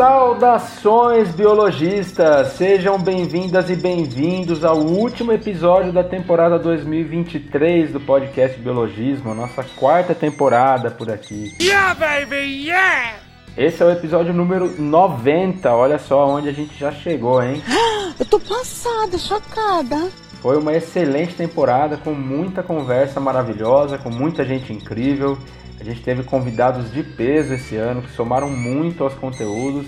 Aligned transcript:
Saudações 0.00 1.28
biologistas! 1.34 2.54
Sejam 2.54 2.98
bem-vindas 2.98 3.68
e 3.68 3.76
bem-vindos 3.76 4.64
ao 4.64 4.78
último 4.78 5.30
episódio 5.30 5.92
da 5.92 6.02
temporada 6.02 6.58
2023 6.58 7.92
do 7.92 8.00
podcast 8.00 8.58
Biologismo, 8.58 9.32
a 9.32 9.34
nossa 9.34 9.62
quarta 9.76 10.14
temporada 10.14 10.90
por 10.90 11.10
aqui. 11.10 11.54
Yeah, 11.60 11.92
baby, 11.92 12.66
yeah! 12.66 13.18
Esse 13.58 13.82
é 13.82 13.86
o 13.86 13.90
episódio 13.90 14.32
número 14.32 14.80
90, 14.80 15.70
olha 15.70 15.98
só 15.98 16.26
onde 16.28 16.48
a 16.48 16.52
gente 16.52 16.78
já 16.78 16.90
chegou, 16.90 17.42
hein? 17.42 17.62
Eu 18.18 18.24
tô 18.24 18.40
passada, 18.40 19.18
chocada. 19.18 20.08
Foi 20.40 20.56
uma 20.56 20.72
excelente 20.72 21.34
temporada 21.34 21.98
com 21.98 22.14
muita 22.14 22.62
conversa 22.62 23.20
maravilhosa, 23.20 23.98
com 23.98 24.08
muita 24.08 24.46
gente 24.46 24.72
incrível. 24.72 25.36
A 25.80 25.84
gente 25.84 26.02
teve 26.02 26.22
convidados 26.22 26.92
de 26.92 27.02
peso 27.02 27.54
esse 27.54 27.74
ano 27.76 28.02
que 28.02 28.10
somaram 28.10 28.50
muito 28.50 29.02
aos 29.02 29.14
conteúdos. 29.14 29.86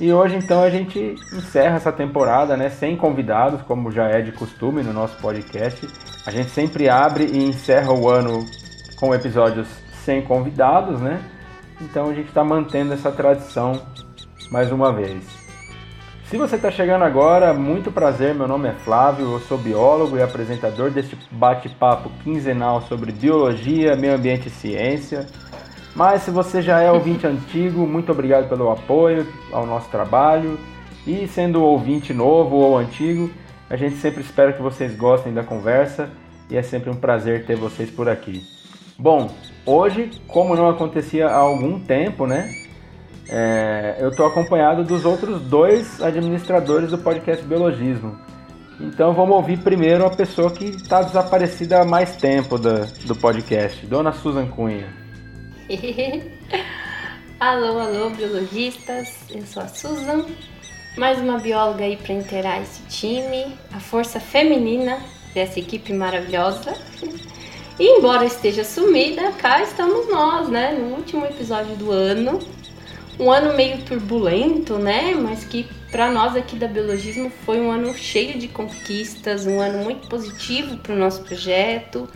E 0.00 0.12
hoje 0.12 0.36
então 0.36 0.62
a 0.62 0.68
gente 0.68 0.98
encerra 1.32 1.76
essa 1.76 1.90
temporada, 1.90 2.56
né, 2.56 2.68
sem 2.68 2.96
convidados, 2.96 3.62
como 3.62 3.90
já 3.90 4.08
é 4.08 4.20
de 4.20 4.32
costume 4.32 4.82
no 4.82 4.92
nosso 4.92 5.16
podcast. 5.18 5.86
A 6.26 6.30
gente 6.30 6.50
sempre 6.50 6.88
abre 6.88 7.24
e 7.24 7.38
encerra 7.38 7.92
o 7.92 8.10
ano 8.10 8.44
com 8.96 9.14
episódios 9.14 9.68
sem 10.04 10.20
convidados, 10.20 11.00
né? 11.00 11.22
Então 11.80 12.10
a 12.10 12.14
gente 12.14 12.28
está 12.28 12.44
mantendo 12.44 12.92
essa 12.92 13.10
tradição 13.10 13.80
mais 14.50 14.70
uma 14.70 14.92
vez. 14.92 15.43
Se 16.34 16.38
você 16.38 16.56
está 16.56 16.68
chegando 16.68 17.04
agora, 17.04 17.54
muito 17.54 17.92
prazer, 17.92 18.34
meu 18.34 18.48
nome 18.48 18.68
é 18.68 18.72
Flávio, 18.72 19.34
eu 19.34 19.38
sou 19.38 19.56
biólogo 19.56 20.16
e 20.16 20.20
apresentador 20.20 20.90
deste 20.90 21.16
bate-papo 21.30 22.10
quinzenal 22.24 22.82
sobre 22.88 23.12
biologia, 23.12 23.94
meio 23.94 24.16
ambiente 24.16 24.48
e 24.48 24.50
ciência. 24.50 25.28
Mas 25.94 26.22
se 26.22 26.32
você 26.32 26.60
já 26.60 26.80
é 26.80 26.90
ouvinte 26.90 27.22
antigo, 27.24 27.86
muito 27.86 28.10
obrigado 28.10 28.48
pelo 28.48 28.68
apoio 28.68 29.28
ao 29.52 29.64
nosso 29.64 29.88
trabalho. 29.90 30.58
E 31.06 31.28
sendo 31.28 31.62
ouvinte 31.62 32.12
novo 32.12 32.56
ou 32.56 32.76
antigo, 32.76 33.30
a 33.70 33.76
gente 33.76 33.94
sempre 33.98 34.20
espera 34.20 34.52
que 34.52 34.60
vocês 34.60 34.96
gostem 34.96 35.32
da 35.32 35.44
conversa 35.44 36.10
e 36.50 36.56
é 36.56 36.62
sempre 36.64 36.90
um 36.90 36.96
prazer 36.96 37.46
ter 37.46 37.54
vocês 37.54 37.92
por 37.92 38.08
aqui. 38.08 38.42
Bom, 38.98 39.30
hoje, 39.64 40.10
como 40.26 40.56
não 40.56 40.68
acontecia 40.68 41.28
há 41.28 41.36
algum 41.36 41.78
tempo, 41.78 42.26
né? 42.26 42.63
É, 43.28 43.96
eu 44.00 44.10
estou 44.10 44.26
acompanhado 44.26 44.84
dos 44.84 45.04
outros 45.04 45.40
dois 45.42 46.02
administradores 46.02 46.90
do 46.90 46.98
podcast 46.98 47.44
Biologismo. 47.44 48.18
Então 48.80 49.14
vamos 49.14 49.36
ouvir 49.36 49.58
primeiro 49.58 50.04
a 50.04 50.10
pessoa 50.10 50.50
que 50.50 50.64
está 50.64 51.02
desaparecida 51.02 51.82
há 51.82 51.84
mais 51.84 52.16
tempo 52.16 52.58
do, 52.58 52.84
do 53.06 53.14
podcast, 53.14 53.86
Dona 53.86 54.12
Susan 54.12 54.46
Cunha. 54.48 54.92
alô, 57.40 57.78
alô, 57.78 58.10
biologistas, 58.10 59.08
eu 59.30 59.42
sou 59.46 59.62
a 59.62 59.68
Susan, 59.68 60.26
mais 60.98 61.20
uma 61.20 61.38
bióloga 61.38 61.84
aí 61.84 61.96
para 61.96 62.12
inteirar 62.12 62.60
esse 62.60 62.82
time, 62.88 63.56
a 63.72 63.80
força 63.80 64.18
feminina 64.18 64.98
dessa 65.32 65.58
equipe 65.58 65.92
maravilhosa. 65.92 66.74
E 67.78 67.98
embora 67.98 68.24
esteja 68.24 68.64
sumida, 68.64 69.32
cá 69.32 69.62
estamos 69.62 70.08
nós, 70.08 70.48
né? 70.48 70.72
No 70.72 70.94
último 70.96 71.24
episódio 71.26 71.74
do 71.76 71.90
ano, 71.90 72.38
um 73.18 73.30
ano 73.30 73.54
meio 73.54 73.82
turbulento, 73.82 74.78
né? 74.78 75.14
Mas 75.14 75.44
que 75.44 75.68
para 75.90 76.10
nós 76.10 76.34
aqui 76.34 76.56
da 76.56 76.66
Biologismo 76.66 77.30
foi 77.44 77.60
um 77.60 77.70
ano 77.70 77.94
cheio 77.94 78.38
de 78.38 78.48
conquistas, 78.48 79.46
um 79.46 79.60
ano 79.60 79.84
muito 79.84 80.08
positivo 80.08 80.76
para 80.78 80.92
o 80.92 80.98
nosso 80.98 81.22
projeto, 81.22 82.08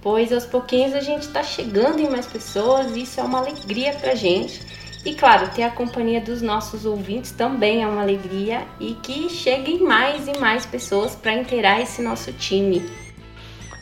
pois 0.00 0.32
aos 0.32 0.46
pouquinhos 0.46 0.94
a 0.94 1.00
gente 1.00 1.22
está 1.22 1.42
chegando 1.42 2.00
em 2.00 2.08
mais 2.08 2.26
pessoas 2.26 2.94
e 2.94 3.02
isso 3.02 3.18
é 3.20 3.22
uma 3.24 3.38
alegria 3.38 3.92
para 3.94 4.14
gente. 4.14 4.60
E 5.04 5.14
claro, 5.14 5.50
ter 5.54 5.62
a 5.62 5.70
companhia 5.70 6.20
dos 6.20 6.42
nossos 6.42 6.84
ouvintes 6.84 7.30
também 7.30 7.82
é 7.82 7.86
uma 7.86 8.02
alegria 8.02 8.66
e 8.80 8.94
que 8.94 9.28
cheguem 9.28 9.80
mais 9.82 10.26
e 10.26 10.36
mais 10.38 10.66
pessoas 10.66 11.14
para 11.14 11.32
inteirar 11.32 11.80
esse 11.80 12.02
nosso 12.02 12.32
time. 12.32 12.82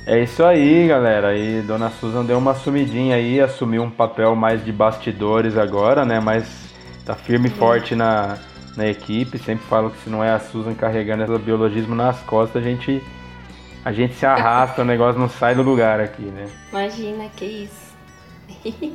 É 0.06 0.22
isso 0.22 0.44
aí, 0.44 0.88
galera. 0.88 1.36
E 1.36 1.62
Dona 1.62 1.90
Susan 1.90 2.24
deu 2.24 2.36
uma 2.36 2.54
sumidinha 2.54 3.16
aí, 3.16 3.40
assumiu 3.40 3.82
um 3.82 3.90
papel 3.90 4.36
mais 4.36 4.62
de 4.62 4.70
bastidores 4.70 5.56
agora, 5.56 6.04
né? 6.04 6.20
Mas 6.20 6.46
tá 7.06 7.14
firme 7.14 7.48
e 7.48 7.50
forte 7.50 7.94
na, 7.94 8.38
na 8.76 8.86
equipe. 8.86 9.38
Sempre 9.38 9.64
falo 9.66 9.90
que 9.90 9.98
se 9.98 10.10
não 10.10 10.22
é 10.22 10.30
a 10.30 10.38
Susan 10.38 10.74
carregando 10.74 11.24
esse 11.24 11.38
biologismo 11.42 11.94
nas 11.94 12.20
costas, 12.20 12.62
a 12.62 12.64
gente, 12.66 13.02
a 13.82 13.92
gente 13.92 14.14
se 14.14 14.26
arrasta, 14.26 14.82
o 14.82 14.84
negócio 14.84 15.18
não 15.18 15.28
sai 15.28 15.54
do 15.54 15.62
lugar 15.62 16.00
aqui, 16.00 16.22
né? 16.22 16.48
Imagina, 16.70 17.28
que 17.34 17.44
isso. 17.44 17.94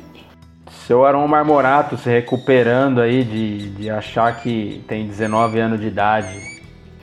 Seu 0.86 1.04
Aron 1.04 1.26
Marmorato 1.26 1.96
se 1.96 2.08
recuperando 2.08 3.00
aí 3.00 3.24
de, 3.24 3.70
de 3.70 3.90
achar 3.90 4.40
que 4.40 4.84
tem 4.86 5.06
19 5.06 5.58
anos 5.58 5.80
de 5.80 5.88
idade. 5.88 6.49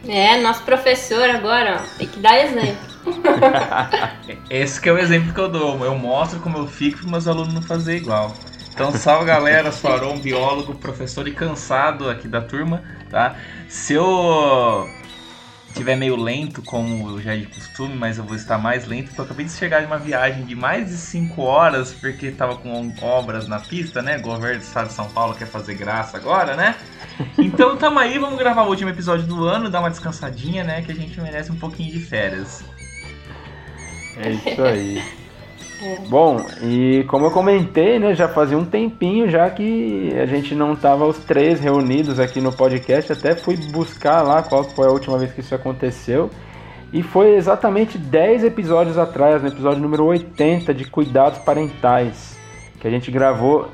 É, 0.06 0.38
nosso 0.42 0.64
professor 0.64 1.30
agora, 1.30 1.82
ó, 1.82 1.98
tem 1.98 2.08
que 2.08 2.20
dar 2.20 2.38
exemplo. 2.40 2.98
Esse 4.50 4.82
que 4.82 4.90
é 4.90 4.92
o 4.92 4.98
exemplo 4.98 5.34
que 5.34 5.40
eu 5.40 5.50
dou. 5.50 5.84
Eu 5.84 5.96
mostro 5.96 6.40
como 6.40 6.58
eu 6.58 6.68
fico 6.68 7.00
para 7.00 7.10
meus 7.10 7.28
alunos 7.28 7.54
não 7.54 7.62
fazer 7.62 7.98
igual. 7.98 8.34
Então, 8.74 8.92
salve 8.92 9.26
galera, 9.26 9.72
sou 9.72 9.92
Aron, 9.92 10.20
biólogo, 10.20 10.76
professor 10.76 11.28
e 11.28 11.34
cansado 11.34 12.10
aqui 12.10 12.28
da 12.28 12.42
turma, 12.42 12.84
tá? 13.10 13.36
Se 13.68 13.94
eu 13.94 14.88
tiver 15.78 15.96
meio 15.96 16.16
lento, 16.16 16.62
como 16.62 17.22
já 17.22 17.34
é 17.34 17.38
de 17.38 17.46
costume, 17.46 17.96
mas 17.96 18.18
eu 18.18 18.24
vou 18.24 18.36
estar 18.36 18.58
mais 18.58 18.86
lento, 18.86 19.08
porque 19.08 19.22
eu 19.22 19.26
acabei 19.26 19.46
de 19.46 19.52
chegar 19.52 19.80
de 19.82 19.86
uma 19.86 19.98
viagem 19.98 20.44
de 20.44 20.56
mais 20.56 20.90
de 20.90 20.98
5 20.98 21.42
horas, 21.42 21.94
porque 21.94 22.32
tava 22.32 22.56
com 22.58 22.94
obras 23.02 23.48
na 23.48 23.60
pista, 23.60 24.02
né? 24.02 24.18
O 24.18 24.22
governo 24.22 24.60
do 24.60 24.64
estado 24.64 24.88
de 24.88 24.94
São 24.94 25.08
Paulo 25.10 25.36
quer 25.36 25.48
fazer 25.48 25.76
graça 25.76 26.18
agora, 26.18 26.56
né? 26.56 26.76
Então 27.38 27.78
tamo 27.78 27.98
aí, 27.98 28.20
vamos 28.20 28.38
gravar 28.38 28.64
o 28.64 28.70
último 28.70 28.90
episódio 28.90 29.26
do 29.26 29.46
ano, 29.46 29.70
dar 29.70 29.80
uma 29.80 29.90
descansadinha, 29.90 30.64
né? 30.64 30.82
Que 30.82 30.92
a 30.92 30.96
gente 30.96 31.20
merece 31.20 31.52
um 31.52 31.56
pouquinho 31.56 31.92
de 31.92 32.00
férias. 32.00 32.64
É 34.18 34.32
isso 34.32 34.62
aí. 34.62 35.27
Bom, 36.10 36.44
e 36.62 37.04
como 37.04 37.26
eu 37.26 37.32
comentei, 37.32 38.00
né, 38.00 38.16
já 38.16 38.28
fazia 38.28 38.58
um 38.58 38.66
tempinho 38.66 39.30
já 39.30 39.50
que 39.50 40.12
a 40.20 40.26
gente 40.26 40.56
não 40.56 40.76
tava 40.76 41.06
os 41.06 41.18
três 41.20 41.60
reunidos 41.60 42.20
aqui 42.20 42.42
no 42.42 42.52
podcast, 42.52 43.12
até 43.12 43.36
fui 43.36 43.56
buscar 43.72 44.22
lá 44.24 44.42
qual 44.42 44.64
foi 44.64 44.88
a 44.88 44.92
última 44.92 45.18
vez 45.18 45.32
que 45.32 45.42
isso 45.42 45.54
aconteceu. 45.54 46.30
E 46.92 47.04
foi 47.04 47.36
exatamente 47.36 47.98
10 47.98 48.46
episódios 48.46 48.98
atrás, 48.98 49.42
no 49.42 49.50
episódio 49.50 49.82
número 49.82 50.06
80 50.06 50.74
de 50.74 50.86
Cuidados 50.86 51.40
Parentais, 51.40 52.38
que 52.80 52.88
a 52.88 52.90
gente 52.90 53.12
gravou. 53.12 53.70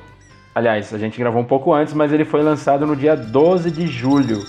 Aliás, 0.53 0.93
a 0.93 0.97
gente 0.97 1.17
gravou 1.19 1.41
um 1.41 1.45
pouco 1.45 1.73
antes, 1.73 1.93
mas 1.93 2.11
ele 2.11 2.25
foi 2.25 2.41
lançado 2.41 2.85
no 2.85 2.95
dia 2.95 3.15
12 3.15 3.69
de 3.71 3.87
julho. 3.87 4.39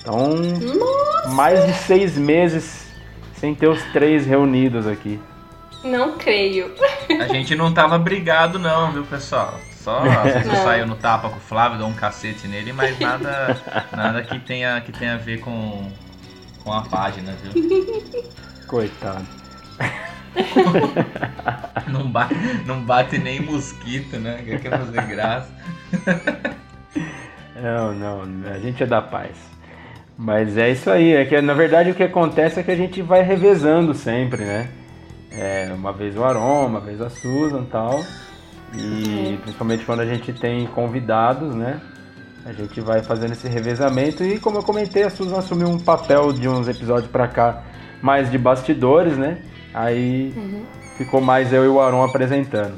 Então, 0.00 0.28
Nossa. 0.28 1.28
mais 1.34 1.64
de 1.64 1.72
seis 1.72 2.18
meses 2.18 2.86
sem 3.34 3.54
ter 3.54 3.68
os 3.68 3.82
três 3.92 4.26
reunidos 4.26 4.86
aqui. 4.86 5.18
Não 5.84 6.16
creio. 6.16 6.72
A 7.20 7.26
gente 7.28 7.54
não 7.54 7.72
tava 7.72 7.98
brigado 7.98 8.58
não, 8.58 8.92
viu, 8.92 9.04
pessoal? 9.04 9.58
Só 9.82 10.00
você 10.22 10.56
saiu 10.56 10.86
no 10.86 10.94
tapa 10.94 11.28
com 11.28 11.36
o 11.36 11.40
Flávio, 11.40 11.78
deu 11.78 11.86
um 11.86 11.94
cacete 11.94 12.46
nele, 12.46 12.72
mas 12.72 12.98
nada, 12.98 13.60
nada 13.94 14.22
que 14.22 14.38
tenha 14.38 14.80
que 14.80 14.92
tenha 14.92 15.14
a 15.14 15.18
ver 15.18 15.40
com, 15.40 15.90
com 16.62 16.72
a 16.72 16.82
página, 16.82 17.32
viu? 17.42 17.52
Coitado. 18.66 19.26
não, 21.88 22.08
bate, 22.10 22.34
não 22.64 22.80
bate 22.80 23.18
nem 23.18 23.40
mosquito, 23.40 24.18
né? 24.18 24.42
Quer 24.44 24.70
fazer 24.70 25.02
graça. 25.02 25.52
Não, 27.62 27.94
não, 27.94 28.22
a 28.50 28.58
gente 28.58 28.82
é 28.82 28.86
da 28.86 29.00
paz. 29.00 29.36
Mas 30.18 30.58
é 30.58 30.70
isso 30.70 30.90
aí, 30.90 31.12
é 31.14 31.24
que 31.24 31.40
na 31.40 31.54
verdade 31.54 31.90
o 31.90 31.94
que 31.94 32.02
acontece 32.02 32.58
é 32.58 32.62
que 32.64 32.72
a 32.72 32.76
gente 32.76 33.00
vai 33.00 33.22
revezando 33.22 33.94
sempre, 33.94 34.44
né? 34.44 34.68
É, 35.34 35.72
uma 35.74 35.92
vez 35.92 36.16
o 36.16 36.24
Aron, 36.24 36.66
uma 36.66 36.80
vez 36.80 37.00
a 37.00 37.08
Susan 37.08 37.62
e 37.62 37.66
tal. 37.66 38.00
E 38.74 39.38
principalmente 39.42 39.84
quando 39.84 40.00
a 40.00 40.06
gente 40.06 40.32
tem 40.32 40.66
convidados, 40.66 41.54
né? 41.54 41.80
A 42.44 42.52
gente 42.52 42.80
vai 42.80 43.02
fazendo 43.02 43.32
esse 43.32 43.48
revezamento 43.48 44.24
e 44.24 44.38
como 44.38 44.58
eu 44.58 44.62
comentei, 44.62 45.04
a 45.04 45.10
Susan 45.10 45.38
assumiu 45.38 45.68
um 45.68 45.78
papel 45.78 46.32
de 46.32 46.48
uns 46.48 46.66
episódios 46.68 47.10
para 47.10 47.28
cá 47.28 47.62
mais 48.02 48.30
de 48.30 48.38
bastidores, 48.38 49.16
né? 49.16 49.38
Aí 49.72 50.32
uhum. 50.36 50.64
ficou 50.96 51.20
mais 51.20 51.52
eu 51.52 51.64
e 51.64 51.68
o 51.68 51.80
Aron 51.80 52.02
apresentando. 52.02 52.76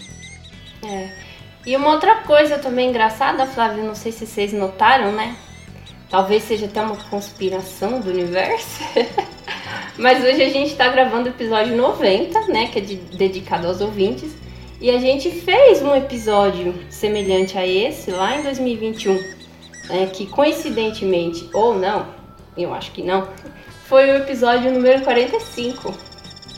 É. 0.85 1.09
E 1.67 1.75
uma 1.77 1.93
outra 1.93 2.17
coisa 2.17 2.59
também 2.59 2.91
engraçada, 2.91 3.47
Flávio, 3.47 3.85
não 3.85 3.95
sei 3.95 4.13
se 4.13 4.27
vocês 4.27 4.53
notaram, 4.53 5.13
né? 5.13 5.35
Talvez 6.09 6.43
seja 6.43 6.67
até 6.67 6.81
uma 6.81 6.97
conspiração 6.97 8.01
do 8.01 8.11
universo. 8.11 8.83
Mas 9.99 10.25
hoje 10.25 10.43
a 10.43 10.49
gente 10.49 10.73
está 10.73 10.89
gravando 10.89 11.29
o 11.29 11.33
episódio 11.33 11.77
90, 11.77 12.41
né? 12.49 12.69
Que 12.69 12.79
é 12.79 12.83
de, 12.83 12.97
dedicado 12.97 13.67
aos 13.67 13.81
ouvintes. 13.81 14.35
E 14.81 14.91
a 14.91 14.99
gente 14.99 15.31
fez 15.31 15.83
um 15.83 15.95
episódio 15.95 16.75
semelhante 16.91 17.57
a 17.57 17.67
esse 17.67 18.11
lá 18.11 18.37
em 18.37 18.43
2021. 18.43 19.15
Né, 19.89 20.07
que 20.13 20.27
coincidentemente, 20.27 21.49
ou 21.53 21.79
não, 21.79 22.07
eu 22.57 22.73
acho 22.73 22.91
que 22.93 23.03
não, 23.03 23.29
foi 23.87 24.11
o 24.11 24.17
episódio 24.17 24.73
número 24.73 25.03
45. 25.03 25.95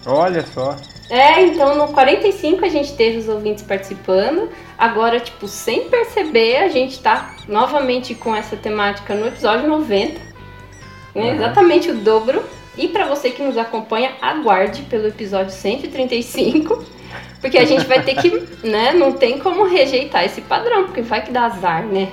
Olha 0.07 0.45
só. 0.47 0.77
É, 1.11 1.43
então 1.43 1.77
no 1.77 1.93
45 1.93 2.65
a 2.65 2.69
gente 2.69 2.95
teve 2.95 3.19
os 3.19 3.29
ouvintes 3.29 3.63
participando. 3.63 4.49
Agora, 4.79 5.21
tipo, 5.21 5.47
sem 5.49 5.89
perceber, 5.89 6.59
a 6.59 6.69
gente 6.69 7.01
tá 7.01 7.37
novamente 7.49 8.15
com 8.15 8.35
essa 8.35 8.57
temática 8.57 9.15
no 9.15 9.27
episódio 9.27 9.69
90. 9.69 10.13
Né? 10.13 10.21
Uhum. 11.15 11.35
Exatamente 11.35 11.91
o 11.91 11.95
dobro. 11.97 12.43
E 12.77 12.89
pra 12.89 13.07
você 13.07 13.31
que 13.31 13.43
nos 13.43 13.57
acompanha, 13.57 14.13
aguarde 14.21 14.83
pelo 14.83 15.09
episódio 15.09 15.51
135. 15.53 16.85
Porque 17.41 17.59
a 17.59 17.65
gente 17.65 17.87
vai 17.87 18.03
ter 18.03 18.17
que, 18.17 18.31
né? 18.67 18.93
Não 18.93 19.13
tem 19.13 19.39
como 19.39 19.65
rejeitar 19.65 20.25
esse 20.25 20.41
padrão, 20.43 20.85
porque 20.85 21.01
vai 21.01 21.23
que 21.23 21.31
dá 21.31 21.47
azar, 21.47 21.85
né? 21.85 22.13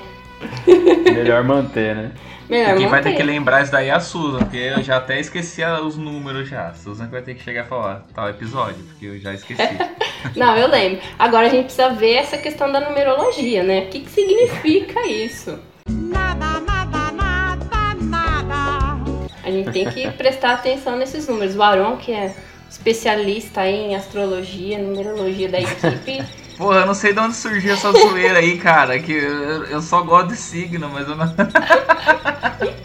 Melhor 1.13 1.43
manter, 1.43 1.95
né? 1.95 2.11
Melhor 2.49 2.75
E 2.75 2.77
quem 2.77 2.87
vai 2.87 3.01
ter 3.01 3.09
manter. 3.09 3.21
que 3.21 3.23
lembrar 3.23 3.63
isso 3.63 3.71
daí 3.71 3.87
é 3.87 3.91
a 3.91 3.99
Susan, 3.99 4.39
porque 4.39 4.57
eu 4.57 4.83
já 4.83 4.97
até 4.97 5.19
esqueci 5.19 5.63
os 5.63 5.95
números 5.97 6.49
já. 6.49 6.67
A 6.67 6.73
Susan 6.73 7.05
que 7.05 7.11
vai 7.11 7.21
ter 7.21 7.35
que 7.35 7.43
chegar 7.43 7.65
e 7.65 7.67
falar 7.67 8.05
tal 8.13 8.29
episódio, 8.29 8.83
porque 8.89 9.05
eu 9.05 9.19
já 9.19 9.33
esqueci. 9.33 9.61
Não, 10.35 10.55
eu 10.57 10.67
lembro. 10.67 11.01
Agora 11.17 11.47
a 11.47 11.49
gente 11.49 11.65
precisa 11.65 11.89
ver 11.89 12.13
essa 12.15 12.37
questão 12.37 12.71
da 12.71 12.79
numerologia, 12.81 13.63
né? 13.63 13.81
O 13.85 13.87
que, 13.89 14.01
que 14.01 14.09
significa 14.09 15.05
isso? 15.07 15.57
Nada, 15.89 16.59
nada, 16.59 17.11
nada, 17.11 17.93
nada. 18.01 19.03
A 19.43 19.51
gente 19.51 19.71
tem 19.71 19.89
que 19.89 20.09
prestar 20.11 20.53
atenção 20.53 20.95
nesses 20.97 21.27
números. 21.27 21.55
O 21.55 21.61
Aron, 21.63 21.97
que 21.97 22.11
é 22.13 22.33
especialista 22.69 23.61
aí 23.61 23.75
em 23.75 23.95
astrologia, 23.95 24.77
numerologia 24.79 25.49
da 25.49 25.59
equipe, 25.59 26.23
Porra, 26.63 26.79
eu 26.79 26.85
não 26.85 26.93
sei 26.93 27.11
de 27.11 27.19
onde 27.19 27.35
surgiu 27.35 27.73
essa 27.73 27.91
zoeira 27.91 28.39
aí, 28.39 28.57
cara. 28.57 28.97
Que 28.97 29.11
eu, 29.11 29.65
eu 29.65 29.81
só 29.81 30.01
gosto 30.01 30.29
de 30.29 30.37
signo, 30.37 30.89
mas 30.89 31.05
eu 31.09 31.13
não. 31.17 31.25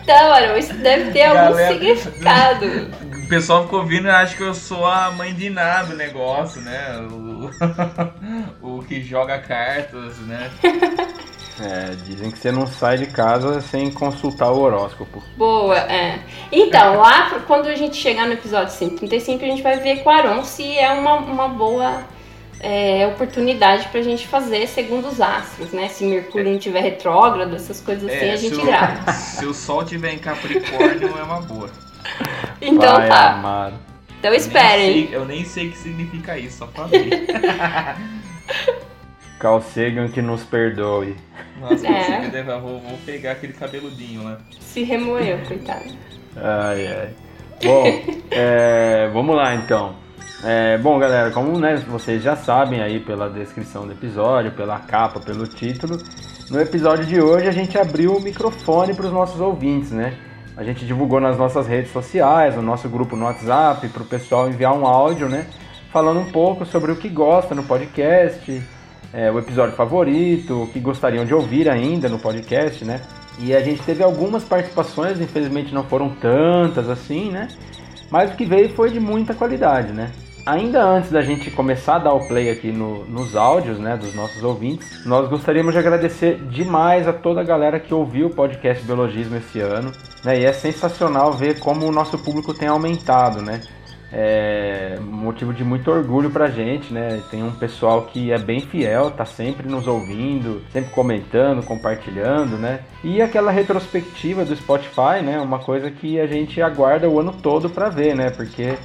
Então, 0.03 0.33
Aron, 0.33 0.57
isso 0.57 0.75
deve 0.75 1.13
ter 1.13 1.23
algum 1.27 1.53
Galera- 1.53 1.73
significado. 1.75 2.67
O 3.25 3.29
pessoal 3.29 3.63
ficou 3.63 3.81
ouvindo 3.81 4.09
e 4.09 4.11
acha 4.11 4.35
que 4.35 4.43
eu 4.43 4.53
sou 4.53 4.85
a 4.85 5.13
mãe 5.13 5.33
de 5.33 5.49
nada 5.49 5.89
do 5.89 5.97
negócio, 5.97 6.61
né? 6.61 6.99
O, 7.09 7.51
o 8.79 8.83
que 8.83 9.01
joga 9.01 9.39
cartas, 9.39 10.19
né? 10.27 10.51
É, 11.61 11.95
dizem 12.05 12.33
que 12.33 12.39
você 12.39 12.51
não 12.51 12.67
sai 12.67 12.99
de 12.99 13.07
casa 13.07 13.61
sem 13.61 13.93
consultar 13.93 14.51
o 14.51 14.59
horóscopo. 14.59 15.23
Boa, 15.37 15.77
é. 15.77 16.19
Então, 16.51 16.97
lá 16.97 17.39
quando 17.47 17.69
a 17.69 17.77
gente 17.77 17.97
chegar 17.97 18.27
no 18.27 18.33
episódio 18.33 18.73
135, 18.73 19.45
a 19.45 19.49
gente 19.49 19.63
vai 19.63 19.77
ver 19.79 20.03
com 20.03 20.11
o 20.11 20.13
Aron 20.13 20.43
se 20.43 20.77
é 20.77 20.91
uma, 20.91 21.15
uma 21.15 21.49
boa 21.49 22.03
é, 22.61 23.07
oportunidade 23.07 23.89
pra 23.89 24.03
gente 24.03 24.27
fazer 24.27 24.67
segundo 24.67 25.09
os 25.09 25.21
astros, 25.21 25.73
né? 25.73 25.89
Se 25.89 26.05
Mercúrio 26.05 26.51
não 26.53 26.59
tiver 26.59 26.81
retrógrado, 26.81 27.55
essas 27.55 27.81
coisas 27.81 28.11
assim, 28.11 28.31
a 28.31 28.33
É, 28.33 28.37
se 28.37 28.49
gente 28.49 28.65
grava. 28.65 29.11
Se 29.13 29.47
o 29.47 29.55
sol 29.55 29.85
tiver 29.85 30.15
em 30.15 30.19
Capricórnio, 30.19 31.17
é 31.19 31.23
uma 31.23 31.41
boa. 31.41 31.71
Então 32.61 32.97
Pai 32.97 33.09
tá. 33.09 33.33
amado. 33.33 33.75
Então 34.19 34.35
esperem. 34.35 35.09
Eu 35.13 35.25
nem 35.25 35.45
sei 35.45 35.69
o 35.69 35.71
que 35.71 35.79
significa 35.79 36.39
isso, 36.39 36.59
só 36.59 36.67
pra 36.67 36.85
ver. 36.85 37.27
Carl 39.39 39.61
Sagan 39.61 40.09
que 40.09 40.21
nos 40.21 40.43
perdoe. 40.43 41.17
Nossa, 41.61 41.87
É. 41.87 42.23
você 42.23 42.29
deve, 42.31 42.53
vou, 42.59 42.81
vou 42.81 42.99
pegar 43.07 43.33
aquele 43.33 43.53
cabeludinho 43.53 44.25
lá. 44.25 44.39
Se 44.59 44.83
remoeu, 44.83 45.39
coitado. 45.47 45.85
Ai, 46.37 46.87
ai. 46.87 47.09
Bom, 47.63 47.85
é, 48.31 49.09
vamos 49.13 49.37
lá 49.37 49.55
então. 49.55 49.95
É, 50.45 50.79
bom, 50.79 51.01
galera, 51.01 51.33
como 51.33 51.59
né, 51.59 51.75
vocês 51.89 52.23
já 52.23 52.37
sabem 52.37 52.81
aí 52.81 53.01
pela 53.01 53.29
descrição 53.29 53.85
do 53.85 53.93
episódio, 53.93 54.53
pela 54.53 54.79
capa, 54.79 55.19
pelo 55.19 55.49
título, 55.49 55.99
no 56.49 56.61
episódio 56.61 57.05
de 57.05 57.21
hoje 57.21 57.49
a 57.49 57.51
gente 57.53 57.77
abriu 57.77 58.15
o 58.15 58.23
microfone 58.23 58.95
para 58.95 59.07
os 59.07 59.13
nossos 59.13 59.41
ouvintes, 59.41 59.91
né? 59.91 60.17
A 60.57 60.63
gente 60.63 60.87
divulgou 60.87 61.21
nas 61.21 61.37
nossas 61.37 61.67
redes 61.67 61.91
sociais, 61.91 62.55
no 62.55 62.63
nosso 62.63 62.89
grupo 62.89 63.17
no 63.17 63.25
WhatsApp, 63.25 63.89
para 63.89 64.03
o 64.03 64.07
pessoal 64.07 64.49
enviar 64.49 64.73
um 64.75 64.87
áudio, 64.87 65.29
né? 65.29 65.45
Falando 65.93 66.21
um 66.21 66.31
pouco 66.31 66.65
sobre 66.65 66.93
o 66.93 66.97
que 66.97 67.09
gosta 67.09 67.53
no 67.53 67.65
podcast, 67.65 68.63
é, 69.13 69.33
o 69.33 69.41
episódio 69.41 69.75
favorito, 69.75 70.63
o 70.63 70.69
que 70.69 70.79
gostariam 70.79 71.25
de 71.25 71.35
ouvir 71.35 71.69
ainda 71.69 72.09
no 72.09 72.19
podcast, 72.19 72.85
né? 72.85 73.01
E 73.41 73.55
a 73.55 73.61
gente 73.61 73.83
teve 73.83 74.05
algumas 74.05 74.45
participações, 74.45 75.21
infelizmente 75.21 75.75
não 75.75 75.83
foram 75.83 76.11
tantas 76.11 76.89
assim, 76.89 77.33
né? 77.33 77.49
Mas 78.09 78.33
o 78.33 78.37
que 78.37 78.47
veio 78.47 78.69
foi 78.71 78.91
de 78.91 79.01
muita 79.01 79.35
qualidade, 79.35 79.93
né? 79.93 80.13
Ainda 80.49 80.83
antes 80.83 81.11
da 81.11 81.21
gente 81.21 81.51
começar 81.51 81.97
a 81.97 81.99
dar 81.99 82.15
o 82.15 82.27
play 82.27 82.49
aqui 82.49 82.73
no- 82.73 83.05
nos 83.05 83.37
áudios, 83.37 83.79
né, 83.79 83.99
dos 83.99 84.15
nossos 84.15 84.43
ouvintes, 84.43 85.05
nós 85.05 85.29
gostaríamos 85.29 85.75
de 85.75 85.79
agradecer 85.79 86.37
demais 86.49 87.07
a 87.07 87.13
toda 87.13 87.43
a 87.43 87.45
galera 87.45 87.79
que 87.79 87.93
ouviu 87.93 88.29
o 88.29 88.35
podcast 88.35 88.83
Biologismo 88.83 89.37
esse 89.37 89.61
ano, 89.61 89.93
né? 90.25 90.41
E 90.41 90.47
é 90.47 90.53
sensacional 90.55 91.35
ver 91.35 91.59
como 91.61 91.87
o 91.87 91.93
nosso 91.93 92.17
público 92.25 92.55
tem 92.55 92.67
aumentado, 92.67 93.43
né? 93.43 93.61
É 94.11 94.99
motivo 95.03 95.53
de 95.53 95.63
muito 95.63 95.91
orgulho 95.91 96.31
pra 96.31 96.47
gente, 96.49 96.95
né? 96.95 97.21
Tem 97.31 97.43
um 97.43 97.51
pessoal 97.53 98.07
que 98.07 98.33
é 98.33 98.39
bem 98.39 98.61
fiel, 98.61 99.11
tá 99.11 99.27
sempre 99.27 99.69
nos 99.69 99.87
ouvindo, 99.87 100.63
sempre 100.73 100.91
comentando, 100.95 101.63
compartilhando, 101.63 102.57
né? 102.57 102.81
E 103.05 103.21
aquela 103.21 103.51
retrospectiva 103.51 104.47
do 104.47 104.57
Spotify, 104.57 105.23
né? 105.23 105.39
Uma 105.43 105.59
coisa 105.59 105.91
que 105.91 106.19
a 106.19 106.27
gente 106.27 106.63
aguarda 106.63 107.07
o 107.07 107.21
ano 107.21 107.33
todo 107.43 107.69
pra 107.69 107.91
ver, 107.91 108.17
né? 108.17 108.31
Porque 108.31 108.79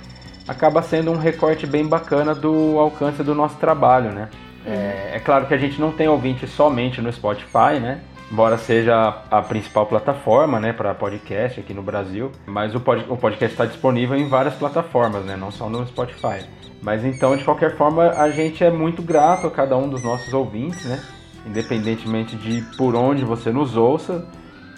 acaba 0.47 0.81
sendo 0.81 1.11
um 1.11 1.17
recorte 1.17 1.65
bem 1.65 1.85
bacana 1.87 2.33
do 2.35 2.77
alcance 2.79 3.23
do 3.23 3.33
nosso 3.33 3.55
trabalho, 3.57 4.11
né? 4.11 4.29
É, 4.65 5.13
é 5.15 5.19
claro 5.19 5.45
que 5.45 5.53
a 5.53 5.57
gente 5.57 5.79
não 5.79 5.91
tem 5.91 6.07
ouvinte 6.07 6.47
somente 6.47 7.01
no 7.01 7.11
Spotify, 7.11 7.79
né? 7.81 8.01
Embora 8.31 8.57
seja 8.57 9.23
a 9.29 9.41
principal 9.41 9.85
plataforma, 9.85 10.59
né, 10.59 10.73
para 10.73 10.95
podcast 10.95 11.59
aqui 11.59 11.71
no 11.73 11.83
Brasil, 11.83 12.31
mas 12.47 12.73
o, 12.73 12.79
pod- 12.79 13.05
o 13.07 13.15
podcast 13.15 13.53
está 13.53 13.65
disponível 13.65 14.17
em 14.17 14.27
várias 14.27 14.55
plataformas, 14.55 15.23
né, 15.23 15.35
não 15.35 15.51
só 15.51 15.69
no 15.69 15.85
Spotify. 15.85 16.43
Mas 16.81 17.05
então, 17.05 17.35
de 17.37 17.43
qualquer 17.43 17.77
forma, 17.77 18.09
a 18.09 18.31
gente 18.31 18.63
é 18.63 18.71
muito 18.71 19.03
grato 19.03 19.45
a 19.45 19.51
cada 19.51 19.77
um 19.77 19.87
dos 19.87 20.03
nossos 20.03 20.33
ouvintes, 20.33 20.83
né? 20.85 20.99
Independentemente 21.45 22.35
de 22.35 22.61
por 22.75 22.95
onde 22.95 23.23
você 23.23 23.51
nos 23.51 23.77
ouça, 23.77 24.25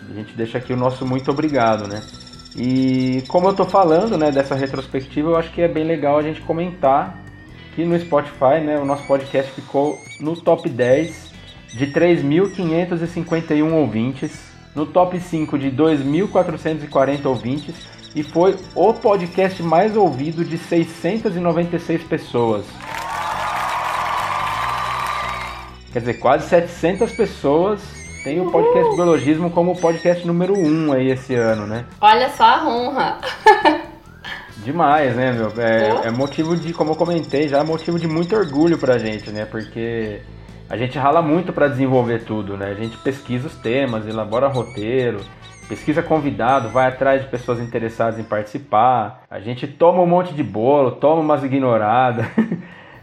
a 0.09 0.13
gente 0.13 0.35
deixa 0.35 0.57
aqui 0.57 0.73
o 0.73 0.77
nosso 0.77 1.05
muito 1.05 1.31
obrigado, 1.31 1.87
né? 1.87 2.01
E 2.55 3.21
como 3.27 3.49
eu 3.49 3.53
tô 3.53 3.65
falando, 3.65 4.17
né, 4.17 4.31
dessa 4.31 4.55
retrospectiva, 4.55 5.31
eu 5.31 5.35
acho 5.35 5.51
que 5.51 5.61
é 5.61 5.67
bem 5.67 5.83
legal 5.83 6.17
a 6.17 6.21
gente 6.21 6.39
comentar 6.41 7.21
que 7.75 7.83
no 7.83 7.99
Spotify, 7.99 8.61
né, 8.63 8.79
o 8.79 8.85
nosso 8.85 9.05
podcast 9.05 9.51
ficou 9.51 9.99
no 10.21 10.35
top 10.39 10.69
10 10.69 11.33
de 11.73 11.87
3.551 11.87 13.73
ouvintes, 13.73 14.53
no 14.73 14.85
top 14.85 15.19
5 15.19 15.59
de 15.59 15.69
2.440 15.69 17.25
ouvintes 17.25 17.75
e 18.15 18.23
foi 18.23 18.55
o 18.73 18.93
podcast 18.93 19.61
mais 19.61 19.97
ouvido 19.97 20.45
de 20.45 20.57
696 20.57 22.03
pessoas. 22.03 22.65
Quer 25.91 25.99
dizer, 25.99 26.13
quase 26.15 26.47
700 26.47 27.11
pessoas 27.11 28.04
têm 28.25 28.41
o 28.41 28.49
podcast 28.49 28.95
Biologismo 28.95 29.51
como 29.51 29.73
o 29.73 29.77
podcast 29.79 30.25
número 30.25 30.57
1 30.57 30.93
aí 30.93 31.11
esse 31.11 31.35
ano, 31.35 31.67
né? 31.67 31.85
Olha 32.01 32.27
só 32.29 32.43
a 32.43 32.67
honra. 32.67 33.19
Demais, 34.65 35.15
né, 35.15 35.31
meu? 35.31 35.53
É, 35.61 36.07
é 36.07 36.11
motivo 36.11 36.57
de, 36.57 36.73
como 36.73 36.93
eu 36.93 36.95
comentei, 36.95 37.47
já 37.47 37.59
é 37.59 37.63
motivo 37.63 37.99
de 37.99 38.07
muito 38.07 38.35
orgulho 38.35 38.79
pra 38.79 38.97
gente, 38.97 39.29
né? 39.29 39.45
Porque 39.45 40.21
a 40.67 40.75
gente 40.75 40.97
rala 40.97 41.21
muito 41.21 41.53
pra 41.53 41.67
desenvolver 41.67 42.23
tudo, 42.23 42.57
né? 42.57 42.65
A 42.65 42.73
gente 42.73 42.97
pesquisa 42.97 43.45
os 43.45 43.55
temas, 43.57 44.07
elabora 44.07 44.47
roteiro, 44.47 45.19
pesquisa 45.69 46.01
convidado, 46.01 46.69
vai 46.69 46.87
atrás 46.87 47.21
de 47.21 47.27
pessoas 47.27 47.59
interessadas 47.59 48.19
em 48.19 48.23
participar. 48.23 49.21
A 49.29 49.39
gente 49.39 49.67
toma 49.67 50.01
um 50.01 50.07
monte 50.07 50.33
de 50.33 50.41
bolo, 50.41 50.93
toma 50.93 51.21
umas 51.21 51.43
ignoradas. 51.43 52.25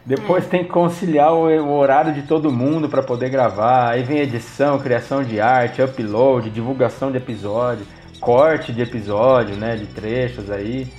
Depois 0.04 0.46
tem 0.46 0.64
que 0.64 0.70
conciliar 0.70 1.32
o 1.32 1.72
horário 1.72 2.12
de 2.12 2.22
todo 2.22 2.50
mundo 2.50 2.88
pra 2.88 3.02
poder 3.02 3.30
gravar. 3.30 3.90
Aí 3.90 4.02
vem 4.02 4.18
edição, 4.18 4.78
criação 4.78 5.22
de 5.22 5.40
arte, 5.40 5.80
upload, 5.80 6.50
divulgação 6.50 7.12
de 7.12 7.18
episódio, 7.18 7.86
corte 8.20 8.72
de 8.72 8.82
episódio, 8.82 9.56
né? 9.56 9.76
De 9.76 9.86
trechos 9.86 10.50
aí. 10.50 10.92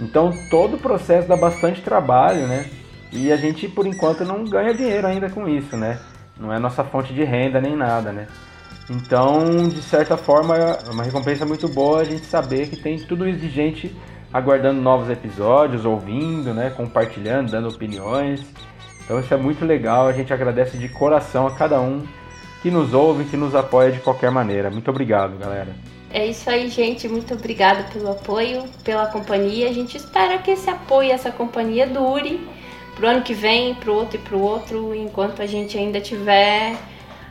Então 0.00 0.32
todo 0.50 0.76
o 0.76 0.78
processo 0.78 1.28
dá 1.28 1.36
bastante 1.36 1.82
trabalho, 1.82 2.46
né? 2.46 2.70
E 3.12 3.30
a 3.30 3.36
gente 3.36 3.68
por 3.68 3.86
enquanto 3.86 4.24
não 4.24 4.44
ganha 4.44 4.72
dinheiro 4.72 5.06
ainda 5.06 5.28
com 5.28 5.46
isso, 5.46 5.76
né? 5.76 5.98
Não 6.38 6.52
é 6.52 6.58
nossa 6.58 6.84
fonte 6.84 7.12
de 7.12 7.24
renda 7.24 7.60
nem 7.60 7.76
nada, 7.76 8.12
né? 8.12 8.28
Então, 8.90 9.68
de 9.68 9.82
certa 9.82 10.16
forma, 10.16 10.56
é 10.56 10.90
uma 10.90 11.04
recompensa 11.04 11.44
muito 11.44 11.68
boa 11.68 12.00
a 12.00 12.04
gente 12.04 12.24
saber 12.24 12.68
que 12.68 12.76
tem 12.76 12.98
tudo 12.98 13.28
isso 13.28 13.40
de 13.40 13.50
gente 13.50 13.94
aguardando 14.32 14.80
novos 14.80 15.10
episódios, 15.10 15.84
ouvindo, 15.84 16.52
né? 16.52 16.70
Compartilhando, 16.70 17.50
dando 17.50 17.68
opiniões. 17.68 18.44
Então 19.04 19.18
isso 19.18 19.32
é 19.32 19.36
muito 19.36 19.64
legal, 19.64 20.06
a 20.06 20.12
gente 20.12 20.32
agradece 20.32 20.76
de 20.76 20.88
coração 20.88 21.46
a 21.46 21.52
cada 21.52 21.80
um 21.80 22.06
que 22.62 22.70
nos 22.70 22.92
ouve, 22.92 23.24
que 23.24 23.36
nos 23.36 23.54
apoia 23.54 23.90
de 23.90 24.00
qualquer 24.00 24.30
maneira. 24.30 24.70
Muito 24.70 24.90
obrigado, 24.90 25.38
galera. 25.38 25.74
É 26.10 26.26
isso 26.26 26.48
aí, 26.50 26.68
gente. 26.68 27.08
Muito 27.08 27.34
obrigada 27.34 27.84
pelo 27.92 28.10
apoio, 28.10 28.64
pela 28.82 29.06
companhia. 29.06 29.68
A 29.68 29.72
gente 29.72 29.96
espera 29.96 30.38
que 30.38 30.50
esse 30.50 30.68
apoio, 30.68 31.12
essa 31.12 31.30
companhia 31.30 31.86
dure 31.86 32.46
pro 32.96 33.06
ano 33.06 33.22
que 33.22 33.34
vem, 33.34 33.74
pro 33.74 33.94
outro 33.94 34.16
e 34.16 34.18
pro 34.18 34.40
outro, 34.40 34.94
enquanto 34.94 35.40
a 35.40 35.46
gente 35.46 35.78
ainda 35.78 36.00
tiver 36.00 36.76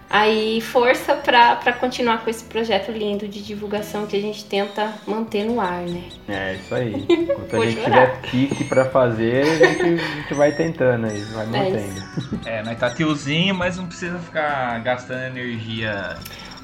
Aí, 0.10 0.62
força 0.62 1.16
pra, 1.16 1.58
pra 1.58 1.74
continuar 1.74 2.24
com 2.24 2.30
esse 2.30 2.46
projeto 2.46 2.92
lindo 2.94 3.28
de 3.28 3.42
divulgação 3.44 4.08
que 4.08 4.16
a 4.16 4.22
gente 4.22 4.46
tenta 4.46 4.94
manter 5.06 5.44
no 5.44 5.60
ar, 5.60 5.82
né? 5.82 6.04
É 6.30 6.54
isso 6.56 6.74
aí. 6.74 7.06
Enquanto 7.10 7.54
a 7.54 7.58
Vou 7.58 7.66
gente 7.66 7.82
chorar. 7.84 8.22
tiver 8.22 8.22
pique 8.32 8.64
pra 8.64 8.86
fazer, 8.86 9.42
a 9.42 9.56
gente, 9.68 9.82
a 10.02 10.16
gente 10.16 10.34
vai 10.34 10.52
tentando 10.54 11.08
aí, 11.08 11.20
vai 11.24 11.44
É 11.44 11.48
mantendo. 11.48 12.04
É, 12.46 12.64
nós 12.64 12.80
tá 12.80 12.90
tiozinho, 12.90 13.54
mas 13.54 13.76
não 13.76 13.86
precisa 13.88 14.18
ficar 14.20 14.80
gastando 14.80 15.38
energia. 15.38 16.16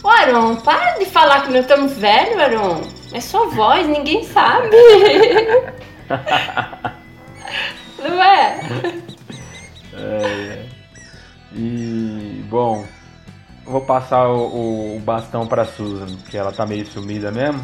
Ô, 0.02 0.08
Aron, 0.10 0.56
para 0.58 0.98
de 0.98 1.06
falar 1.06 1.42
que 1.42 1.52
nós 1.52 1.62
estamos 1.62 1.98
velhos, 1.98 2.38
Aron. 2.40 2.82
É 3.14 3.20
só 3.20 3.48
voz, 3.50 3.86
ninguém 3.88 4.24
sabe. 4.24 4.70
Não 8.00 8.22
é? 8.22 8.60
É, 9.94 10.66
E, 11.56 12.44
bom, 12.50 12.86
vou 13.74 13.82
passar 13.82 14.30
o, 14.30 14.96
o 14.96 15.00
bastão 15.00 15.48
pra 15.48 15.65
Susan, 15.65 16.06
porque 16.18 16.38
ela 16.38 16.51
tá 16.51 16.65
meio 16.65 16.86
sumida 16.86 17.32
mesmo. 17.32 17.62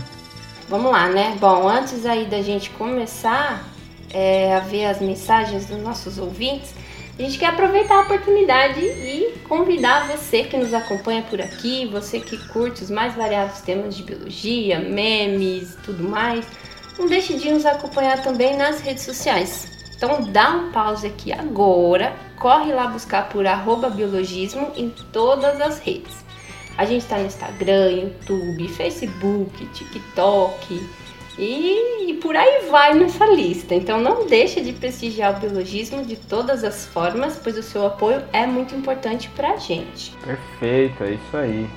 Vamos 0.67 0.91
lá, 0.91 1.07
né? 1.07 1.37
Bom, 1.39 1.67
antes 1.67 2.05
aí 2.05 2.25
da 2.25 2.41
gente 2.41 2.71
começar 2.71 3.63
é, 4.11 4.55
a 4.55 4.59
ver 4.59 4.85
as 4.85 4.99
mensagens 4.99 5.67
dos 5.67 5.81
nossos 5.81 6.17
ouvintes, 6.17 6.73
a 7.17 7.21
gente 7.21 7.37
quer 7.37 7.47
aproveitar 7.47 7.95
a 7.95 8.01
oportunidade 8.01 8.79
e 8.79 9.37
convidar 9.47 10.07
você 10.07 10.43
que 10.43 10.57
nos 10.57 10.73
acompanha 10.73 11.21
por 11.21 11.39
aqui, 11.39 11.85
você 11.85 12.19
que 12.19 12.37
curte 12.47 12.83
os 12.83 12.89
mais 12.89 13.13
variados 13.13 13.61
temas 13.61 13.95
de 13.95 14.03
biologia, 14.03 14.79
memes 14.79 15.73
e 15.73 15.77
tudo 15.77 16.03
mais, 16.03 16.45
não 16.97 17.07
deixe 17.07 17.37
de 17.37 17.51
nos 17.51 17.65
acompanhar 17.65 18.23
também 18.23 18.57
nas 18.57 18.81
redes 18.81 19.03
sociais. 19.03 19.67
Então 19.95 20.21
dá 20.31 20.49
um 20.51 20.71
pause 20.71 21.05
aqui 21.05 21.31
agora, 21.33 22.15
corre 22.39 22.73
lá 22.73 22.87
buscar 22.87 23.29
por 23.29 23.45
biologismo 23.89 24.71
em 24.75 24.89
todas 25.11 25.59
as 25.61 25.79
redes. 25.79 26.25
A 26.77 26.85
gente 26.85 27.01
está 27.01 27.17
no 27.17 27.25
Instagram, 27.25 27.91
YouTube, 27.91 28.67
Facebook, 28.69 29.65
TikTok 29.67 30.89
e, 31.37 32.09
e 32.09 32.13
por 32.15 32.35
aí 32.35 32.69
vai 32.69 32.93
nessa 32.93 33.25
lista. 33.25 33.75
Então 33.75 33.99
não 33.99 34.25
deixa 34.25 34.61
de 34.61 34.71
prestigiar 34.73 35.35
o 35.35 35.39
biologismo 35.39 36.05
de 36.05 36.15
todas 36.15 36.63
as 36.63 36.85
formas, 36.85 37.39
pois 37.41 37.57
o 37.57 37.63
seu 37.63 37.85
apoio 37.85 38.23
é 38.31 38.45
muito 38.45 38.73
importante 38.73 39.29
pra 39.35 39.57
gente. 39.57 40.15
Perfeito, 40.23 41.03
é 41.03 41.11
isso 41.11 41.37
aí. 41.37 41.69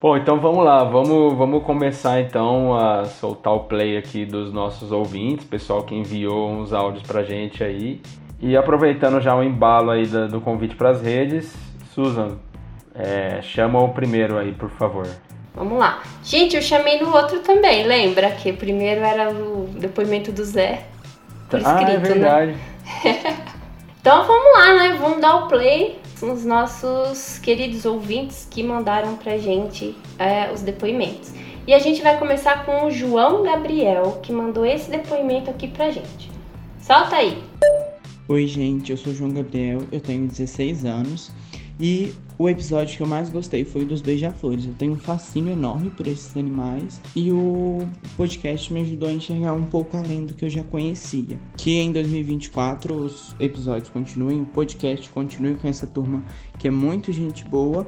Bom, 0.00 0.16
então 0.16 0.38
vamos 0.38 0.62
lá, 0.64 0.84
vamos, 0.84 1.34
vamos 1.36 1.64
começar 1.64 2.20
então 2.20 2.76
a 2.76 3.06
soltar 3.06 3.54
o 3.54 3.60
play 3.60 3.96
aqui 3.96 4.24
dos 4.26 4.52
nossos 4.52 4.92
ouvintes, 4.92 5.44
pessoal 5.46 5.82
que 5.82 5.94
enviou 5.94 6.50
uns 6.50 6.72
áudios 6.72 7.02
pra 7.02 7.22
gente 7.24 7.64
aí. 7.64 8.00
E 8.38 8.54
aproveitando 8.56 9.20
já 9.20 9.34
o 9.34 9.42
embalo 9.42 9.90
aí 9.90 10.06
da- 10.06 10.26
do, 10.26 10.40
convite 10.42 10.76
pras 10.76 11.00
redes, 11.00 11.52
Susan, 11.94 12.36
é, 12.94 13.40
chama 13.42 13.80
o 13.82 13.88
primeiro 13.88 14.36
aí, 14.36 14.52
por 14.52 14.68
favor. 14.68 15.06
Vamos 15.56 15.78
lá. 15.78 16.02
Gente, 16.22 16.54
eu 16.54 16.62
chamei 16.62 17.00
no 17.00 17.10
outro 17.12 17.40
também, 17.40 17.86
lembra? 17.86 18.30
Que 18.30 18.52
primeiro 18.52 19.00
era 19.00 19.32
o 19.32 19.66
depoimento 19.78 20.30
do 20.30 20.44
Zé. 20.44 20.84
Por 21.48 21.60
ah, 21.64 21.80
é 21.80 21.82
escrito, 21.82 22.18
né? 22.18 22.54
verdade. 22.54 22.56
Então 24.06 24.24
vamos 24.24 24.52
lá, 24.56 24.78
né? 24.78 24.96
Vamos 25.00 25.20
dar 25.20 25.34
o 25.34 25.48
play 25.48 25.98
nos 26.22 26.44
nossos 26.44 27.40
queridos 27.40 27.84
ouvintes 27.84 28.46
que 28.48 28.62
mandaram 28.62 29.16
pra 29.16 29.36
gente 29.36 29.96
é, 30.16 30.48
os 30.52 30.62
depoimentos. 30.62 31.32
E 31.66 31.74
a 31.74 31.80
gente 31.80 32.00
vai 32.00 32.16
começar 32.16 32.64
com 32.64 32.86
o 32.86 32.90
João 32.92 33.42
Gabriel, 33.42 34.20
que 34.22 34.32
mandou 34.32 34.64
esse 34.64 34.88
depoimento 34.88 35.50
aqui 35.50 35.66
pra 35.66 35.90
gente. 35.90 36.30
Solta 36.80 37.16
aí! 37.16 37.42
Oi, 38.28 38.46
gente, 38.46 38.92
eu 38.92 38.96
sou 38.96 39.12
o 39.12 39.16
João 39.16 39.32
Gabriel, 39.32 39.80
eu 39.90 40.00
tenho 40.00 40.28
16 40.28 40.84
anos 40.84 41.32
e 41.78 42.12
o 42.38 42.48
episódio 42.48 42.96
que 42.96 43.02
eu 43.02 43.06
mais 43.06 43.30
gostei 43.30 43.64
foi 43.64 43.82
o 43.82 43.86
dos 43.86 44.02
beija-flores. 44.02 44.66
Eu 44.66 44.74
tenho 44.74 44.92
um 44.92 44.98
fascínio 44.98 45.52
enorme 45.52 45.90
por 45.90 46.06
esses 46.06 46.36
animais 46.36 47.00
e 47.14 47.32
o 47.32 47.86
podcast 48.16 48.72
me 48.72 48.80
ajudou 48.80 49.08
a 49.08 49.12
enxergar 49.12 49.52
um 49.54 49.64
pouco 49.64 49.96
além 49.96 50.26
do 50.26 50.34
que 50.34 50.44
eu 50.44 50.50
já 50.50 50.62
conhecia. 50.62 51.38
Que 51.56 51.78
em 51.78 51.92
2024 51.92 52.94
os 52.94 53.34
episódios 53.40 53.88
continuem, 53.88 54.42
o 54.42 54.46
podcast 54.46 55.08
continue 55.10 55.54
com 55.54 55.68
essa 55.68 55.86
turma 55.86 56.22
que 56.58 56.68
é 56.68 56.70
muito 56.70 57.12
gente 57.12 57.44
boa 57.44 57.86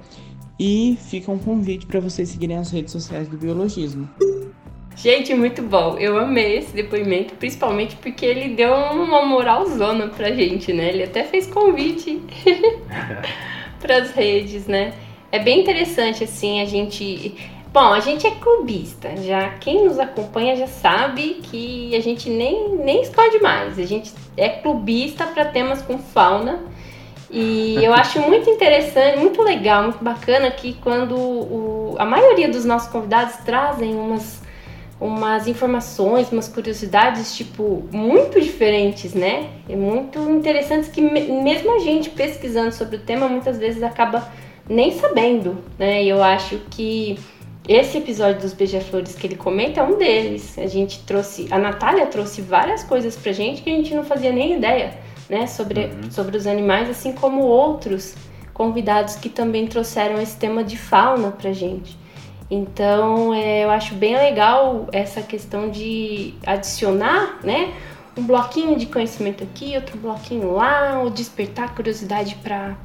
e 0.58 0.98
fica 1.08 1.30
um 1.30 1.38
convite 1.38 1.86
para 1.86 2.00
vocês 2.00 2.28
seguirem 2.28 2.56
as 2.56 2.70
redes 2.70 2.92
sociais 2.92 3.28
do 3.28 3.36
biologismo. 3.36 4.08
Gente, 4.96 5.32
muito 5.32 5.62
bom. 5.62 5.96
Eu 5.96 6.18
amei 6.18 6.58
esse 6.58 6.74
depoimento, 6.74 7.34
principalmente 7.36 7.94
porque 7.96 8.26
ele 8.26 8.56
deu 8.56 8.72
uma 8.72 9.24
moralzona 9.24 10.08
pra 10.08 10.32
gente, 10.32 10.72
né? 10.72 10.88
Ele 10.88 11.04
até 11.04 11.22
fez 11.22 11.46
convite 11.46 12.20
pras 13.80 14.10
redes, 14.12 14.66
né? 14.66 14.92
É 15.30 15.38
bem 15.38 15.60
interessante, 15.60 16.24
assim, 16.24 16.60
a 16.60 16.64
gente. 16.64 17.36
Bom, 17.72 17.92
a 17.92 18.00
gente 18.00 18.26
é 18.26 18.30
clubista, 18.30 19.14
já 19.18 19.50
quem 19.60 19.84
nos 19.84 19.98
acompanha 19.98 20.56
já 20.56 20.66
sabe 20.66 21.40
que 21.42 21.94
a 21.94 22.00
gente 22.00 22.30
nem, 22.30 22.70
nem 22.76 23.02
esconde 23.02 23.38
mais. 23.40 23.78
A 23.78 23.84
gente 23.84 24.10
é 24.36 24.48
clubista 24.48 25.26
para 25.26 25.44
temas 25.44 25.82
com 25.82 25.98
fauna. 25.98 26.60
E 27.30 27.76
eu 27.84 27.92
acho 27.92 28.20
muito 28.22 28.48
interessante, 28.48 29.18
muito 29.18 29.42
legal, 29.42 29.82
muito 29.82 30.02
bacana 30.02 30.50
que 30.50 30.72
quando 30.82 31.14
o- 31.14 31.94
a 31.98 32.06
maioria 32.06 32.48
dos 32.48 32.64
nossos 32.64 32.88
convidados 32.90 33.36
trazem 33.44 33.94
umas 33.94 34.40
umas 35.00 35.46
informações, 35.46 36.30
umas 36.32 36.48
curiosidades, 36.48 37.36
tipo, 37.36 37.84
muito 37.92 38.40
diferentes, 38.40 39.14
né? 39.14 39.48
E 39.68 39.76
muito 39.76 40.18
interessantes 40.30 40.88
que 40.88 41.00
me- 41.00 41.42
mesmo 41.42 41.74
a 41.76 41.78
gente 41.78 42.10
pesquisando 42.10 42.72
sobre 42.72 42.96
o 42.96 43.00
tema, 43.00 43.28
muitas 43.28 43.58
vezes 43.58 43.82
acaba 43.82 44.28
nem 44.68 44.90
sabendo, 44.98 45.58
né? 45.78 46.02
E 46.02 46.08
eu 46.08 46.22
acho 46.22 46.58
que 46.70 47.18
esse 47.68 47.98
episódio 47.98 48.40
dos 48.40 48.52
beija-flores 48.52 49.14
que 49.14 49.26
ele 49.26 49.36
comenta 49.36 49.80
é 49.80 49.84
um 49.84 49.96
deles. 49.96 50.58
A 50.58 50.66
gente 50.66 51.00
trouxe, 51.04 51.46
a 51.50 51.58
Natália 51.58 52.06
trouxe 52.06 52.40
várias 52.40 52.82
coisas 52.82 53.14
pra 53.16 53.30
gente 53.32 53.62
que 53.62 53.70
a 53.70 53.74
gente 53.74 53.94
não 53.94 54.02
fazia 54.04 54.32
nem 54.32 54.54
ideia, 54.56 54.94
né? 55.28 55.46
Sobre, 55.46 55.90
sobre 56.10 56.36
os 56.36 56.46
animais, 56.46 56.90
assim 56.90 57.12
como 57.12 57.42
outros 57.42 58.14
convidados 58.52 59.14
que 59.14 59.28
também 59.28 59.68
trouxeram 59.68 60.20
esse 60.20 60.36
tema 60.36 60.64
de 60.64 60.76
fauna 60.76 61.30
pra 61.30 61.52
gente. 61.52 61.96
Então, 62.50 63.34
é, 63.34 63.64
eu 63.64 63.70
acho 63.70 63.94
bem 63.94 64.16
legal 64.16 64.86
essa 64.90 65.20
questão 65.20 65.70
de 65.70 66.34
adicionar, 66.46 67.38
né? 67.44 67.74
Um 68.16 68.24
bloquinho 68.24 68.76
de 68.76 68.86
conhecimento 68.86 69.44
aqui, 69.44 69.76
outro 69.76 69.98
bloquinho 69.98 70.52
lá, 70.52 71.00
ou 71.02 71.10
despertar 71.10 71.74
curiosidade 71.74 72.36
para 72.36 72.76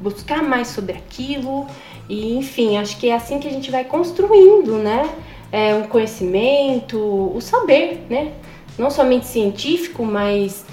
buscar 0.00 0.42
mais 0.42 0.68
sobre 0.68 0.96
aquilo. 0.96 1.66
E, 2.08 2.36
enfim, 2.36 2.76
acho 2.76 2.98
que 2.98 3.08
é 3.08 3.14
assim 3.14 3.38
que 3.38 3.48
a 3.48 3.50
gente 3.50 3.70
vai 3.70 3.84
construindo, 3.84 4.76
né? 4.76 5.08
É, 5.50 5.74
um 5.74 5.84
conhecimento, 5.84 6.98
o 6.98 7.40
saber, 7.40 8.04
né? 8.08 8.32
Não 8.78 8.90
somente 8.90 9.26
científico, 9.26 10.04
mas 10.04 10.64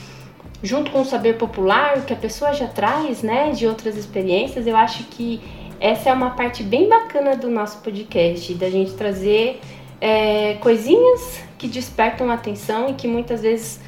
junto 0.62 0.91
com 0.91 1.01
o 1.01 1.05
saber 1.05 1.38
popular, 1.38 1.98
o 1.98 2.01
que 2.01 2.13
a 2.13 2.17
pessoa 2.17 2.53
já 2.53 2.67
traz, 2.67 3.24
né? 3.24 3.51
De 3.51 3.65
outras 3.65 3.96
experiências, 3.96 4.67
eu 4.67 4.75
acho 4.75 5.05
que 5.05 5.41
essa 5.79 6.10
é 6.10 6.13
uma 6.13 6.31
parte 6.31 6.63
bem 6.63 6.88
bacana 6.88 7.36
do 7.36 7.50
nosso 7.50 7.79
podcast, 7.79 8.53
da 8.55 8.69
gente 8.69 8.93
trazer 8.93 9.60
é, 10.01 10.55
coisinhas 10.55 11.41
que 11.57 11.67
despertam 11.67 12.29
atenção 12.31 12.89
e 12.89 12.93
que 12.93 13.07
muitas 13.07 13.41
vezes, 13.41 13.79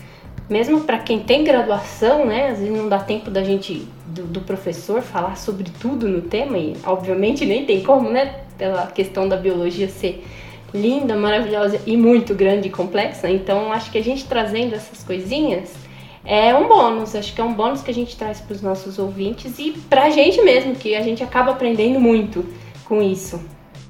mesmo 0.50 0.81
para 0.81 1.00
quem 1.00 1.19
tem 1.19 1.43
graduação, 1.43 2.25
né, 2.25 2.50
às 2.50 2.60
vezes 2.60 2.75
não 2.75 2.88
dá 2.88 3.00
tempo 3.00 3.29
da 3.29 3.43
gente, 3.43 3.88
do, 4.08 4.24
do 4.24 4.41
professor, 4.41 5.01
falar 5.01 5.36
sobre 5.36 5.69
tudo 5.79 6.08
no 6.08 6.22
tema, 6.22 6.58
e 6.58 6.75
obviamente 6.86 7.46
nem 7.46 7.65
tem 7.65 7.84
como, 7.84 8.10
né, 8.10 8.41
pela 8.58 8.88
questão 8.88 9.27
da 9.27 9.38
biologia 9.38 9.88
ser 9.88 10.24
linda, 10.74 11.15
maravilhosa 11.15 11.81
e 11.86 11.98
muito 11.98 12.36
grande 12.36 12.67
e 12.67 12.72
complexa. 12.72 13.29
Então, 13.29 13.72
acho 13.72 13.91
que 13.91 13.98
a 13.98 14.03
gente 14.03 14.27
trazendo 14.27 14.75
essas 14.75 15.03
coisinhas 15.03 15.88
é 16.29 16.55
um 16.55 16.67
bônus. 16.67 17.15
Acho 17.15 17.33
que 17.33 17.41
é 17.41 17.43
um 17.43 17.53
bônus 17.53 17.81
que 17.81 17.89
a 17.91 17.93
gente 17.93 18.15
traz 18.17 18.39
para 18.39 18.53
os 18.53 18.62
nossos 18.62 19.00
ouvintes 19.00 19.57
e 19.59 19.71
para 19.89 20.03
a 20.05 20.09
gente 20.09 20.41
mesmo, 20.41 20.75
que 20.75 20.95
a 20.95 21.01
gente 21.01 21.24
acaba 21.24 21.51
aprendendo 21.51 22.00
muito 22.00 22.45
com 22.86 23.01
isso. 23.01 23.43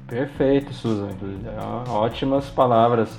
Perfeito, 0.06 0.72
Susan. 0.72 1.08
Ótimas 1.88 2.46
palavras. 2.50 3.16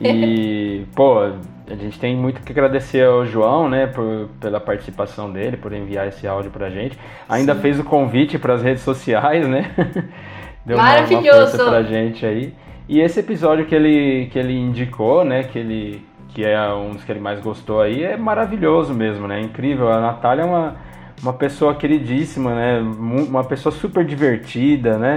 E, 0.00 0.84
pô, 0.96 1.18
a 1.20 1.74
gente 1.76 1.98
tem 2.00 2.16
muito 2.16 2.40
que 2.42 2.50
agradecer 2.50 3.04
ao 3.04 3.24
João, 3.24 3.68
né, 3.68 3.86
por, 3.86 4.28
pela 4.40 4.58
participação 4.58 5.30
dele, 5.30 5.56
por 5.56 5.72
enviar 5.72 6.08
esse 6.08 6.26
áudio 6.26 6.50
pra 6.50 6.68
gente. 6.70 6.98
Ainda 7.28 7.54
fez 7.54 7.78
o 7.78 7.84
convite 7.84 8.38
para 8.38 8.54
as 8.54 8.62
redes 8.62 8.82
sociais, 8.82 9.46
né? 9.46 9.70
Deu 10.66 10.76
uma- 10.76 10.82
uma 10.84 10.90
Maravilhoso. 10.94 11.56
força 11.58 11.64
pra 11.70 11.82
gente 11.82 12.24
aí. 12.26 12.54
E 12.88 13.00
esse 13.00 13.20
episódio 13.20 13.64
que 13.66 13.74
ele, 13.74 14.26
que 14.32 14.38
ele 14.38 14.54
indicou, 14.58 15.24
né, 15.24 15.44
que 15.44 15.58
ele 15.58 16.04
que 16.34 16.44
é 16.44 16.72
um 16.72 16.92
dos 16.92 17.04
que 17.04 17.12
ele 17.12 17.20
mais 17.20 17.40
gostou 17.40 17.80
aí, 17.80 18.02
é 18.02 18.16
maravilhoso 18.16 18.94
mesmo, 18.94 19.26
né? 19.26 19.40
Incrível. 19.40 19.90
A 19.90 20.00
Natália 20.00 20.42
é 20.42 20.44
uma, 20.44 20.76
uma 21.22 21.32
pessoa 21.32 21.74
queridíssima, 21.74 22.54
né? 22.54 22.80
Uma 22.80 23.44
pessoa 23.44 23.72
super 23.72 24.04
divertida, 24.04 24.98
né? 24.98 25.16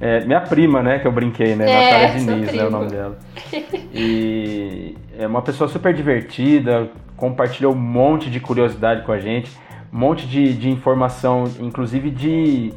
É, 0.00 0.24
minha 0.24 0.40
prima, 0.40 0.82
né, 0.82 0.98
que 0.98 1.06
eu 1.06 1.12
brinquei, 1.12 1.54
né? 1.54 1.70
É, 1.70 1.84
Natália 1.84 2.18
Diniz, 2.18 2.52
né, 2.54 2.64
o 2.64 2.70
nome 2.70 2.88
dela. 2.88 3.18
E 3.92 4.96
é 5.18 5.26
uma 5.26 5.42
pessoa 5.42 5.68
super 5.68 5.92
divertida, 5.92 6.88
compartilhou 7.16 7.74
um 7.74 7.78
monte 7.78 8.30
de 8.30 8.40
curiosidade 8.40 9.04
com 9.04 9.12
a 9.12 9.18
gente, 9.18 9.50
um 9.92 9.98
monte 9.98 10.26
de, 10.26 10.54
de 10.54 10.70
informação, 10.70 11.44
inclusive 11.60 12.08
de, 12.10 12.72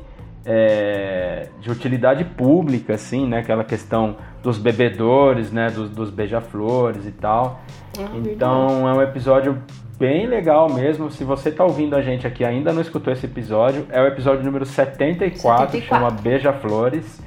é, 0.46 1.48
de 1.62 1.72
utilidade 1.72 2.26
pública, 2.26 2.96
assim, 2.96 3.26
né? 3.26 3.40
Aquela 3.40 3.64
questão 3.64 4.18
dos 4.44 4.58
bebedores, 4.58 5.52
né? 5.52 5.70
Dos, 5.72 5.90
dos 5.90 6.10
beija-flores 6.10 7.08
e 7.08 7.12
tal. 7.12 7.62
Ah, 7.98 8.10
Então 8.26 8.88
é 8.88 8.94
um 8.94 9.02
episódio 9.02 9.58
bem 9.98 10.28
legal 10.28 10.70
mesmo. 10.72 11.10
Se 11.10 11.24
você 11.24 11.50
tá 11.50 11.64
ouvindo 11.64 11.96
a 11.96 12.02
gente 12.02 12.28
aqui 12.28 12.44
e 12.44 12.46
ainda 12.46 12.74
não 12.74 12.82
escutou 12.82 13.12
esse 13.14 13.26
episódio, 13.26 13.88
é 13.90 14.02
o 14.02 14.06
episódio 14.06 14.44
número 14.44 14.66
74, 14.66 15.72
74. 15.72 15.82
chama 15.82 16.12
Beija-Flores. 16.12 17.22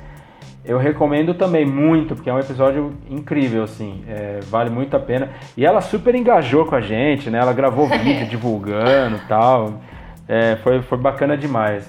Eu 0.62 0.78
recomendo 0.78 1.32
também 1.32 1.64
muito, 1.64 2.16
porque 2.16 2.28
é 2.28 2.34
um 2.34 2.40
episódio 2.40 2.92
incrível, 3.08 3.62
assim, 3.62 4.02
é, 4.08 4.40
vale 4.48 4.68
muito 4.68 4.96
a 4.96 5.00
pena. 5.00 5.30
E 5.56 5.64
ela 5.64 5.80
super 5.80 6.12
engajou 6.14 6.66
com 6.66 6.74
a 6.74 6.80
gente, 6.80 7.30
né? 7.30 7.38
Ela 7.38 7.52
gravou 7.52 7.86
vídeo 7.88 8.26
divulgando 8.28 9.16
e 9.16 9.28
tal. 9.28 9.80
É, 10.28 10.56
foi, 10.56 10.82
foi 10.82 10.98
bacana 10.98 11.36
demais. 11.36 11.88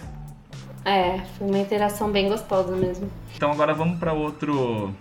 É, 0.86 1.18
foi 1.38 1.48
uma 1.48 1.58
interação 1.58 2.12
bem 2.12 2.30
gostosa 2.30 2.76
mesmo. 2.76 3.10
Então 3.36 3.52
agora 3.52 3.74
vamos 3.74 4.00
para 4.00 4.14
outro 4.14 4.94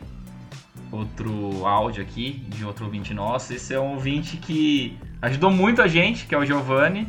outro 0.91 1.67
áudio 1.67 2.03
aqui 2.03 2.33
de 2.49 2.65
outro 2.65 2.85
ouvinte 2.85 3.13
nosso. 3.13 3.53
Esse 3.53 3.75
é 3.75 3.81
um 3.81 3.95
ouvinte 3.95 4.37
que 4.37 4.99
ajudou 5.23 5.51
muito 5.51 5.83
a 5.83 5.87
gente, 5.87 6.27
que 6.27 6.35
é 6.35 6.39
o 6.39 6.45
Giovanni, 6.45 7.07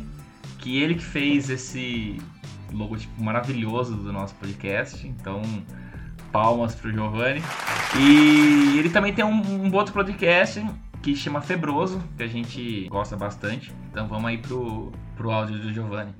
que 0.58 0.78
ele 0.78 0.94
que 0.94 1.04
fez 1.04 1.50
esse 1.50 2.18
logotipo 2.72 3.22
maravilhoso 3.22 3.96
do 3.96 4.12
nosso 4.12 4.34
podcast. 4.34 5.06
Então, 5.06 5.42
palmas 6.32 6.74
pro 6.74 6.92
Giovanni. 6.92 7.42
E 7.98 8.78
ele 8.78 8.90
também 8.90 9.12
tem 9.12 9.24
um, 9.24 9.66
um 9.66 9.74
outro 9.74 9.92
podcast 9.92 10.64
que 11.02 11.14
chama 11.14 11.40
Febroso, 11.40 12.02
que 12.16 12.22
a 12.22 12.26
gente 12.26 12.86
gosta 12.88 13.16
bastante. 13.16 13.72
Então 13.90 14.06
vamos 14.06 14.26
aí 14.26 14.38
pro, 14.38 14.92
pro 15.16 15.30
áudio 15.30 15.58
do 15.58 15.72
Giovanni. 15.72 16.12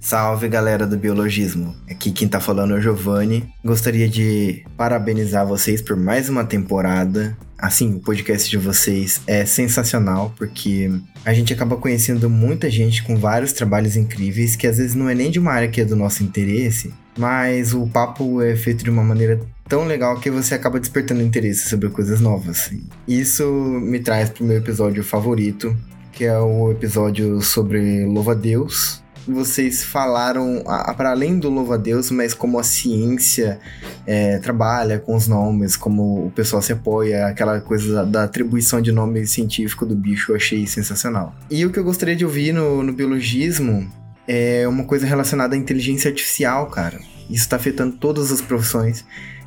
Salve 0.00 0.48
galera 0.48 0.86
do 0.86 0.96
Biologismo, 0.96 1.74
aqui 1.90 2.12
quem 2.12 2.28
tá 2.28 2.38
falando 2.38 2.74
é 2.74 2.78
o 2.78 2.80
Giovanni. 2.80 3.48
Gostaria 3.64 4.08
de 4.08 4.64
parabenizar 4.76 5.46
vocês 5.46 5.82
por 5.82 5.96
mais 5.96 6.28
uma 6.28 6.44
temporada. 6.44 7.36
Assim, 7.58 7.96
o 7.96 8.00
podcast 8.00 8.48
de 8.48 8.56
vocês 8.56 9.20
é 9.26 9.44
sensacional 9.44 10.32
porque 10.36 10.88
a 11.24 11.34
gente 11.34 11.52
acaba 11.52 11.76
conhecendo 11.76 12.30
muita 12.30 12.70
gente 12.70 13.02
com 13.02 13.16
vários 13.16 13.52
trabalhos 13.52 13.96
incríveis 13.96 14.54
que 14.54 14.68
às 14.68 14.78
vezes 14.78 14.94
não 14.94 15.08
é 15.08 15.14
nem 15.14 15.30
de 15.30 15.40
uma 15.40 15.52
área 15.52 15.68
que 15.68 15.80
é 15.80 15.84
do 15.84 15.96
nosso 15.96 16.22
interesse, 16.22 16.94
mas 17.18 17.74
o 17.74 17.88
papo 17.88 18.40
é 18.40 18.54
feito 18.54 18.84
de 18.84 18.90
uma 18.90 19.02
maneira 19.02 19.40
tão 19.68 19.84
legal 19.84 20.20
que 20.20 20.30
você 20.30 20.54
acaba 20.54 20.78
despertando 20.78 21.20
interesse 21.20 21.68
sobre 21.68 21.88
coisas 21.88 22.20
novas. 22.20 22.70
Isso 23.06 23.44
me 23.82 23.98
traz 23.98 24.30
pro 24.30 24.44
meu 24.44 24.58
episódio 24.58 25.02
favorito, 25.02 25.76
que 26.12 26.24
é 26.24 26.38
o 26.38 26.70
episódio 26.70 27.42
sobre 27.42 28.06
louva-a-Deus 28.06 29.02
vocês 29.32 29.84
falaram 29.84 30.62
para 30.96 31.10
além 31.10 31.38
do 31.38 31.48
louva 31.48 31.74
a 31.74 31.78
Deus, 31.78 32.10
mas 32.10 32.34
como 32.34 32.58
a 32.58 32.62
ciência 32.62 33.58
é, 34.06 34.38
trabalha 34.38 34.98
com 34.98 35.14
os 35.14 35.28
nomes, 35.28 35.76
como 35.76 36.26
o 36.26 36.30
pessoal 36.30 36.62
se 36.62 36.72
apoia, 36.72 37.26
aquela 37.26 37.60
coisa 37.60 37.94
da, 37.94 38.04
da 38.04 38.24
atribuição 38.24 38.80
de 38.80 38.90
nome 38.90 39.26
científico 39.26 39.84
do 39.84 39.94
bicho, 39.94 40.32
eu 40.32 40.36
achei 40.36 40.66
sensacional. 40.66 41.34
E 41.50 41.64
o 41.64 41.70
que 41.70 41.78
eu 41.78 41.84
gostaria 41.84 42.16
de 42.16 42.24
ouvir 42.24 42.52
no, 42.52 42.82
no 42.82 42.92
biologismo 42.92 43.90
é 44.26 44.66
uma 44.68 44.84
coisa 44.84 45.06
relacionada 45.06 45.54
à 45.54 45.58
inteligência 45.58 46.10
artificial, 46.10 46.66
cara. 46.66 46.98
Isso 47.30 47.42
está 47.42 47.56
afetando 47.56 47.96
todas 47.96 48.30
as 48.32 48.40
profissões. 48.40 49.04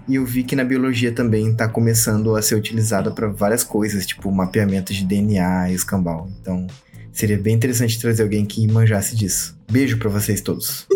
E 0.07 0.15
eu 0.15 0.25
vi 0.25 0.43
que 0.43 0.55
na 0.55 0.63
biologia 0.63 1.11
também 1.11 1.51
está 1.51 1.67
começando 1.67 2.35
a 2.35 2.41
ser 2.41 2.55
utilizada 2.55 3.11
para 3.11 3.27
várias 3.27 3.63
coisas, 3.63 4.05
tipo 4.05 4.31
mapeamento 4.31 4.91
de 4.93 5.05
DNA 5.05 5.69
e 5.69 5.75
escambau. 5.75 6.27
Então, 6.41 6.67
Seria 7.11 7.37
bem 7.37 7.55
interessante 7.55 7.99
trazer 7.99 8.23
alguém 8.23 8.45
que 8.45 8.65
manjasse 8.67 9.15
disso. 9.15 9.57
Beijo 9.69 9.97
pra 9.97 10.09
vocês 10.09 10.41
todos. 10.41 10.87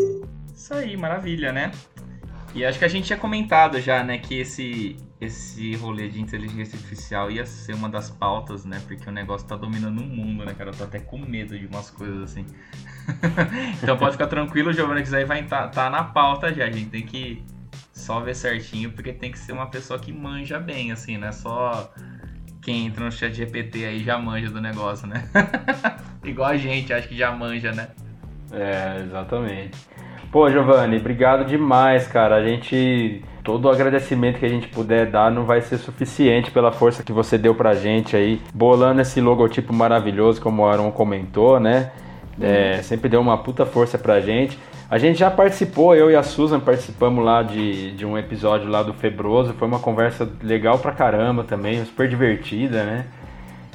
Isso 0.56 0.74
aí, 0.74 0.96
maravilha, 0.98 1.52
né? 1.52 1.72
E 2.54 2.64
acho 2.64 2.80
que 2.80 2.86
a 2.86 2.88
gente 2.88 3.06
tinha 3.06 3.20
comentado 3.20 3.82
já, 3.82 4.02
né, 4.02 4.18
que 4.18 4.40
esse, 4.40 4.96
esse 5.20 5.76
rolê 5.76 6.08
de 6.08 6.22
inteligência 6.22 6.78
artificial 6.78 7.30
ia 7.30 7.46
ser 7.46 7.76
uma 7.76 7.90
das 7.90 8.10
pautas, 8.10 8.64
né? 8.64 8.82
Porque 8.88 9.10
o 9.10 9.12
negócio 9.12 9.46
tá 9.46 9.58
dominando 9.58 10.00
o 10.00 10.06
mundo, 10.06 10.46
né, 10.46 10.54
cara? 10.54 10.70
Eu 10.70 10.74
tô 10.74 10.86
até 10.86 11.00
com 11.00 11.18
medo 11.18 11.60
de 11.60 11.66
umas 11.66 11.90
coisas 11.90 12.24
assim. 12.24 12.46
então 13.84 13.98
pode 13.98 14.14
ficar 14.14 14.28
tranquilo, 14.28 14.72
Giovanna, 14.72 15.02
que 15.02 15.08
isso 15.08 15.16
aí 15.18 15.26
vai 15.26 15.44
tá, 15.46 15.68
tá 15.68 15.90
na 15.90 16.06
pauta 16.06 16.54
já. 16.54 16.66
A 16.66 16.72
gente 16.72 16.90
tem 16.90 17.06
que 17.06 17.44
só 17.92 18.22
ver 18.22 18.34
certinho, 18.34 18.90
porque 18.92 19.12
tem 19.12 19.32
que 19.32 19.40
ser 19.40 19.52
uma 19.52 19.68
pessoa 19.68 20.00
que 20.00 20.14
manja 20.14 20.58
bem, 20.58 20.94
assim, 20.94 21.18
né? 21.18 21.34
Só 21.34 21.94
quem 22.66 22.88
entra 22.88 23.06
no 23.06 23.12
chat 23.12 23.32
GPT 23.32 23.86
aí 23.86 24.04
já 24.04 24.18
manja 24.18 24.50
do 24.50 24.60
negócio, 24.60 25.08
né? 25.08 25.24
Igual 26.26 26.50
a 26.50 26.58
gente, 26.58 26.92
acho 26.92 27.08
que 27.08 27.16
já 27.16 27.32
manja, 27.32 27.72
né? 27.72 27.90
É, 28.52 29.04
exatamente. 29.06 29.78
Pô, 30.32 30.50
Giovanni, 30.50 30.98
obrigado 30.98 31.46
demais, 31.46 32.08
cara. 32.08 32.36
A 32.36 32.44
gente. 32.44 33.24
Todo 33.44 33.66
o 33.66 33.70
agradecimento 33.70 34.40
que 34.40 34.46
a 34.48 34.50
gente 34.50 34.68
puder 34.70 35.06
dar 35.12 35.30
não 35.30 35.46
vai 35.46 35.62
ser 35.62 35.78
suficiente 35.78 36.50
pela 36.50 36.72
força 36.72 37.04
que 37.04 37.14
você 37.14 37.38
deu 37.38 37.54
pra 37.54 37.76
gente 37.76 38.16
aí, 38.16 38.42
bolando 38.52 39.00
esse 39.00 39.22
logotipo 39.22 39.72
maravilhoso, 39.72 40.42
como 40.42 40.64
o 40.64 40.66
Aaron 40.66 40.90
comentou, 40.90 41.60
né? 41.60 41.92
É, 42.42 42.82
sempre 42.82 43.08
deu 43.08 43.22
uma 43.22 43.38
puta 43.38 43.64
força 43.68 44.00
pra 44.00 44.20
gente. 44.20 44.58
A 44.90 44.98
gente 45.00 45.18
já 45.20 45.32
participou, 45.32 45.96
eu 45.96 46.12
e 46.12 46.16
a 46.16 46.22
Susan 46.24 46.60
participamos 46.60 47.24
lá 47.26 47.42
de, 47.42 47.92
de 47.92 48.06
um 48.06 48.18
episódio 48.18 48.70
lá 48.70 48.84
do 48.84 48.94
Febroso. 48.94 49.54
Foi 49.58 49.68
uma 49.68 49.80
conversa 49.80 50.30
legal 50.44 50.78
pra 50.78 50.92
caramba 50.92 51.44
também, 51.44 51.84
super 51.86 52.08
divertida, 52.08 52.84
né? 52.84 53.06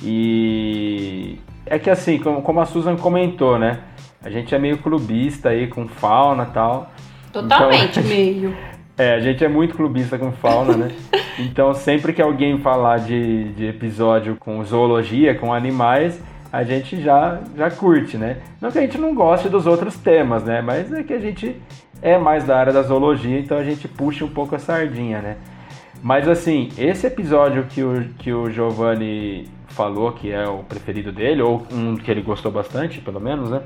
E 0.03 1.38
é 1.66 1.79
que 1.79 1.90
assim, 1.90 2.18
como, 2.18 2.42
como 2.42 2.61
a 2.61 2.66
Susan 2.66 2.96
comentou, 2.96 3.59
né? 3.59 3.81
A 4.23 4.31
gente 4.31 4.55
é 4.55 4.59
meio 4.59 4.79
clubista 4.79 5.49
aí 5.51 5.66
com 5.66 5.88
fauna 5.88 6.44
e 6.49 6.53
tal. 6.53 6.90
Totalmente 7.33 7.99
Então- 7.99 8.05
meio. 8.11 8.55
É, 8.99 9.14
a 9.14 9.20
gente 9.20 9.42
é 9.42 9.49
muito 9.49 9.75
clubista 9.77 10.18
com 10.18 10.31
fauna, 10.33 10.77
né? 10.77 10.90
Então 11.38 11.73
sempre 11.73 12.12
que 12.12 12.20
alguém 12.20 12.59
falar 12.59 12.99
de, 12.99 13.44
de 13.55 13.64
episódio 13.66 14.37
com 14.38 14.62
zoologia, 14.62 15.35
com 15.35 15.55
animais, 15.55 16.23
a 16.52 16.62
gente 16.64 17.00
já, 17.00 17.40
já 17.56 17.70
curte, 17.70 18.16
né? 18.16 18.38
Não 18.60 18.70
que 18.70 18.78
a 18.78 18.82
gente 18.82 18.98
não 18.98 19.14
goste 19.14 19.48
dos 19.48 19.66
outros 19.66 19.96
temas, 19.96 20.42
né? 20.44 20.60
Mas 20.60 20.92
é 20.92 21.02
que 21.02 21.12
a 21.12 21.18
gente 21.20 21.56
é 22.02 22.18
mais 22.18 22.44
da 22.44 22.58
área 22.58 22.72
da 22.72 22.82
zoologia, 22.82 23.38
então 23.38 23.56
a 23.58 23.64
gente 23.64 23.86
puxa 23.86 24.24
um 24.24 24.28
pouco 24.28 24.54
a 24.54 24.58
sardinha, 24.58 25.20
né? 25.20 25.36
Mas 26.02 26.26
assim, 26.28 26.70
esse 26.78 27.06
episódio 27.06 27.64
que 27.68 27.82
o, 27.82 28.04
que 28.18 28.32
o 28.32 28.50
Giovanni 28.50 29.46
falou 29.68 30.10
que 30.12 30.32
é 30.32 30.48
o 30.48 30.58
preferido 30.64 31.12
dele, 31.12 31.42
ou 31.42 31.64
um 31.70 31.96
que 31.96 32.10
ele 32.10 32.22
gostou 32.22 32.50
bastante, 32.50 33.00
pelo 33.00 33.20
menos, 33.20 33.50
né? 33.50 33.60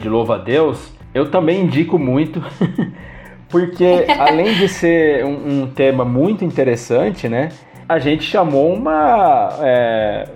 De 0.00 0.08
Louva 0.08 0.36
a 0.36 0.38
Deus, 0.38 0.92
eu 1.14 1.30
também 1.30 1.62
indico 1.62 1.98
muito. 1.98 2.42
Porque 3.48 4.06
além 4.18 4.54
de 4.54 4.68
ser 4.68 5.24
um, 5.24 5.62
um 5.62 5.66
tema 5.66 6.04
muito 6.04 6.44
interessante, 6.44 7.28
né? 7.28 7.48
A 7.88 7.98
gente 7.98 8.22
chamou 8.22 8.72
uma. 8.72 9.48
é, 9.60 10.28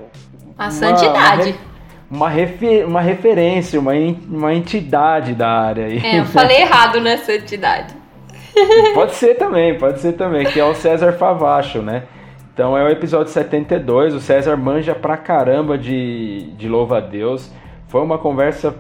A 0.59 0.65
uma- 0.65 0.71
santidade. 0.73 1.51
Uma, 1.51 1.74
refe- 2.29 2.85
uma 2.85 3.01
referência, 3.01 3.79
uma, 3.81 3.93
uma 4.29 4.55
entidade 4.55 5.35
da 5.35 5.49
área 5.49 5.87
aí. 5.87 5.99
É, 6.05 6.21
eu 6.21 6.25
falei 6.27 6.59
errado 6.63 7.01
na 7.01 7.17
santidade. 7.19 7.95
Pode 8.95 9.15
ser 9.17 9.35
também, 9.35 9.77
pode 9.77 9.99
ser 10.01 10.13
também, 10.13 10.47
que 10.47 10.61
é 10.61 10.65
o 10.65 10.75
César 10.77 11.13
Favacho, 11.15 11.83
né? 11.83 12.05
Então 12.53 12.79
é 12.79 12.85
o 12.85 12.89
episódio 12.89 13.33
72, 13.33 14.15
o 14.15 14.21
César 14.21 14.57
manja 14.57 14.95
pra 14.95 15.17
caramba 15.17 15.77
de, 15.77 16.53
de 16.57 16.69
Louva 16.69 16.99
a 16.99 17.01
Deus. 17.01 17.51
Foi 17.89 18.01
uma 18.01 18.17
conversa 18.17 18.73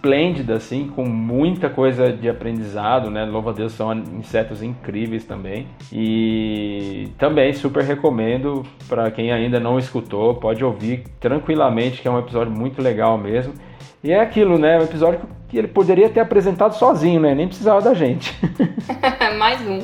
esplêndida, 0.00 0.54
assim, 0.54 0.88
com 0.88 1.04
muita 1.04 1.68
coisa 1.68 2.10
de 2.10 2.26
aprendizado, 2.26 3.10
né? 3.10 3.26
Louva 3.26 3.50
a 3.50 3.52
Deus 3.52 3.72
são 3.74 3.92
insetos 3.92 4.62
incríveis 4.62 5.24
também. 5.24 5.68
E 5.92 7.08
também 7.18 7.52
super 7.52 7.84
recomendo 7.84 8.64
para 8.88 9.10
quem 9.10 9.30
ainda 9.30 9.60
não 9.60 9.78
escutou, 9.78 10.34
pode 10.34 10.64
ouvir 10.64 11.04
tranquilamente, 11.20 12.00
que 12.00 12.08
é 12.08 12.10
um 12.10 12.18
episódio 12.18 12.50
muito 12.50 12.80
legal 12.80 13.18
mesmo. 13.18 13.52
E 14.02 14.10
é 14.10 14.20
aquilo, 14.20 14.58
né? 14.58 14.78
Um 14.78 14.84
episódio 14.84 15.20
que 15.50 15.58
ele 15.58 15.68
poderia 15.68 16.08
ter 16.08 16.20
apresentado 16.20 16.72
sozinho, 16.72 17.20
né? 17.20 17.34
Nem 17.34 17.46
precisava 17.46 17.82
da 17.82 17.92
gente. 17.92 18.34
Mais 19.38 19.60
um. 19.68 19.80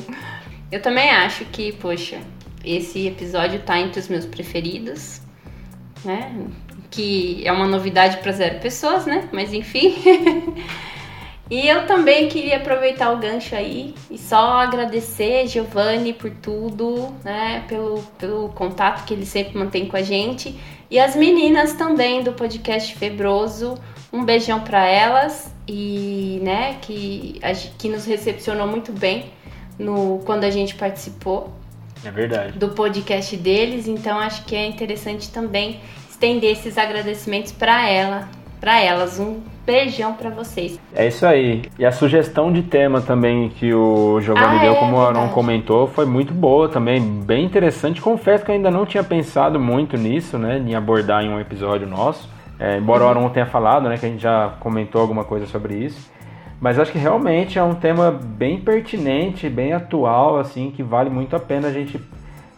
Eu 0.73 0.81
também 0.81 1.11
acho 1.11 1.45
que, 1.45 1.73
poxa, 1.73 2.19
esse 2.65 3.07
episódio 3.07 3.61
tá 3.61 3.79
entre 3.79 4.01
os 4.01 4.09
meus 4.09 4.25
preferidos, 4.25 5.21
né? 6.03 6.33
Que 6.91 7.43
é 7.47 7.53
uma 7.53 7.67
novidade 7.67 8.19
para 8.19 8.33
zero 8.33 8.61
pessoas, 8.61 9.07
né? 9.07 9.29
Mas 9.33 9.53
enfim. 9.53 9.95
e 11.51 11.69
eu 11.69 11.87
também 11.87 12.29
queria 12.29 12.59
aproveitar 12.59 13.13
o 13.13 13.19
gancho 13.19 13.55
aí 13.55 13.95
e 14.11 14.17
só 14.19 14.59
agradecer 14.59 15.47
Giovanni 15.47 16.13
por 16.13 16.31
tudo, 16.31 17.15
né? 17.25 17.65
Pelo, 17.69 18.03
pelo 18.19 18.49
contato 18.51 19.05
que 19.05 19.15
ele 19.15 19.27
sempre 19.27 19.59
mantém 19.59 19.87
com 19.87 19.97
a 19.97 20.03
gente. 20.03 20.59
E 20.91 20.99
as 20.99 21.17
meninas 21.17 21.73
também 21.75 22.23
do 22.23 22.33
podcast 22.33 22.95
Febroso. 22.97 23.75
Um 24.13 24.25
beijão 24.25 24.61
para 24.61 24.87
elas 24.87 25.53
e, 25.69 26.41
né, 26.43 26.79
que, 26.81 27.41
que 27.77 27.89
nos 27.89 28.05
recepcionou 28.05 28.67
muito 28.67 28.93
bem 28.93 29.33
no 29.79 30.21
quando 30.25 30.45
a 30.45 30.51
gente 30.51 30.75
participou 30.75 31.53
É 32.05 32.11
verdade. 32.11 32.59
do 32.59 32.69
podcast 32.69 33.37
deles, 33.37 33.89
então 33.89 34.19
acho 34.19 34.45
que 34.45 34.55
é 34.55 34.67
interessante 34.67 35.31
também 35.31 35.81
estender 36.17 36.51
esses 36.53 36.79
agradecimentos 36.79 37.53
para 37.53 37.89
ela, 37.89 38.29
para 38.59 38.81
elas. 38.81 39.21
Um 39.21 39.41
beijão 39.67 40.15
para 40.15 40.31
vocês. 40.31 40.81
É 40.95 41.07
isso 41.09 41.27
aí. 41.27 41.63
E 41.79 41.85
a 41.85 41.93
sugestão 41.93 42.51
de 42.53 42.63
tema 42.63 43.01
também 43.01 43.49
que 43.51 43.75
o 43.75 44.19
Giovanni 44.21 44.59
Ah, 44.59 44.63
deu, 44.63 44.73
é, 44.73 44.77
como 44.77 44.97
o 44.97 45.01
Aron 45.07 45.29
comentou, 45.29 45.87
foi 45.89 46.07
muito 46.07 46.33
boa 46.33 46.69
também, 46.69 47.01
bem 47.03 47.45
interessante. 47.45 48.01
Confesso 48.01 48.45
que 48.45 48.51
eu 48.51 48.55
ainda 48.55 48.71
não 48.71 48.87
tinha 48.87 49.05
pensado 49.05 49.61
muito 49.61 49.97
nisso, 49.97 50.39
né, 50.39 50.59
em 50.59 50.75
abordar 50.75 51.23
em 51.25 51.29
um 51.29 51.39
episódio 51.41 51.87
nosso. 51.87 52.29
É, 52.59 52.79
embora 52.79 53.03
Uhum. 53.03 53.07
o 53.07 53.11
Aron 53.11 53.29
tenha 53.29 53.45
falado, 53.47 53.89
né, 53.89 53.99
que 53.99 54.07
a 54.07 54.09
gente 54.09 54.23
já 54.23 54.55
comentou 54.61 55.01
alguma 55.03 55.25
coisa 55.25 55.47
sobre 55.47 55.75
isso. 55.75 56.11
Mas 56.59 56.79
acho 56.79 56.91
que 56.93 56.99
realmente 56.99 57.59
é 57.59 57.63
um 57.63 57.75
tema 57.75 58.11
bem 58.11 58.59
pertinente, 58.61 59.49
bem 59.49 59.75
atual, 59.75 60.39
assim, 60.39 60.71
que 60.71 60.83
vale 60.83 61.11
muito 61.11 61.37
a 61.37 61.41
pena 61.41 61.69
a 61.69 61.73
gente 61.73 62.01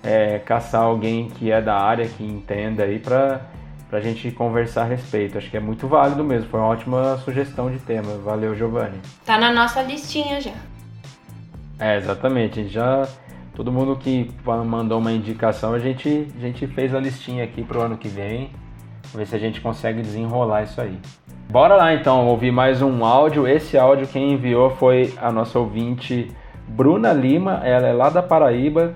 é, 0.09 0.38
caçar 0.38 0.85
alguém 0.85 1.29
que 1.29 1.53
é 1.53 1.61
da 1.61 1.77
área, 1.77 2.09
que 2.09 2.25
entenda 2.25 2.85
aí, 2.85 2.99
pra, 2.99 3.42
pra 3.90 4.01
gente 4.01 4.31
conversar 4.31 4.83
a 4.83 4.85
respeito. 4.87 5.37
Acho 5.37 5.51
que 5.51 5.57
é 5.59 5.61
muito 5.61 5.87
válido 5.87 6.25
mesmo, 6.25 6.49
foi 6.49 6.59
uma 6.59 6.68
ótima 6.68 7.18
sugestão 7.18 7.71
de 7.71 7.79
tema. 7.79 8.16
Valeu, 8.25 8.55
Giovanni. 8.55 8.99
Tá 9.27 9.37
na 9.37 9.53
nossa 9.53 9.83
listinha 9.83 10.40
já. 10.40 10.55
É, 11.79 11.99
exatamente. 11.99 12.59
A 12.59 12.62
gente 12.62 12.73
já. 12.73 13.07
Todo 13.55 13.71
mundo 13.71 13.97
que 13.97 14.31
mandou 14.64 14.99
uma 14.99 15.12
indicação, 15.12 15.75
a 15.75 15.79
gente, 15.79 16.29
a 16.37 16.40
gente 16.40 16.66
fez 16.68 16.94
a 16.94 17.01
listinha 17.01 17.44
aqui 17.44 17.62
pro 17.62 17.83
ano 17.83 17.99
que 17.99 18.09
vem. 18.09 18.51
Ver 19.12 19.27
se 19.27 19.35
a 19.35 19.38
gente 19.38 19.61
consegue 19.61 20.01
desenrolar 20.01 20.62
isso 20.62 20.81
aí. 20.81 20.99
Bora 21.51 21.75
lá 21.75 21.92
então, 21.92 22.27
ouvir 22.29 22.53
mais 22.53 22.81
um 22.81 23.05
áudio. 23.05 23.47
Esse 23.47 23.77
áudio 23.77 24.07
quem 24.07 24.33
enviou 24.33 24.71
foi 24.71 25.12
a 25.21 25.31
nossa 25.31 25.59
ouvinte 25.59 26.31
Bruna 26.68 27.12
Lima, 27.12 27.61
ela 27.64 27.88
é 27.88 27.92
lá 27.92 28.11
da 28.11 28.23
Paraíba. 28.23 28.94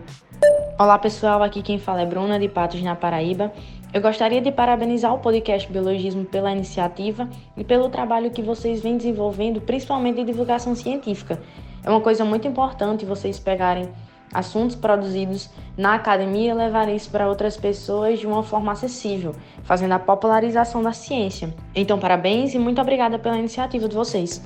Olá 0.82 0.98
pessoal, 0.98 1.44
aqui 1.44 1.62
quem 1.62 1.78
fala 1.78 2.02
é 2.02 2.04
Bruna 2.04 2.40
de 2.40 2.48
Patos 2.48 2.82
na 2.82 2.96
Paraíba. 2.96 3.52
Eu 3.94 4.02
gostaria 4.02 4.40
de 4.40 4.50
parabenizar 4.50 5.14
o 5.14 5.20
podcast 5.20 5.70
Biologismo 5.70 6.24
pela 6.24 6.50
iniciativa 6.50 7.28
e 7.56 7.62
pelo 7.62 7.88
trabalho 7.88 8.32
que 8.32 8.42
vocês 8.42 8.80
vêm 8.80 8.96
desenvolvendo, 8.96 9.60
principalmente 9.60 10.16
de 10.16 10.24
divulgação 10.24 10.74
científica. 10.74 11.40
É 11.84 11.88
uma 11.88 12.00
coisa 12.00 12.24
muito 12.24 12.48
importante 12.48 13.06
vocês 13.06 13.38
pegarem 13.38 13.90
assuntos 14.34 14.74
produzidos 14.74 15.48
na 15.78 15.94
academia 15.94 16.50
e 16.50 16.54
levarem 16.54 16.96
isso 16.96 17.10
para 17.12 17.28
outras 17.28 17.56
pessoas 17.56 18.18
de 18.18 18.26
uma 18.26 18.42
forma 18.42 18.72
acessível, 18.72 19.36
fazendo 19.62 19.92
a 19.92 20.00
popularização 20.00 20.82
da 20.82 20.92
ciência. 20.92 21.54
Então, 21.76 21.96
parabéns 21.96 22.54
e 22.54 22.58
muito 22.58 22.80
obrigada 22.80 23.20
pela 23.20 23.38
iniciativa 23.38 23.88
de 23.88 23.94
vocês. 23.94 24.42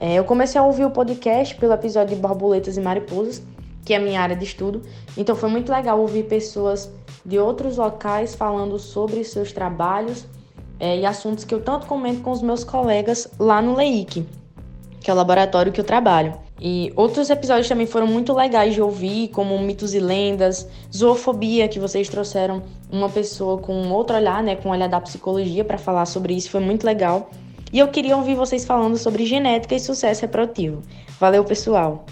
É, 0.00 0.14
eu 0.14 0.22
comecei 0.22 0.60
a 0.60 0.64
ouvir 0.64 0.84
o 0.84 0.90
podcast 0.92 1.56
pelo 1.56 1.72
episódio 1.72 2.14
de 2.14 2.22
borboletas 2.22 2.76
e 2.76 2.80
mariposas, 2.80 3.42
que 3.84 3.94
é 3.94 3.96
a 3.96 4.00
minha 4.00 4.20
área 4.20 4.36
de 4.36 4.44
estudo. 4.44 4.82
Então 5.16 5.34
foi 5.34 5.48
muito 5.48 5.70
legal 5.70 6.00
ouvir 6.00 6.24
pessoas 6.24 6.90
de 7.24 7.38
outros 7.38 7.76
locais 7.76 8.34
falando 8.34 8.78
sobre 8.78 9.22
seus 9.24 9.52
trabalhos 9.52 10.26
é, 10.78 10.98
e 10.98 11.06
assuntos 11.06 11.44
que 11.44 11.54
eu 11.54 11.60
tanto 11.60 11.86
comento 11.86 12.22
com 12.22 12.30
os 12.30 12.42
meus 12.42 12.64
colegas 12.64 13.28
lá 13.38 13.62
no 13.62 13.74
LEIC, 13.74 14.26
que 15.00 15.10
é 15.10 15.14
o 15.14 15.16
laboratório 15.16 15.72
que 15.72 15.80
eu 15.80 15.84
trabalho. 15.84 16.34
E 16.60 16.92
outros 16.94 17.28
episódios 17.28 17.68
também 17.68 17.86
foram 17.86 18.06
muito 18.06 18.32
legais 18.32 18.72
de 18.72 18.80
ouvir, 18.80 19.28
como 19.28 19.58
mitos 19.58 19.94
e 19.94 19.98
lendas, 19.98 20.68
zoofobia, 20.94 21.66
que 21.66 21.80
vocês 21.80 22.08
trouxeram 22.08 22.62
uma 22.90 23.08
pessoa 23.08 23.58
com 23.58 23.90
outro 23.90 24.14
olhar, 24.14 24.42
né, 24.44 24.54
com 24.54 24.68
o 24.68 24.72
olhar 24.72 24.88
da 24.88 25.00
psicologia 25.00 25.64
para 25.64 25.76
falar 25.76 26.06
sobre 26.06 26.34
isso, 26.34 26.50
foi 26.50 26.60
muito 26.60 26.84
legal. 26.84 27.30
E 27.72 27.80
eu 27.80 27.88
queria 27.88 28.16
ouvir 28.16 28.36
vocês 28.36 28.64
falando 28.64 28.96
sobre 28.96 29.26
genética 29.26 29.74
e 29.74 29.80
sucesso 29.80 30.22
reprodutivo. 30.22 30.82
Valeu, 31.18 31.44
pessoal! 31.44 32.04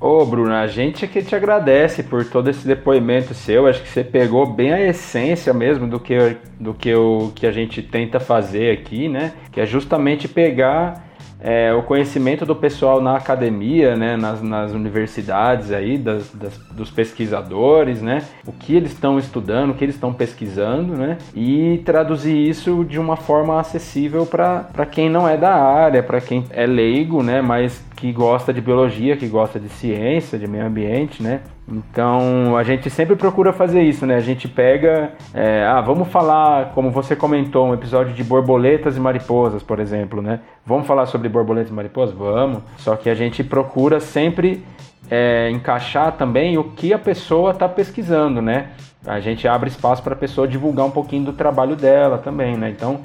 Ô, 0.00 0.24
Bruna, 0.24 0.60
a 0.60 0.66
gente 0.66 1.04
é 1.04 1.08
que 1.08 1.22
te 1.22 1.34
agradece 1.34 2.02
por 2.02 2.24
todo 2.24 2.50
esse 2.50 2.66
depoimento 2.66 3.32
seu. 3.32 3.66
Acho 3.66 3.82
que 3.82 3.88
você 3.88 4.04
pegou 4.04 4.44
bem 4.44 4.72
a 4.72 4.80
essência 4.80 5.54
mesmo 5.54 5.86
do 5.86 5.98
que, 5.98 6.36
do 6.60 6.74
que, 6.74 6.94
o, 6.94 7.32
que 7.34 7.46
a 7.46 7.52
gente 7.52 7.80
tenta 7.80 8.20
fazer 8.20 8.72
aqui, 8.72 9.08
né? 9.08 9.32
Que 9.50 9.60
é 9.60 9.66
justamente 9.66 10.28
pegar 10.28 11.04
é, 11.40 11.72
o 11.74 11.82
conhecimento 11.82 12.46
do 12.46 12.56
pessoal 12.56 13.00
na 13.00 13.16
academia, 13.16 13.94
né? 13.94 14.16
Nas, 14.16 14.42
nas 14.42 14.72
universidades 14.72 15.70
aí, 15.70 15.96
das, 15.96 16.30
das, 16.34 16.56
dos 16.72 16.90
pesquisadores, 16.90 18.02
né? 18.02 18.22
O 18.46 18.52
que 18.52 18.74
eles 18.74 18.92
estão 18.92 19.18
estudando, 19.18 19.70
o 19.70 19.74
que 19.74 19.84
eles 19.84 19.94
estão 19.94 20.12
pesquisando, 20.12 20.94
né? 20.96 21.18
E 21.34 21.82
traduzir 21.84 22.36
isso 22.36 22.84
de 22.84 22.98
uma 22.98 23.16
forma 23.16 23.60
acessível 23.60 24.26
para 24.26 24.86
quem 24.90 25.08
não 25.08 25.28
é 25.28 25.36
da 25.36 25.54
área, 25.54 26.02
para 26.02 26.20
quem 26.20 26.44
é 26.50 26.66
leigo, 26.66 27.22
né? 27.22 27.40
Mas 27.40 27.84
que 27.96 28.12
gosta 28.12 28.52
de 28.52 28.60
biologia, 28.60 29.16
que 29.16 29.26
gosta 29.26 29.58
de 29.58 29.68
ciência, 29.68 30.38
de 30.38 30.46
meio 30.46 30.66
ambiente, 30.66 31.22
né? 31.22 31.40
Então 31.66 32.56
a 32.56 32.62
gente 32.62 32.90
sempre 32.90 33.16
procura 33.16 33.52
fazer 33.52 33.82
isso, 33.82 34.04
né? 34.04 34.16
A 34.16 34.20
gente 34.20 34.48
pega, 34.48 35.12
é, 35.32 35.64
ah, 35.64 35.80
vamos 35.80 36.08
falar, 36.08 36.72
como 36.74 36.90
você 36.90 37.16
comentou, 37.16 37.68
um 37.68 37.74
episódio 37.74 38.12
de 38.12 38.22
borboletas 38.22 38.96
e 38.96 39.00
mariposas, 39.00 39.62
por 39.62 39.80
exemplo, 39.80 40.20
né? 40.20 40.40
Vamos 40.66 40.86
falar 40.86 41.06
sobre 41.06 41.28
borboletas 41.28 41.70
e 41.70 41.74
mariposas? 41.74 42.14
Vamos. 42.14 42.62
Só 42.78 42.96
que 42.96 43.08
a 43.08 43.14
gente 43.14 43.42
procura 43.42 44.00
sempre 44.00 44.64
é, 45.10 45.50
encaixar 45.50 46.12
também 46.12 46.58
o 46.58 46.64
que 46.64 46.92
a 46.92 46.98
pessoa 46.98 47.52
está 47.52 47.68
pesquisando, 47.68 48.42
né? 48.42 48.70
A 49.06 49.20
gente 49.20 49.46
abre 49.46 49.68
espaço 49.68 50.02
para 50.02 50.14
a 50.14 50.18
pessoa 50.18 50.48
divulgar 50.48 50.86
um 50.86 50.90
pouquinho 50.90 51.24
do 51.24 51.32
trabalho 51.32 51.76
dela 51.76 52.18
também, 52.18 52.56
né? 52.56 52.70
Então 52.70 53.00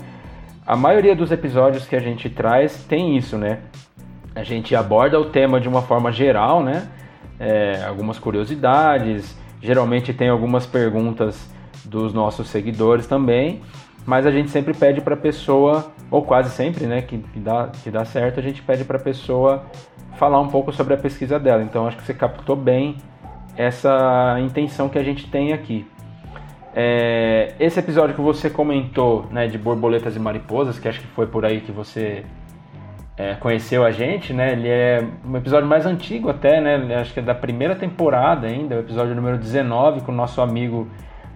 a 0.66 0.76
maioria 0.76 1.16
dos 1.16 1.32
episódios 1.32 1.88
que 1.88 1.96
a 1.96 2.00
gente 2.00 2.30
traz 2.30 2.84
tem 2.84 3.18
isso, 3.18 3.38
né? 3.38 3.60
A 4.40 4.44
gente 4.44 4.74
aborda 4.74 5.20
o 5.20 5.26
tema 5.26 5.60
de 5.60 5.68
uma 5.68 5.82
forma 5.82 6.12
geral, 6.14 6.64
né? 6.64 6.88
É, 7.38 7.84
algumas 7.86 8.18
curiosidades, 8.18 9.38
geralmente 9.62 10.14
tem 10.14 10.30
algumas 10.30 10.66
perguntas 10.66 11.50
dos 11.84 12.14
nossos 12.14 12.48
seguidores 12.48 13.06
também, 13.06 13.62
mas 14.06 14.26
a 14.26 14.32
gente 14.32 14.50
sempre 14.50 14.74
pede 14.74 15.02
para 15.02 15.14
a 15.14 15.18
pessoa, 15.18 15.92
ou 16.10 16.22
quase 16.22 16.52
sempre, 16.52 16.86
né, 16.86 17.02
que, 17.02 17.18
que, 17.18 17.40
dá, 17.40 17.70
que 17.84 17.92
dá 17.92 18.06
certo, 18.06 18.40
a 18.40 18.44
gente 18.44 18.62
pede 18.62 18.84
para 18.84 18.98
a 18.98 19.02
pessoa 19.02 19.64
falar 20.18 20.40
um 20.40 20.48
pouco 20.48 20.72
sobre 20.72 20.94
a 20.94 20.98
pesquisa 20.98 21.38
dela. 21.38 21.62
Então 21.62 21.86
acho 21.86 21.98
que 21.98 22.04
você 22.04 22.14
captou 22.14 22.56
bem 22.56 22.98
essa 23.58 24.38
intenção 24.42 24.88
que 24.88 24.98
a 24.98 25.04
gente 25.04 25.28
tem 25.30 25.52
aqui. 25.52 25.86
É, 26.74 27.56
esse 27.60 27.80
episódio 27.80 28.16
que 28.16 28.22
você 28.22 28.50
comentou, 28.50 29.26
né, 29.32 29.48
de 29.48 29.58
borboletas 29.58 30.16
e 30.16 30.20
mariposas, 30.20 30.80
que 30.80 30.88
acho 30.88 31.02
que 31.02 31.08
foi 31.08 31.28
por 31.28 31.46
aí 31.46 31.60
que 31.60 31.72
você 31.72 32.24
é, 33.20 33.36
conheceu 33.36 33.84
a 33.84 33.92
gente, 33.92 34.32
né? 34.32 34.54
Ele 34.54 34.70
é 34.70 35.06
um 35.26 35.36
episódio 35.36 35.68
mais 35.68 35.86
antigo 35.86 36.30
até, 36.30 36.62
né? 36.62 36.96
Acho 36.96 37.14
que 37.14 37.20
é 37.20 37.22
da 37.22 37.36
primeira 37.36 37.76
temporada 37.76 38.48
ainda, 38.48 38.78
o 38.78 38.80
episódio 38.80 39.14
número 39.14 39.38
19 39.38 40.00
com 40.02 40.14
o 40.14 40.16
nosso 40.16 40.40
amigo 40.40 40.88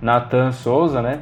Nathan 0.02 0.54
Souza, 0.54 1.02
né? 1.02 1.20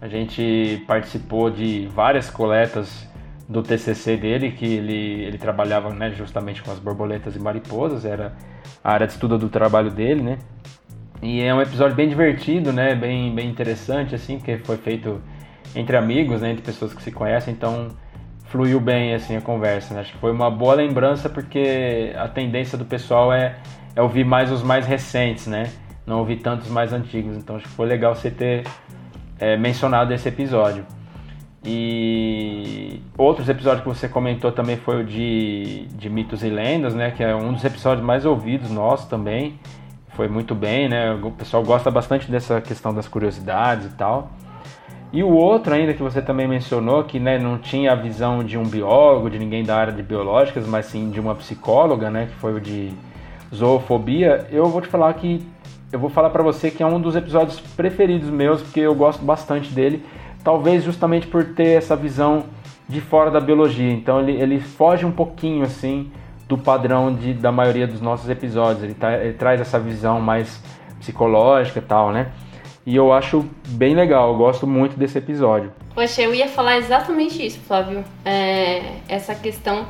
A 0.00 0.08
gente 0.08 0.82
participou 0.88 1.48
de 1.48 1.88
várias 1.94 2.28
coletas 2.28 3.08
do 3.48 3.62
TCC 3.62 4.16
dele, 4.16 4.50
que 4.50 4.66
ele, 4.66 5.22
ele 5.22 5.38
trabalhava 5.38 5.90
né, 5.90 6.10
justamente 6.10 6.60
com 6.60 6.72
as 6.72 6.80
borboletas 6.80 7.36
e 7.36 7.38
mariposas, 7.38 8.04
era 8.04 8.32
a 8.82 8.92
área 8.92 9.06
de 9.06 9.12
estudo 9.12 9.38
do 9.38 9.48
trabalho 9.48 9.92
dele, 9.92 10.22
né? 10.22 10.38
E 11.22 11.40
é 11.40 11.54
um 11.54 11.62
episódio 11.62 11.94
bem 11.94 12.08
divertido, 12.08 12.72
né? 12.72 12.96
Bem, 12.96 13.32
bem 13.32 13.48
interessante, 13.48 14.16
assim, 14.16 14.38
porque 14.38 14.58
foi 14.58 14.76
feito 14.76 15.20
entre 15.76 15.96
amigos, 15.96 16.40
né? 16.40 16.50
Entre 16.50 16.62
pessoas 16.62 16.92
que 16.92 17.00
se 17.00 17.12
conhecem, 17.12 17.54
então 17.54 17.90
fluiu 18.50 18.80
bem 18.80 19.14
assim 19.14 19.36
a 19.36 19.40
conversa. 19.40 19.94
Né? 19.94 20.00
Acho 20.00 20.12
que 20.12 20.18
foi 20.18 20.30
uma 20.30 20.50
boa 20.50 20.74
lembrança 20.74 21.28
porque 21.28 22.12
a 22.16 22.28
tendência 22.28 22.76
do 22.76 22.84
pessoal 22.84 23.32
é, 23.32 23.56
é 23.96 24.02
ouvir 24.02 24.24
mais 24.24 24.52
os 24.52 24.62
mais 24.62 24.86
recentes, 24.86 25.46
né? 25.46 25.70
Não 26.06 26.18
ouvir 26.18 26.36
tantos 26.36 26.68
mais 26.68 26.92
antigos. 26.92 27.36
Então 27.36 27.56
acho 27.56 27.64
que 27.64 27.72
foi 27.72 27.86
legal 27.86 28.14
você 28.14 28.30
ter 28.30 28.66
é, 29.38 29.56
mencionado 29.56 30.12
esse 30.12 30.28
episódio. 30.28 30.84
E 31.64 33.02
outros 33.16 33.48
episódios 33.48 33.82
que 33.82 33.88
você 33.88 34.08
comentou 34.08 34.50
também 34.50 34.76
foi 34.76 35.02
o 35.02 35.04
de, 35.04 35.86
de 35.88 36.08
mitos 36.08 36.42
e 36.42 36.48
lendas, 36.48 36.94
né? 36.94 37.10
Que 37.10 37.22
é 37.22 37.34
um 37.34 37.52
dos 37.52 37.64
episódios 37.64 38.04
mais 38.04 38.24
ouvidos 38.24 38.70
nossos 38.70 39.06
também. 39.06 39.60
Foi 40.08 40.26
muito 40.26 40.54
bem, 40.54 40.88
né? 40.88 41.12
O 41.12 41.30
pessoal 41.30 41.62
gosta 41.62 41.90
bastante 41.90 42.30
dessa 42.30 42.60
questão 42.60 42.92
das 42.92 43.06
curiosidades 43.06 43.86
e 43.86 43.90
tal. 43.90 44.32
E 45.12 45.22
o 45.22 45.28
outro 45.28 45.74
ainda 45.74 45.92
que 45.92 46.02
você 46.02 46.22
também 46.22 46.46
mencionou, 46.46 47.02
que 47.02 47.18
né, 47.18 47.38
não 47.38 47.58
tinha 47.58 47.92
a 47.92 47.94
visão 47.96 48.44
de 48.44 48.56
um 48.56 48.62
biólogo, 48.62 49.28
de 49.28 49.38
ninguém 49.38 49.64
da 49.64 49.76
área 49.76 49.92
de 49.92 50.02
biológicas, 50.02 50.66
mas 50.66 50.86
sim 50.86 51.10
de 51.10 51.18
uma 51.18 51.34
psicóloga, 51.34 52.10
né, 52.10 52.26
que 52.26 52.34
foi 52.36 52.54
o 52.54 52.60
de 52.60 52.92
zoofobia, 53.52 54.46
eu 54.52 54.66
vou 54.66 54.80
te 54.80 54.86
falar 54.86 55.12
que 55.14 55.44
eu 55.92 55.98
vou 55.98 56.08
falar 56.08 56.30
para 56.30 56.42
você 56.42 56.70
que 56.70 56.84
é 56.84 56.86
um 56.86 57.00
dos 57.00 57.16
episódios 57.16 57.58
preferidos 57.60 58.30
meus, 58.30 58.62
porque 58.62 58.78
eu 58.78 58.94
gosto 58.94 59.24
bastante 59.24 59.72
dele, 59.72 60.04
talvez 60.44 60.84
justamente 60.84 61.26
por 61.26 61.44
ter 61.44 61.78
essa 61.78 61.96
visão 61.96 62.44
de 62.88 63.00
fora 63.00 63.28
da 63.28 63.40
biologia. 63.40 63.90
Então 63.92 64.20
ele, 64.20 64.40
ele 64.40 64.60
foge 64.60 65.04
um 65.04 65.10
pouquinho 65.10 65.64
assim 65.64 66.12
do 66.48 66.56
padrão 66.56 67.12
de, 67.12 67.34
da 67.34 67.50
maioria 67.50 67.88
dos 67.88 68.00
nossos 68.00 68.30
episódios. 68.30 68.84
Ele, 68.84 68.94
tá, 68.94 69.14
ele 69.14 69.34
traz 69.34 69.60
essa 69.60 69.80
visão 69.80 70.20
mais 70.20 70.62
psicológica 71.00 71.82
tal, 71.82 72.12
né? 72.12 72.28
E 72.86 72.96
eu 72.96 73.12
acho 73.12 73.44
bem 73.68 73.94
legal, 73.94 74.32
eu 74.32 74.38
gosto 74.38 74.66
muito 74.66 74.96
desse 74.96 75.18
episódio. 75.18 75.72
Poxa, 75.94 76.22
eu 76.22 76.34
ia 76.34 76.48
falar 76.48 76.78
exatamente 76.78 77.44
isso, 77.44 77.60
Flávio. 77.60 78.02
É, 78.24 78.94
essa 79.08 79.34
questão 79.34 79.86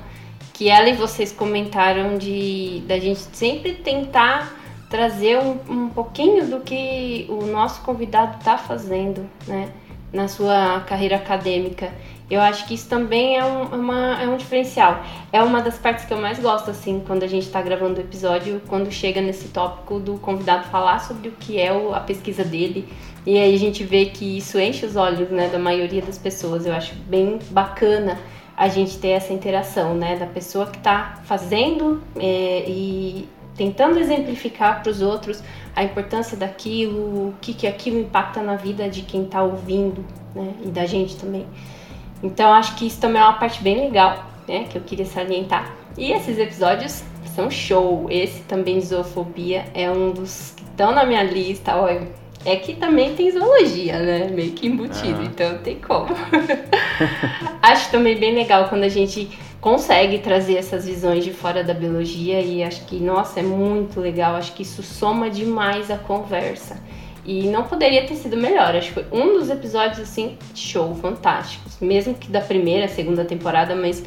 que 0.53 0.69
ela 0.69 0.89
e 0.89 0.95
vocês 0.95 1.33
comentaram 1.33 2.19
de 2.19 2.83
da 2.87 2.99
gente 2.99 3.21
sempre 3.33 3.75
tentar 3.75 4.53
trazer 4.91 5.39
um, 5.39 5.57
um 5.69 5.89
pouquinho 5.89 6.47
do 6.47 6.61
que 6.61 7.25
o 7.29 7.47
nosso 7.47 7.81
convidado 7.83 8.39
está 8.39 8.59
fazendo, 8.59 9.25
né, 9.47 9.69
na 10.13 10.29
sua 10.29 10.81
carreira 10.81 11.17
acadêmica. 11.17 11.93
Eu 12.31 12.41
acho 12.41 12.67
que 12.69 12.75
isso 12.75 12.89
também 12.89 13.37
é 13.37 13.45
um, 13.45 13.65
uma, 13.65 14.23
é 14.23 14.29
um 14.29 14.37
diferencial. 14.37 15.03
É 15.33 15.43
uma 15.43 15.61
das 15.61 15.77
partes 15.79 16.05
que 16.05 16.13
eu 16.13 16.19
mais 16.19 16.39
gosto, 16.39 16.71
assim, 16.71 17.03
quando 17.05 17.25
a 17.25 17.27
gente 17.27 17.47
está 17.47 17.61
gravando 17.61 17.99
o 17.99 18.03
episódio, 18.03 18.63
quando 18.69 18.91
chega 18.93 19.21
nesse 19.21 19.49
tópico 19.49 19.99
do 19.99 20.15
convidado 20.19 20.69
falar 20.69 21.01
sobre 21.01 21.29
o 21.29 21.33
que 21.33 21.61
é 21.61 21.73
o, 21.73 21.93
a 21.93 22.01
pesquisa 22.01 22.45
dele. 22.45 22.89
E 23.27 23.37
aí 23.37 23.53
a 23.53 23.59
gente 23.59 23.83
vê 23.83 24.07
que 24.07 24.39
isso 24.39 24.61
enche 24.61 24.87
os 24.87 24.95
olhos, 24.95 25.29
né, 25.31 25.49
da 25.49 25.59
maioria 25.59 26.03
das 26.03 26.19
pessoas. 26.19 26.65
Eu 26.65 26.73
acho 26.73 26.95
bem 26.95 27.41
bacana 27.51 28.17
a 28.57 28.69
gente 28.69 28.99
ter 28.99 29.09
essa 29.09 29.33
interação, 29.33 29.95
né, 29.95 30.17
da 30.17 30.27
pessoa 30.27 30.67
que 30.67 30.79
está 30.79 31.21
fazendo 31.25 32.01
é, 32.17 32.65
e 32.69 33.29
tentando 33.61 33.99
exemplificar 33.99 34.83
para 34.83 34.91
os 34.91 35.03
outros 35.03 35.43
a 35.77 35.85
importância 35.85 36.35
daquilo, 36.35 37.29
o 37.29 37.35
que, 37.43 37.53
que 37.53 37.67
aquilo 37.67 38.01
impacta 38.01 38.41
na 38.41 38.57
vida 38.57 38.89
de 38.89 39.03
quem 39.03 39.25
está 39.25 39.43
ouvindo, 39.43 40.03
né, 40.35 40.55
e 40.65 40.69
da 40.69 40.87
gente 40.87 41.15
também. 41.17 41.47
Então 42.23 42.51
acho 42.55 42.75
que 42.77 42.87
isso 42.87 42.99
também 42.99 43.21
é 43.21 43.25
uma 43.27 43.35
parte 43.35 43.63
bem 43.63 43.79
legal, 43.79 44.25
né, 44.49 44.65
que 44.65 44.79
eu 44.79 44.81
queria 44.81 45.05
salientar. 45.05 45.75
E 45.99 46.11
esses 46.11 46.39
episódios 46.39 47.05
são 47.35 47.51
show. 47.51 48.07
Esse 48.09 48.41
também 48.45 48.79
de 48.79 48.87
zoofobia 48.87 49.67
é 49.75 49.91
um 49.91 50.11
dos 50.11 50.55
que 50.57 50.63
estão 50.63 50.93
na 50.93 51.05
minha 51.05 51.23
lista. 51.23 51.77
Olha, 51.77 52.09
é 52.47 52.57
que 52.57 52.75
também 52.77 53.15
tem 53.15 53.31
zoologia, 53.31 53.99
né? 53.99 54.29
Meio 54.33 54.53
que 54.53 54.69
embutido, 54.69 55.21
Ah. 55.21 55.25
então 55.25 55.59
tem 55.59 55.77
como. 55.77 56.09
acho 57.61 57.91
também 57.91 58.19
bem 58.19 58.35
legal 58.35 58.71
quando 58.71 58.85
a 58.85 58.89
gente 58.89 59.29
consegue 59.61 60.19
trazer 60.19 60.57
essas 60.57 60.87
visões 60.87 61.23
de 61.25 61.33
fora 61.33 61.63
da 61.63 61.75
biologia 61.75 62.41
e 62.41 62.63
acho 62.63 62.85
que, 62.87 62.97
nossa, 62.99 63.41
é 63.41 63.43
muito 63.43 64.01
legal. 64.01 64.35
Acho 64.37 64.53
que 64.55 64.63
isso 64.63 64.83
soma 64.83 65.29
demais 65.31 65.91
a 65.91 65.99
conversa. 65.99 66.79
E 67.25 67.47
não 67.49 67.65
poderia 67.65 68.07
ter 68.07 68.15
sido 68.17 68.37
melhor. 68.37 68.75
Acho 68.75 68.89
que 68.89 68.95
foi 68.95 69.07
um 69.13 69.39
dos 69.39 69.51
episódios, 69.51 70.01
assim, 70.01 70.39
show, 70.55 70.95
fantásticos. 70.95 71.79
Mesmo 71.81 72.15
que 72.15 72.29
da 72.31 72.41
primeira, 72.41 72.89
segunda 72.89 73.25
temporada, 73.25 73.77
mas 73.77 74.03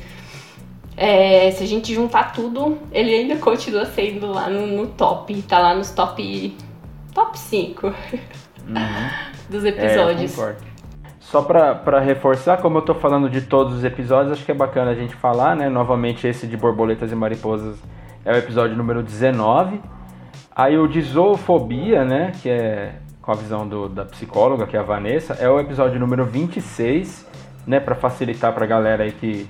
é, 0.97 1.51
se 1.51 1.63
a 1.63 1.67
gente 1.67 1.93
juntar 1.93 2.33
tudo, 2.33 2.79
ele 2.91 3.13
ainda 3.13 3.35
continua 3.37 3.85
sendo 3.85 4.31
lá 4.31 4.49
no, 4.49 4.65
no 4.67 4.87
top. 4.87 5.39
Tá 5.43 5.59
lá 5.59 5.75
nos 5.75 5.91
top. 5.91 6.57
Top 7.13 7.37
5 7.37 7.93
dos 9.49 9.63
É, 9.63 9.69
eu 9.69 10.09
episódios. 10.09 10.31
concordo. 10.35 10.72
Só 11.33 11.41
pra 11.41 11.99
reforçar, 11.99 12.57
como 12.61 12.77
eu 12.77 12.83
tô 12.83 12.93
falando 12.93 13.27
de 13.27 13.41
todos 13.41 13.73
os 13.73 13.83
episódios, 13.83 14.33
acho 14.33 14.45
que 14.45 14.51
é 14.51 14.53
bacana 14.53 14.91
a 14.91 14.93
gente 14.93 15.15
falar, 15.15 15.55
né? 15.55 15.67
Novamente, 15.67 16.27
esse 16.27 16.45
de 16.45 16.55
Borboletas 16.55 17.11
e 17.11 17.15
Mariposas 17.15 17.75
é 18.23 18.31
o 18.33 18.37
episódio 18.37 18.77
número 18.77 19.01
19. 19.01 19.81
Aí 20.55 20.77
o 20.77 20.87
de 20.87 21.01
Zoofobia, 21.01 22.05
né? 22.05 22.33
Que 22.39 22.51
é 22.51 22.95
com 23.19 23.31
a 23.31 23.33
visão 23.33 23.67
do- 23.67 23.89
da 23.89 24.05
psicóloga, 24.05 24.67
que 24.67 24.77
é 24.77 24.79
a 24.79 24.83
Vanessa, 24.83 25.33
é 25.33 25.49
o 25.49 25.59
episódio 25.59 25.99
número 25.99 26.23
26, 26.23 27.27
né? 27.65 27.79
Pra 27.79 27.95
facilitar 27.95 28.53
pra 28.53 28.67
galera 28.67 29.03
aí 29.03 29.11
que, 29.11 29.49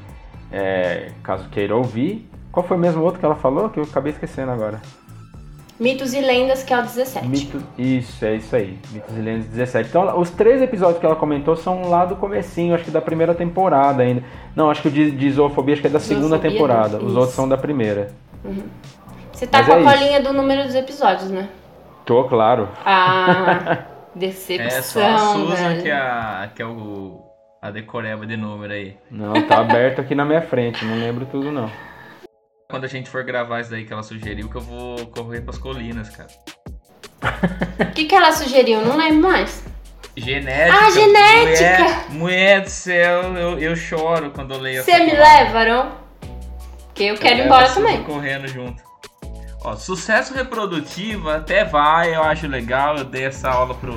é, 0.53 1.11
caso 1.21 1.49
queira 1.49 1.75
ouvir. 1.75 2.29
Qual 2.49 2.65
foi 2.65 2.77
mesmo 2.77 3.01
o 3.01 3.03
outro 3.03 3.19
que 3.19 3.25
ela 3.25 3.35
falou? 3.35 3.69
Que 3.69 3.81
eu 3.81 3.83
acabei 3.83 4.13
esquecendo 4.13 4.53
agora. 4.53 4.79
Mitos 5.83 6.13
e 6.13 6.21
lendas, 6.21 6.63
que 6.63 6.73
é 6.73 6.79
o 6.79 6.81
17. 6.81 7.27
Mito... 7.27 7.61
Isso, 7.77 8.23
é 8.23 8.35
isso 8.35 8.55
aí. 8.55 8.79
Mitos 8.91 9.17
e 9.17 9.19
Lendas 9.21 9.47
17. 9.47 9.89
Então, 9.89 10.17
os 10.19 10.29
três 10.29 10.61
episódios 10.61 10.97
que 10.99 11.05
ela 11.05 11.15
comentou 11.17 11.57
são 11.57 11.89
lá 11.89 12.05
do 12.05 12.15
comecinho, 12.15 12.73
acho 12.73 12.85
que 12.85 12.91
da 12.91 13.01
primeira 13.01 13.35
temporada 13.35 14.01
ainda. 14.01 14.23
Não, 14.55 14.69
acho 14.71 14.81
que 14.81 14.87
o 14.87 14.91
de, 14.91 15.11
de 15.11 15.31
zoofobia 15.31 15.73
acho 15.73 15.81
que 15.81 15.87
é 15.87 15.91
da 15.91 15.99
segunda 15.99 16.37
Zoofobia, 16.37 16.51
temporada. 16.51 16.97
Os 16.97 17.09
isso. 17.09 17.17
outros 17.17 17.35
são 17.35 17.49
da 17.49 17.57
primeira. 17.57 18.11
Você 19.31 19.45
tá 19.45 19.57
Mas 19.57 19.67
com 19.67 19.73
é 19.73 19.75
a 19.75 19.81
isso. 19.81 19.99
colinha 19.99 20.21
do 20.21 20.31
número 20.33 20.63
dos 20.63 20.75
episódios, 20.75 21.29
né? 21.29 21.49
Tô, 22.05 22.23
claro. 22.25 22.69
Ah, 22.85 23.79
decepção, 24.15 24.65
É 24.77 24.81
só 24.81 25.01
a 25.05 25.17
Susan 25.17 25.69
velho. 25.69 25.81
que 25.81 25.89
é, 25.89 25.93
a, 25.93 26.49
que 26.55 26.61
é 26.61 26.65
o, 26.65 27.21
a 27.61 27.71
decoreba 27.71 28.25
de 28.25 28.37
número 28.37 28.71
aí. 28.71 28.95
Não, 29.11 29.33
tá 29.47 29.59
aberto 29.59 29.99
aqui 30.01 30.15
na 30.15 30.23
minha 30.23 30.41
frente, 30.41 30.85
não 30.85 30.95
lembro 30.97 31.25
tudo 31.25 31.51
não. 31.51 31.69
Quando 32.73 32.85
a 32.85 32.87
gente 32.87 33.07
for 33.07 33.23
gravar 33.23 33.61
isso 33.61 33.69
daí 33.69 33.85
que 33.85 33.93
ela 33.93 34.01
sugeriu, 34.01 34.49
que 34.49 34.55
eu 34.55 34.61
vou 34.61 35.05
correr 35.05 35.41
pras 35.41 35.59
colinas, 35.59 36.09
cara. 36.09 36.27
O 37.79 37.91
que, 37.93 38.05
que 38.05 38.15
ela 38.15 38.31
sugeriu? 38.31 38.81
Não 38.81 38.97
lembro 38.97 39.29
mais. 39.29 39.63
Genética. 40.17 40.75
Ah, 40.75 40.89
genética! 40.89 41.83
Mulher, 41.83 42.09
mulher 42.09 42.61
do 42.61 42.69
céu, 42.71 43.21
eu, 43.37 43.59
eu 43.59 43.75
choro 43.75 44.31
quando 44.31 44.55
eu 44.55 44.59
leio 44.59 44.79
essa 44.79 44.89
Você 44.89 45.03
me 45.03 45.11
palavra. 45.11 45.43
leva, 45.43 45.59
Arão? 45.59 45.91
Que 46.95 47.03
eu 47.03 47.15
quero 47.15 47.41
ir 47.41 47.45
embora 47.45 47.69
também. 47.69 48.01
correndo 48.05 48.47
junto. 48.47 48.81
Ó, 49.63 49.75
sucesso 49.75 50.33
reprodutivo 50.33 51.29
até 51.29 51.63
vai, 51.63 52.15
eu 52.15 52.23
acho 52.23 52.47
legal, 52.47 52.97
eu 52.97 53.05
dei 53.05 53.25
essa 53.25 53.51
aula 53.51 53.75
pro, 53.75 53.93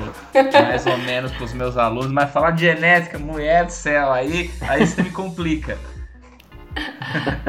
mais 0.53 0.85
ou 0.85 0.97
menos 1.01 1.31
pros 1.31 1.51
meus 1.51 1.77
alunos, 1.77 2.11
mas 2.11 2.29
falar 2.29 2.51
de 2.51 2.65
genética, 2.65 3.17
mulher 3.17 3.65
do 3.65 3.71
céu, 3.71 4.13
aí, 4.13 4.51
aí 4.61 4.85
você 4.85 5.01
me 5.01 5.09
complica. 5.09 5.79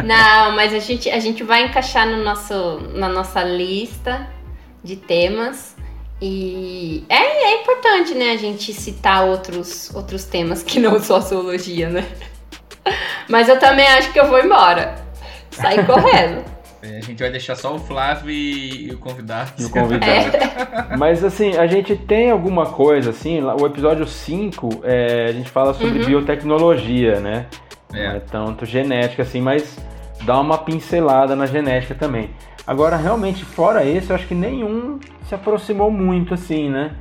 Não, 0.04 0.54
mas 0.54 0.72
a 0.72 0.78
gente, 0.78 1.10
a 1.10 1.18
gente 1.18 1.42
vai 1.42 1.64
encaixar 1.64 2.06
no 2.06 2.22
nosso, 2.22 2.80
na 2.94 3.08
nossa 3.08 3.42
lista 3.42 4.28
de 4.82 4.96
temas. 4.96 5.76
E 6.20 7.04
é, 7.08 7.52
é 7.52 7.62
importante, 7.62 8.14
né, 8.14 8.32
a 8.32 8.36
gente 8.36 8.72
citar 8.72 9.24
outros, 9.24 9.94
outros 9.94 10.24
temas 10.24 10.62
que 10.62 10.80
não 10.80 11.00
só 11.00 11.16
a 11.16 11.20
zoologia, 11.20 11.88
né? 11.88 12.06
Mas 13.28 13.48
eu 13.48 13.58
também 13.58 13.86
acho 13.86 14.12
que 14.12 14.18
eu 14.18 14.28
vou 14.28 14.40
embora. 14.40 14.96
Sair 15.50 15.86
correndo. 15.86 16.44
É, 16.82 16.98
A 16.98 17.00
gente 17.00 17.18
vai 17.20 17.30
deixar 17.30 17.56
só 17.56 17.74
o 17.74 17.78
Flávio 17.78 18.30
e, 18.30 18.86
e 18.88 18.90
o 18.92 18.98
convidado. 18.98 19.50
E 19.58 19.64
o 19.64 19.70
convidado. 19.70 20.36
É. 20.36 20.94
Mas 20.96 21.24
assim, 21.24 21.56
a 21.56 21.66
gente 21.66 21.96
tem 21.96 22.30
alguma 22.30 22.66
coisa, 22.66 23.10
assim, 23.10 23.40
lá- 23.40 23.56
o 23.60 23.66
episódio 23.66 24.06
5, 24.06 24.68
é, 24.84 25.26
a 25.28 25.32
gente 25.32 25.50
fala 25.50 25.74
sobre 25.74 25.98
Uhum. 26.00 26.06
biotecnologia, 26.06 27.18
né? 27.20 27.46
Não 27.92 27.98
é 28.00 28.16
É. 28.16 28.20
tanto 28.20 28.64
genética 28.64 29.22
assim, 29.22 29.40
mas 29.40 29.76
dá 30.22 30.38
uma 30.40 30.58
pincelada 30.58 31.34
na 31.34 31.46
genética 31.46 31.94
também. 31.94 32.30
Agora, 32.66 32.96
realmente, 32.96 33.44
fora 33.44 33.84
esse, 33.84 34.10
eu 34.10 34.16
acho 34.16 34.26
que 34.26 34.34
nenhum 34.34 34.98
se 35.24 35.34
aproximou 35.34 35.90
muito 35.90 36.34
assim, 36.34 36.68
né? 36.68 36.92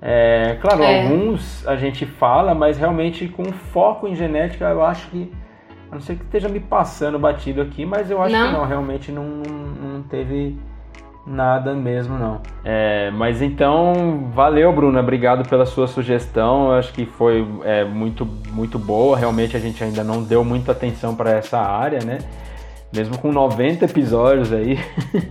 É, 0.00 0.56
claro, 0.62 0.82
É. 0.82 1.02
alguns 1.02 1.66
a 1.66 1.76
gente 1.76 2.06
fala, 2.06 2.54
mas 2.54 2.78
realmente 2.78 3.28
com 3.28 3.44
foco 3.52 4.08
em 4.08 4.14
genética, 4.14 4.64
eu 4.66 4.82
acho 4.84 5.08
que. 5.08 5.30
A 5.90 5.94
não 5.94 6.00
ser 6.00 6.16
que 6.16 6.24
esteja 6.24 6.48
me 6.48 6.60
passando 6.60 7.18
batido 7.18 7.60
aqui, 7.60 7.84
mas 7.84 8.10
eu 8.10 8.22
acho 8.22 8.32
Não? 8.32 8.46
que 8.46 8.52
não, 8.52 8.64
realmente 8.64 9.10
não, 9.10 9.24
não, 9.24 9.94
não 9.94 10.02
teve 10.02 10.56
nada 11.26 11.74
mesmo, 11.74 12.18
não. 12.18 12.40
É, 12.64 13.10
mas 13.10 13.42
então, 13.42 14.30
valeu, 14.32 14.72
Bruna, 14.72 15.00
obrigado 15.00 15.48
pela 15.48 15.66
sua 15.66 15.86
sugestão. 15.86 16.68
Eu 16.68 16.74
acho 16.74 16.92
que 16.92 17.06
foi 17.06 17.46
é, 17.64 17.84
muito, 17.84 18.24
muito 18.52 18.78
boa. 18.78 19.16
Realmente 19.16 19.56
a 19.56 19.60
gente 19.60 19.82
ainda 19.82 20.04
não 20.04 20.22
deu 20.22 20.44
muita 20.44 20.72
atenção 20.72 21.14
para 21.14 21.32
essa 21.32 21.58
área, 21.58 22.00
né? 22.04 22.18
Mesmo 22.94 23.18
com 23.18 23.32
90 23.32 23.84
episódios 23.84 24.52
aí. 24.52 24.78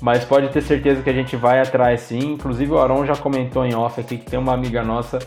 Mas 0.00 0.24
pode 0.24 0.48
ter 0.48 0.62
certeza 0.62 1.02
que 1.02 1.10
a 1.10 1.12
gente 1.12 1.36
vai 1.36 1.60
atrás 1.60 2.00
sim. 2.00 2.32
Inclusive 2.32 2.72
o 2.72 2.78
Aron 2.78 3.04
já 3.04 3.14
comentou 3.14 3.66
em 3.66 3.74
off 3.74 4.00
aqui 4.00 4.16
que 4.16 4.30
tem 4.30 4.38
uma 4.38 4.54
amiga 4.54 4.82
nossa 4.82 5.18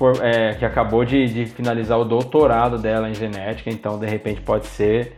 for- 0.00 0.24
é, 0.24 0.54
que 0.54 0.64
acabou 0.64 1.04
de, 1.04 1.26
de 1.26 1.44
finalizar 1.44 1.98
o 1.98 2.04
doutorado 2.06 2.78
dela 2.78 3.10
em 3.10 3.14
genética, 3.14 3.68
então 3.68 3.98
de 3.98 4.06
repente 4.06 4.40
pode 4.40 4.66
ser 4.66 5.14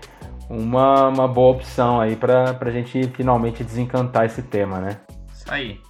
uma, 0.51 1.07
uma 1.07 1.29
boa 1.29 1.53
opção 1.53 2.01
aí 2.01 2.17
para 2.17 2.59
a 2.61 2.71
gente 2.71 3.09
finalmente 3.15 3.63
desencantar 3.63 4.27
esse 4.27 4.43
tema, 4.43 4.81
né? 4.81 4.99
Isso 5.33 5.45
aí. 5.47 5.81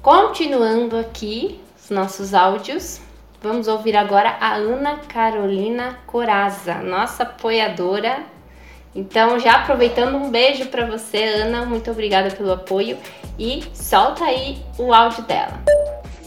Continuando 0.00 0.96
aqui 0.96 1.60
os 1.76 1.90
nossos 1.90 2.32
áudios, 2.32 3.00
vamos 3.42 3.66
ouvir 3.66 3.96
agora 3.96 4.36
a 4.40 4.54
Ana 4.54 4.98
Carolina 5.08 5.98
Coraza, 6.06 6.74
nossa 6.76 7.24
apoiadora. 7.24 8.20
Então, 8.94 9.38
já 9.38 9.52
aproveitando, 9.56 10.16
um 10.16 10.30
beijo 10.30 10.66
para 10.66 10.86
você, 10.86 11.22
Ana. 11.22 11.66
Muito 11.66 11.90
obrigada 11.90 12.30
pelo 12.30 12.52
apoio 12.52 12.96
e 13.38 13.62
solta 13.74 14.24
aí 14.24 14.58
o 14.78 14.94
áudio 14.94 15.22
dela. 15.24 15.60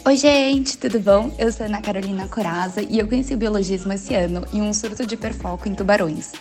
Oi, 0.03 0.17
gente, 0.17 0.79
tudo 0.79 0.99
bom? 0.99 1.31
Eu 1.37 1.51
sou 1.51 1.63
Ana 1.63 1.79
Carolina 1.79 2.27
Coraza 2.27 2.81
e 2.81 2.97
eu 2.97 3.07
conheci 3.07 3.35
o 3.35 3.37
biologismo 3.37 3.93
esse 3.93 4.15
ano 4.15 4.43
em 4.51 4.59
um 4.59 4.73
surto 4.73 5.05
de 5.05 5.13
hiperfoco 5.13 5.69
em 5.69 5.75
tubarões. 5.75 6.31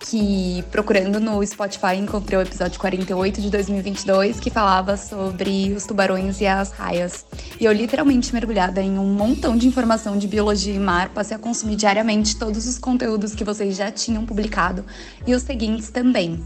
que 0.00 0.64
procurando 0.70 1.20
no 1.20 1.46
Spotify 1.46 1.94
encontrei 1.96 2.38
o 2.38 2.42
episódio 2.42 2.80
48 2.80 3.40
de 3.40 3.50
2022 3.50 4.40
que 4.40 4.50
falava 4.50 4.96
sobre 4.96 5.72
os 5.76 5.84
tubarões 5.86 6.40
e 6.40 6.46
as 6.46 6.72
raias. 6.72 7.26
E 7.60 7.66
eu 7.66 7.72
literalmente 7.72 8.32
mergulhada 8.32 8.80
em 8.80 8.98
um 8.98 9.12
montão 9.12 9.58
de 9.58 9.68
informação 9.68 10.16
de 10.16 10.26
biologia 10.26 10.74
e 10.74 10.78
mar, 10.78 11.10
passei 11.10 11.36
a 11.36 11.38
consumir 11.38 11.76
diariamente 11.76 12.36
todos 12.36 12.66
os 12.66 12.78
conteúdos 12.78 13.34
que 13.34 13.44
vocês 13.44 13.76
já 13.76 13.92
tinham 13.92 14.24
publicado 14.24 14.84
e 15.26 15.34
os 15.34 15.42
seguintes 15.42 15.90
também. 15.90 16.42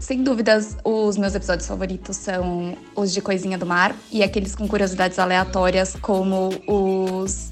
Sem 0.00 0.22
dúvidas, 0.22 0.76
os 0.84 1.16
meus 1.16 1.34
episódios 1.34 1.66
favoritos 1.66 2.16
são 2.16 2.76
os 2.94 3.12
de 3.12 3.20
Coisinha 3.20 3.58
do 3.58 3.66
Mar 3.66 3.94
e 4.12 4.22
aqueles 4.22 4.54
com 4.54 4.66
curiosidades 4.68 5.18
aleatórias, 5.18 5.96
como 6.00 6.50
os 6.66 7.50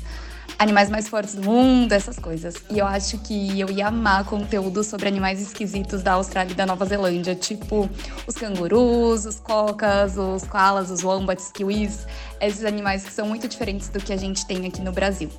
animais 0.58 0.88
mais 0.88 1.08
fortes 1.08 1.34
do 1.34 1.42
mundo, 1.42 1.92
essas 1.92 2.18
coisas. 2.18 2.54
E 2.70 2.78
eu 2.78 2.86
acho 2.86 3.18
que 3.18 3.60
eu 3.60 3.68
ia 3.68 3.88
amar 3.88 4.24
conteúdo 4.24 4.84
sobre 4.84 5.08
animais 5.08 5.40
esquisitos 5.40 6.02
da 6.02 6.12
Austrália 6.12 6.52
e 6.52 6.54
da 6.54 6.64
Nova 6.64 6.86
Zelândia, 6.86 7.34
tipo 7.34 7.90
os 8.26 8.34
cangurus, 8.36 9.26
os 9.26 9.40
cocas, 9.40 10.16
os 10.16 10.44
koalas, 10.44 10.90
os 10.90 11.02
wombats, 11.02 11.50
kiwis, 11.50 12.06
esses 12.40 12.64
animais 12.64 13.04
que 13.04 13.12
são 13.12 13.26
muito 13.26 13.48
diferentes 13.48 13.88
do 13.88 13.98
que 13.98 14.12
a 14.12 14.16
gente 14.16 14.46
tem 14.46 14.66
aqui 14.66 14.80
no 14.80 14.92
Brasil. 14.92 15.30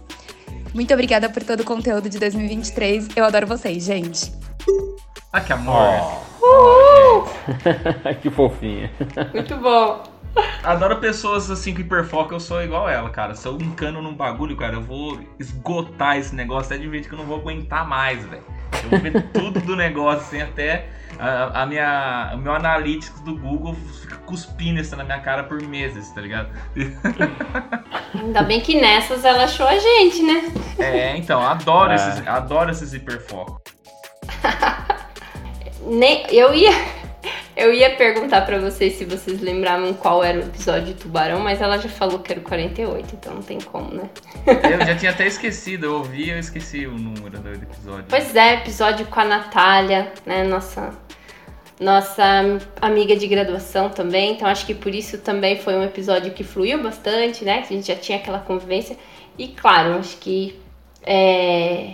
Muito 0.73 0.93
obrigada 0.93 1.29
por 1.29 1.43
todo 1.43 1.61
o 1.61 1.63
conteúdo 1.63 2.09
de 2.09 2.19
2023. 2.19 3.07
Eu 3.15 3.23
adoro 3.23 3.47
vocês, 3.47 3.85
gente. 3.85 4.31
Ah, 5.31 5.41
que 5.41 5.53
amor. 5.53 6.21
que 8.21 8.29
fofinha. 8.29 8.91
Muito 9.33 9.55
bom. 9.57 10.03
Adoro 10.63 10.97
pessoas 10.97 11.49
assim 11.49 11.73
que 11.73 11.81
hiperfocam, 11.81 12.33
eu 12.35 12.39
sou 12.39 12.61
igual 12.61 12.87
ela, 12.87 13.09
cara. 13.09 13.33
Se 13.33 13.47
eu 13.47 13.55
encano 13.55 14.01
num 14.01 14.13
bagulho, 14.13 14.55
cara, 14.55 14.75
eu 14.75 14.81
vou 14.81 15.19
esgotar 15.39 16.17
esse 16.17 16.35
negócio 16.35 16.73
até 16.73 16.81
de 16.81 16.87
vez 16.87 17.07
que 17.07 17.13
eu 17.13 17.17
não 17.17 17.25
vou 17.25 17.37
aguentar 17.39 17.87
mais, 17.87 18.23
velho. 18.25 18.43
Eu 18.83 18.89
vou 18.89 18.99
ver 18.99 19.23
tudo 19.33 19.59
do 19.59 19.75
negócio, 19.75 20.21
assim, 20.21 20.41
até 20.41 20.89
a, 21.19 21.63
a 21.63 21.65
minha, 21.65 22.31
o 22.35 22.37
meu 22.37 22.53
analytics 22.53 23.19
do 23.21 23.35
Google 23.35 23.75
fica 24.01 24.17
cuspindo 24.17 24.79
isso 24.79 24.95
na 24.95 25.03
minha 25.03 25.19
cara 25.19 25.43
por 25.43 25.59
meses, 25.63 26.11
tá 26.11 26.21
ligado? 26.21 26.49
Ainda 28.13 28.43
bem 28.43 28.61
que 28.61 28.79
nessas 28.79 29.25
ela 29.25 29.45
achou 29.45 29.67
a 29.67 29.77
gente, 29.79 30.21
né? 30.21 30.51
É, 30.77 31.17
então, 31.17 31.41
adoro, 31.41 31.91
É. 31.91 31.95
esses, 31.95 32.27
adoro 32.27 32.69
esses 32.69 32.93
hiperfocos. 32.93 33.57
Nem, 35.87 36.25
eu 36.31 36.53
ia. 36.53 36.71
Eu 37.55 37.73
ia 37.73 37.95
perguntar 37.95 38.41
pra 38.41 38.59
vocês 38.59 38.93
se 38.93 39.03
vocês 39.03 39.41
lembravam 39.41 39.91
qual 39.91 40.23
era 40.23 40.37
o 40.37 40.43
episódio 40.43 40.85
de 40.85 40.93
Tubarão, 40.93 41.39
mas 41.39 41.59
ela 41.59 41.79
já 41.79 41.89
falou 41.89 42.19
que 42.19 42.31
era 42.31 42.39
o 42.39 42.43
48, 42.43 43.15
então 43.15 43.33
não 43.33 43.41
tem 43.41 43.57
como, 43.59 43.95
né? 43.95 44.07
Eu 44.45 44.85
já 44.85 44.93
tinha 44.95 45.09
até 45.09 45.25
esquecido, 45.25 45.87
eu 45.87 45.95
ouvi 45.95 46.25
e 46.25 46.29
eu 46.29 46.37
esqueci 46.37 46.85
o 46.85 46.91
número 46.91 47.39
do 47.39 47.51
episódio. 47.51 48.05
Pois 48.07 48.35
é, 48.35 48.53
episódio 48.53 49.07
com 49.07 49.19
a 49.19 49.25
Natália, 49.25 50.13
né? 50.23 50.43
Nossa, 50.43 50.93
nossa 51.79 52.23
amiga 52.79 53.15
de 53.15 53.27
graduação 53.27 53.89
também. 53.89 54.33
Então 54.33 54.47
acho 54.47 54.63
que 54.63 54.75
por 54.75 54.93
isso 54.93 55.17
também 55.17 55.57
foi 55.57 55.75
um 55.75 55.83
episódio 55.83 56.33
que 56.33 56.43
fluiu 56.43 56.83
bastante, 56.83 57.43
né? 57.43 57.63
Que 57.63 57.73
a 57.73 57.75
gente 57.75 57.87
já 57.87 57.95
tinha 57.95 58.19
aquela 58.19 58.39
convivência. 58.39 58.95
E 59.35 59.47
claro, 59.47 59.95
acho 59.95 60.17
que 60.17 60.59
é, 61.03 61.93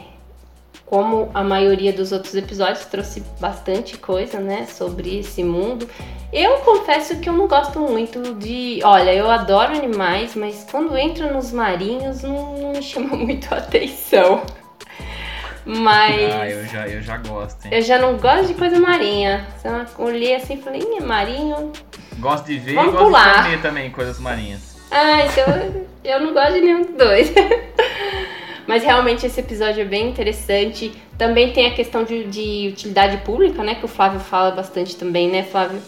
como 0.86 1.30
a 1.34 1.44
maioria 1.44 1.92
dos 1.94 2.12
outros 2.12 2.36
episódios 2.36 2.86
trouxe 2.86 3.22
bastante 3.40 3.98
coisa, 3.98 4.40
né, 4.40 4.66
sobre 4.68 5.20
esse 5.20 5.44
mundo. 5.44 5.90
Eu 6.32 6.58
confesso 6.60 7.20
que 7.20 7.30
eu 7.30 7.34
não 7.34 7.48
gosto 7.48 7.80
muito 7.80 8.36
de. 8.36 8.80
Olha, 8.84 9.14
eu 9.14 9.30
adoro 9.30 9.76
animais, 9.76 10.36
mas 10.36 10.66
quando 10.70 10.98
entra 10.98 11.32
nos 11.32 11.52
marinhos 11.52 12.22
não, 12.24 12.58
não 12.58 12.72
me 12.74 12.82
chama 12.84 13.16
muito 13.16 13.54
a 13.54 13.58
atenção. 13.58 14.42
Mas. 15.66 16.34
Ah, 16.34 16.50
eu 16.50 16.66
já, 16.66 16.88
eu 16.88 17.02
já 17.02 17.18
gosto, 17.18 17.66
hein? 17.66 17.72
Eu 17.74 17.82
já 17.82 17.98
não 17.98 18.18
gosto 18.18 18.48
de 18.48 18.54
coisa 18.56 18.80
marinha. 18.80 19.48
Então, 19.60 19.86
eu 19.98 20.06
olhei 20.06 20.36
assim 20.36 20.56
e 20.56 20.62
falei, 20.62 20.82
"Ih, 20.82 20.98
é 20.98 21.02
marinho. 21.02 21.72
Gosto 22.18 22.46
de 22.46 22.58
ver 22.60 22.76
Vamos 22.76 22.90
e 22.90 22.98
gosto 22.98 23.06
pular. 23.06 23.38
de 23.38 23.44
comer 23.44 23.62
também 23.62 23.90
coisas 23.92 24.20
marinhas. 24.20 24.76
Ah, 24.92 25.22
então 25.26 25.56
eu- 25.56 25.88
eu 26.04 26.20
não 26.20 26.34
gosto 26.34 26.54
de 26.54 26.62
nenhum 26.62 26.82
dos 26.84 26.96
dois. 26.98 27.32
Mas 28.68 28.84
realmente 28.84 29.26
esse 29.26 29.40
episódio 29.40 29.82
é 29.82 29.86
bem 29.86 30.10
interessante. 30.10 30.92
Também 31.18 31.52
tem 31.52 31.66
a 31.68 31.74
questão 31.74 32.04
de, 32.04 32.24
de 32.26 32.70
utilidade 32.72 33.18
pública, 33.18 33.64
né? 33.64 33.76
Que 33.76 33.86
o 33.86 33.88
Flávio 33.88 34.20
fala 34.20 34.52
bastante 34.52 34.96
também, 34.96 35.30
né, 35.30 35.44
Flávio? 35.44 35.80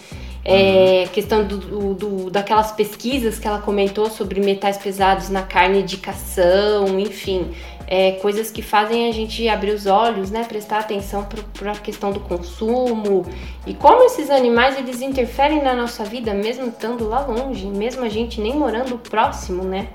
É, 0.47 1.07
questão 1.11 1.43
do, 1.43 1.57
do- 1.57 1.93
do- 1.95 2.29
daquelas 2.29 2.71
pesquisas 2.71 3.39
que 3.39 3.47
ela 3.47 3.59
comentou 3.59 4.11
sobre 4.11 4.39
metais 4.39 4.77
pesados 4.77 5.29
na 5.29 5.41
carne 5.41 5.81
de 5.81 5.97
cação, 5.97 6.99
enfim. 6.99 7.51
É, 7.87 8.13
coisas 8.13 8.51
que 8.51 8.61
fazem 8.61 9.07
a 9.07 9.11
gente 9.11 9.47
abrir 9.47 9.71
os 9.71 9.85
olhos, 9.87 10.29
né? 10.29 10.43
Prestar 10.43 10.79
atenção 10.79 11.27
para 11.53 11.71
a 11.71 11.75
questão 11.75 12.11
do 12.11 12.19
consumo 12.19 13.25
e 13.65 13.73
como 13.73 14.03
esses 14.03 14.29
animais 14.29 14.77
eles 14.77 15.01
interferem 15.01 15.63
na 15.63 15.73
nossa 15.73 16.03
vida, 16.03 16.33
mesmo 16.33 16.67
estando 16.67 17.07
lá 17.07 17.21
longe, 17.25 17.65
mesmo 17.65 18.03
a 18.03 18.09
gente 18.09 18.39
nem 18.41 18.53
morando 18.55 18.97
próximo, 18.99 19.63
né? 19.63 19.87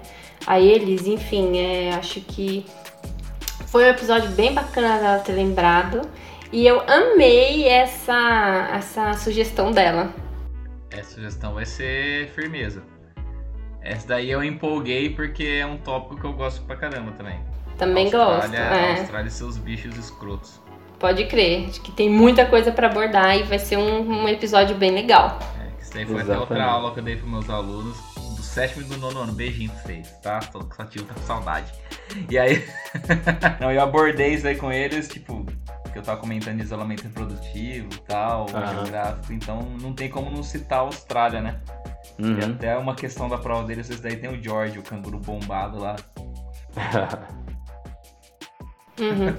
A 0.47 0.59
eles, 0.59 1.07
enfim, 1.07 1.59
é, 1.59 1.95
acho 1.95 2.21
que 2.21 2.65
foi 3.67 3.85
um 3.85 3.89
episódio 3.89 4.31
bem 4.31 4.53
bacana 4.53 4.99
dela 4.99 5.19
ter 5.21 5.33
lembrado. 5.33 6.03
E 6.53 6.67
eu 6.67 6.81
amei 6.89 7.69
essa, 7.69 8.69
essa 8.75 9.13
sugestão 9.15 9.71
dela. 9.71 10.13
Essa 10.91 11.15
sugestão 11.15 11.55
vai 11.55 11.65
ser 11.65 12.29
firmeza. 12.31 12.83
Essa 13.81 14.09
daí 14.09 14.31
eu 14.31 14.43
empolguei 14.43 15.11
porque 15.11 15.45
é 15.61 15.65
um 15.67 15.77
tópico 15.77 16.21
que 16.21 16.25
eu 16.25 16.33
gosto 16.33 16.63
pra 16.63 16.77
caramba 16.77 17.13
também. 17.13 17.39
Também 17.79 18.05
Austrália, 18.07 18.39
gosto. 18.41 18.55
é. 18.57 19.01
Austrália 19.01 19.29
e 19.29 19.31
seus 19.31 19.57
bichos 19.57 19.97
escrotos. 19.97 20.61
Pode 20.99 21.25
crer. 21.27 21.69
Acho 21.69 21.81
que 21.81 21.93
tem 21.93 22.11
muita 22.11 22.45
coisa 22.45 22.73
pra 22.73 22.89
abordar 22.89 23.39
e 23.39 23.45
vai 23.45 23.59
ser 23.59 23.79
um, 23.79 24.25
um 24.25 24.29
episódio 24.29 24.77
bem 24.77 24.91
legal. 24.91 25.39
É, 25.65 25.77
que 25.77 25.83
isso 25.85 25.95
daí 25.95 26.05
foi 26.05 26.21
até 26.21 26.37
outra 26.37 26.57
Exatamente. 26.57 26.69
aula 26.69 26.93
que 26.93 26.99
eu 27.01 27.05
dei 27.05 27.17
pros 27.17 27.31
meus 27.31 27.49
alunos 27.49 27.97
sétimo 28.51 28.83
e 28.83 28.85
do 28.85 28.97
nono 28.99 29.21
ano. 29.21 29.33
Beijinho 29.33 29.71
pra 29.71 29.81
vocês, 29.83 30.11
tá? 30.23 30.41
Tô 30.41 30.61
com 30.61 30.83
ativo, 30.83 31.05
tá 31.07 31.15
com 31.15 31.21
saudade. 31.23 31.73
E 32.29 32.39
aí. 32.39 32.65
Não, 33.61 33.71
eu 33.71 33.81
abordei 33.81 34.35
isso 34.35 34.47
aí 34.47 34.57
com 34.57 34.73
eles, 34.73 35.09
tipo, 35.09 35.47
que 35.93 35.99
eu 35.99 36.03
tava 36.03 36.21
comentando 36.21 36.57
de 36.57 36.63
isolamento 36.63 37.03
reprodutivo 37.05 37.89
e 37.93 37.99
tal, 38.09 38.47
Aham. 38.55 38.67
geográfico, 38.75 39.33
então 39.33 39.61
não 39.81 39.93
tem 39.93 40.09
como 40.09 40.31
não 40.31 40.43
citar 40.43 40.79
a 40.81 40.83
Austrália, 40.83 41.41
né? 41.41 41.61
E 42.19 42.23
Uhum. 42.23 42.53
até 42.55 42.77
uma 42.77 42.95
questão 42.95 43.29
da 43.29 43.39
prova 43.39 43.65
deles, 43.67 43.89
esse 43.89 44.03
daí 44.03 44.17
tem 44.17 44.31
o 44.31 44.43
George, 44.43 44.79
o 44.79 44.83
canguru 44.83 45.19
bombado 45.19 45.79
lá. 45.79 45.97
Uhum. 48.99 49.35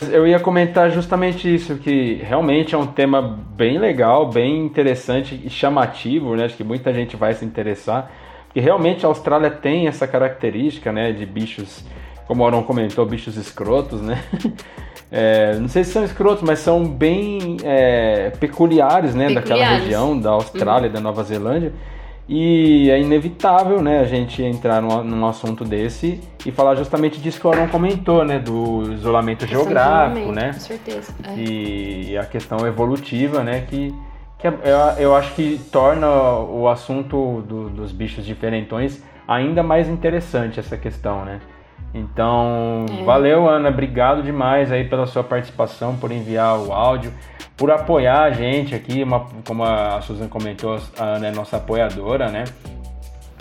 Eu 0.10 0.26
ia 0.26 0.40
comentar 0.40 0.90
justamente 0.90 1.52
isso, 1.52 1.76
que 1.76 2.14
realmente 2.14 2.74
é 2.74 2.78
um 2.78 2.86
tema 2.86 3.22
bem 3.22 3.78
legal, 3.78 4.28
bem 4.28 4.64
interessante 4.64 5.40
e 5.44 5.48
chamativo, 5.50 6.34
né? 6.34 6.44
Acho 6.46 6.56
que 6.56 6.64
muita 6.64 6.92
gente 6.92 7.16
vai 7.16 7.32
se 7.34 7.44
interessar. 7.44 8.10
Porque 8.50 8.58
realmente 8.58 9.06
a 9.06 9.08
Austrália 9.08 9.48
tem 9.48 9.86
essa 9.86 10.08
característica, 10.08 10.90
né? 10.90 11.12
De 11.12 11.24
bichos, 11.24 11.84
como 12.26 12.42
o 12.42 12.46
Aron 12.46 12.64
comentou, 12.64 13.06
bichos 13.06 13.36
escrotos, 13.36 14.02
né? 14.02 14.22
É, 15.12 15.56
não 15.56 15.66
sei 15.66 15.82
se 15.82 15.90
são 15.90 16.04
escrotos, 16.04 16.40
mas 16.44 16.60
são 16.60 16.84
bem 16.84 17.56
é, 17.64 18.30
peculiares, 18.38 19.12
né? 19.12 19.24
Daquela 19.24 19.58
Peculiares. 19.58 19.82
região 19.82 20.16
da 20.16 20.30
Austrália 20.30 20.86
e 20.86 20.90
da 20.90 21.00
Nova 21.00 21.24
Zelândia. 21.24 21.72
E 22.28 22.88
é 22.88 23.00
inevitável, 23.00 23.82
né, 23.82 23.98
a 23.98 24.04
gente 24.04 24.40
entrar 24.40 24.80
num, 24.80 25.02
num 25.02 25.26
assunto 25.26 25.64
desse 25.64 26.20
e 26.46 26.52
falar 26.52 26.76
justamente 26.76 27.20
disso 27.20 27.40
que 27.40 27.46
o 27.48 27.50
Aron 27.50 27.66
comentou, 27.66 28.24
né, 28.24 28.38
do 28.38 28.92
isolamento 28.92 29.44
geográfico, 29.48 30.20
isolamento, 30.20 30.32
né, 30.32 30.52
Com 30.52 30.60
certeza. 30.60 31.12
é. 31.24 31.34
e 31.36 32.16
a 32.16 32.24
questão 32.24 32.64
evolutiva, 32.64 33.42
né, 33.42 33.64
que, 33.68 33.92
que 34.40 34.46
é- 34.48 34.50
eu, 34.64 35.02
eu 35.04 35.16
acho 35.16 35.34
que 35.34 35.60
torna 35.70 36.08
o 36.08 36.68
assunto 36.68 37.42
do- 37.42 37.68
dos 37.70 37.92
bichos 37.92 38.24
diferentões 38.24 39.02
ainda 39.28 39.62
mais 39.62 39.88
interessante 39.88 40.58
essa 40.58 40.76
questão, 40.76 41.24
né. 41.24 41.40
Então, 41.94 42.86
É. 43.00 43.04
valeu, 43.04 43.48
Ana, 43.48 43.68
obrigado 43.68 44.22
demais 44.22 44.70
aí 44.70 44.84
pela 44.84 45.06
sua 45.06 45.24
participação, 45.24 45.96
por 45.96 46.12
enviar 46.12 46.56
o 46.58 46.72
áudio, 46.72 47.12
por 47.56 47.70
apoiar 47.70 48.22
a 48.22 48.30
gente 48.30 48.74
aqui, 48.74 49.02
uma- 49.02 49.26
como 49.46 49.64
a 49.64 50.00
Susan 50.00 50.28
comentou, 50.28 50.78
a 50.98 51.02
Ana 51.04 51.26
é 51.28 51.30
nossa 51.32 51.56
apoiadora, 51.56 52.28
né? 52.28 52.44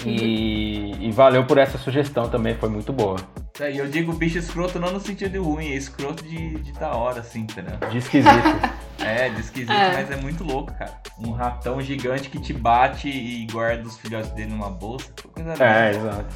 E, 0.06 1.08
e 1.08 1.12
valeu 1.12 1.43
por 1.45 1.58
essa 1.58 1.78
sugestão 1.78 2.30
também, 2.30 2.56
foi 2.56 2.70
muito 2.70 2.93
boa. 2.93 3.18
É, 3.60 3.72
E 3.72 3.78
eu 3.78 3.88
digo 3.88 4.14
bicho 4.14 4.38
escroto 4.38 4.80
não 4.80 4.91
no 4.93 5.00
sentido 5.00 5.43
ruim, 5.43 5.72
é 5.72 5.76
escroto 5.76 6.24
de, 6.24 6.56
de 6.60 6.72
da 6.74 6.91
hora, 6.95 7.20
assim, 7.20 7.41
entendeu? 7.41 7.78
De 7.89 7.97
esquisito. 7.97 8.30
É, 9.02 9.30
de 9.30 9.39
esquisito, 9.39 9.72
É. 9.72 9.93
mas 9.93 10.12
é 10.12 10.18
muito 10.18 10.43
louco, 10.43 10.74
cara. 10.78 10.93
Um 11.18 11.32
ratão 11.32 11.82
gigante 11.82 12.30
que 12.30 12.38
te 12.38 12.52
bate 12.52 13.08
e 13.08 13.47
guarda 13.50 13.88
os 13.88 13.97
filhotes 13.97 14.30
dele 14.32 14.50
numa 14.52 14.70
bolsa. 14.70 15.08
Coisa 15.34 15.54
é, 15.64 15.91
exato. 15.91 16.36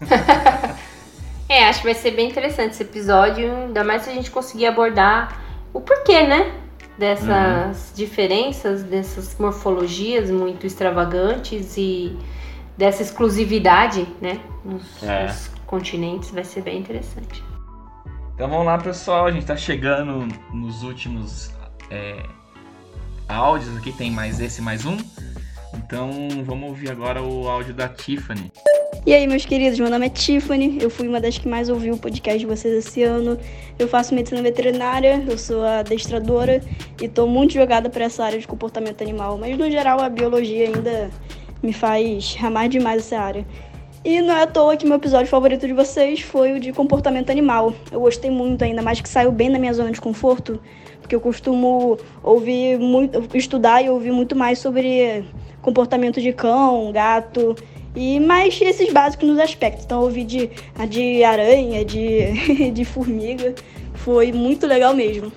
É, 1.48 1.64
acho 1.68 1.80
que 1.80 1.86
vai 1.86 1.94
ser 1.94 2.12
bem 2.12 2.28
interessante 2.28 2.72
esse 2.74 2.82
episódio, 2.84 3.50
ainda 3.50 3.82
mais 3.82 4.02
se 4.02 4.10
a 4.10 4.12
gente 4.12 4.30
conseguir 4.30 4.66
abordar 4.66 5.40
o 5.72 5.80
porquê, 5.80 6.22
né? 6.22 6.52
Dessas 6.96 7.92
diferenças, 7.96 8.82
dessas 8.84 9.36
morfologias 9.38 10.30
muito 10.30 10.64
extravagantes 10.66 11.76
e 11.76 12.16
dessa 12.80 13.02
exclusividade, 13.02 14.08
né? 14.22 14.40
Nos, 14.64 15.02
É. 15.02 15.26
nos 15.26 15.50
continentes, 15.66 16.30
vai 16.30 16.42
ser 16.42 16.62
bem 16.62 16.78
interessante. 16.78 17.44
Então 18.34 18.48
vamos 18.48 18.64
lá, 18.64 18.78
pessoal. 18.78 19.26
A 19.26 19.30
gente 19.30 19.44
tá 19.44 19.54
chegando 19.54 20.26
nos 20.54 20.82
últimos 20.82 21.52
é, 21.90 22.22
áudios 23.28 23.76
aqui, 23.76 23.92
tem 23.92 24.10
mais 24.10 24.40
esse 24.40 24.62
mais 24.62 24.86
um. 24.86 24.96
Então 25.74 26.10
vamos 26.42 26.70
ouvir 26.70 26.90
agora 26.90 27.22
o 27.22 27.46
áudio 27.46 27.74
da 27.74 27.86
Tiffany. 27.86 28.50
E 29.04 29.12
aí, 29.12 29.26
meus 29.26 29.44
queridos, 29.44 29.78
meu 29.78 29.90
nome 29.90 30.06
é 30.06 30.08
Tiffany, 30.08 30.78
eu 30.80 30.90
fui 30.90 31.06
uma 31.06 31.20
das 31.20 31.36
que 31.36 31.48
mais 31.48 31.68
ouviu 31.68 31.94
o 31.94 31.98
podcast 31.98 32.38
de 32.38 32.46
vocês 32.46 32.86
esse 32.86 33.02
ano. 33.02 33.38
Eu 33.78 33.88
faço 33.88 34.14
medicina 34.14 34.42
veterinária, 34.42 35.22
eu 35.28 35.36
sou 35.36 35.64
adestradora 35.64 36.62
e 37.00 37.08
tô 37.08 37.26
muito 37.26 37.52
jogada 37.54 37.90
para 37.90 38.04
essa 38.04 38.24
área 38.24 38.38
de 38.38 38.46
comportamento 38.46 39.02
animal, 39.02 39.36
mas 39.38 39.56
no 39.56 39.70
geral 39.70 40.00
a 40.00 40.08
biologia 40.08 40.66
ainda 40.66 41.10
me 41.62 41.72
faz 41.72 42.36
amar 42.42 42.68
demais 42.68 43.02
essa 43.02 43.18
área. 43.18 43.46
E 44.02 44.20
não 44.22 44.34
é 44.34 44.42
à 44.42 44.46
toa 44.46 44.76
que 44.76 44.86
meu 44.86 44.96
episódio 44.96 45.26
favorito 45.26 45.66
de 45.66 45.74
vocês 45.74 46.20
foi 46.20 46.52
o 46.52 46.60
de 46.60 46.72
comportamento 46.72 47.30
animal. 47.30 47.74
Eu 47.92 48.00
gostei 48.00 48.30
muito, 48.30 48.64
ainda 48.64 48.80
mais 48.80 49.00
que 49.00 49.08
saiu 49.08 49.30
bem 49.30 49.52
da 49.52 49.58
minha 49.58 49.74
zona 49.74 49.90
de 49.90 50.00
conforto, 50.00 50.58
porque 51.00 51.14
eu 51.14 51.20
costumo 51.20 51.98
ouvir 52.22 52.78
muito, 52.78 53.36
estudar 53.36 53.82
e 53.82 53.90
ouvir 53.90 54.10
muito 54.10 54.34
mais 54.34 54.58
sobre 54.58 55.22
comportamento 55.60 56.18
de 56.18 56.32
cão, 56.32 56.90
gato 56.92 57.54
e 57.94 58.18
mais 58.20 58.58
esses 58.60 58.90
básicos 58.90 59.28
nos 59.28 59.38
aspectos. 59.38 59.84
Então, 59.84 60.00
ouvi 60.00 60.24
de, 60.24 60.50
de 60.88 61.22
aranha, 61.22 61.84
de, 61.84 62.70
de 62.72 62.84
formiga, 62.86 63.54
foi 63.94 64.32
muito 64.32 64.66
legal 64.66 64.94
mesmo. 64.94 65.30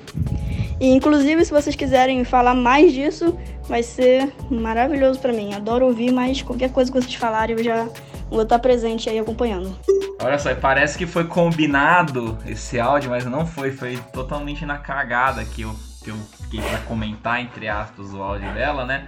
E, 0.80 0.88
inclusive, 0.88 1.44
se 1.44 1.52
vocês 1.52 1.76
quiserem 1.76 2.24
falar 2.24 2.54
mais 2.54 2.94
disso, 2.94 3.38
vai 3.68 3.84
ser 3.84 4.34
maravilhoso 4.50 5.20
para 5.20 5.34
mim. 5.34 5.54
Adoro 5.54 5.86
ouvir, 5.86 6.12
mas 6.12 6.42
qualquer 6.42 6.72
coisa 6.72 6.92
que 6.92 7.00
vocês 7.00 7.16
falarem, 7.16 7.58
eu 7.58 7.64
já 7.64 7.88
vou 8.30 8.44
estar 8.44 8.60
presente 8.60 9.10
aí 9.10 9.20
acompanhando. 9.20 9.76
Olha 10.22 10.38
só, 10.40 10.54
parece 10.56 10.98
que 10.98 11.06
foi 11.06 11.26
combinado 11.26 12.38
esse 12.46 12.80
áudio, 12.80 13.10
mas 13.10 13.26
não 13.26 13.46
foi. 13.46 13.72
Foi 13.72 13.98
totalmente 14.14 14.66
na 14.66 14.78
cagada 14.78 15.44
que 15.44 15.64
eu, 15.64 15.76
que 16.04 16.10
eu 16.10 16.16
fiquei 16.42 16.62
pra 16.62 16.80
comentar, 16.80 17.42
entre 17.42 17.68
aspas, 17.68 18.14
o 18.14 18.22
áudio 18.22 18.52
dela, 18.54 18.86
né? 18.86 19.08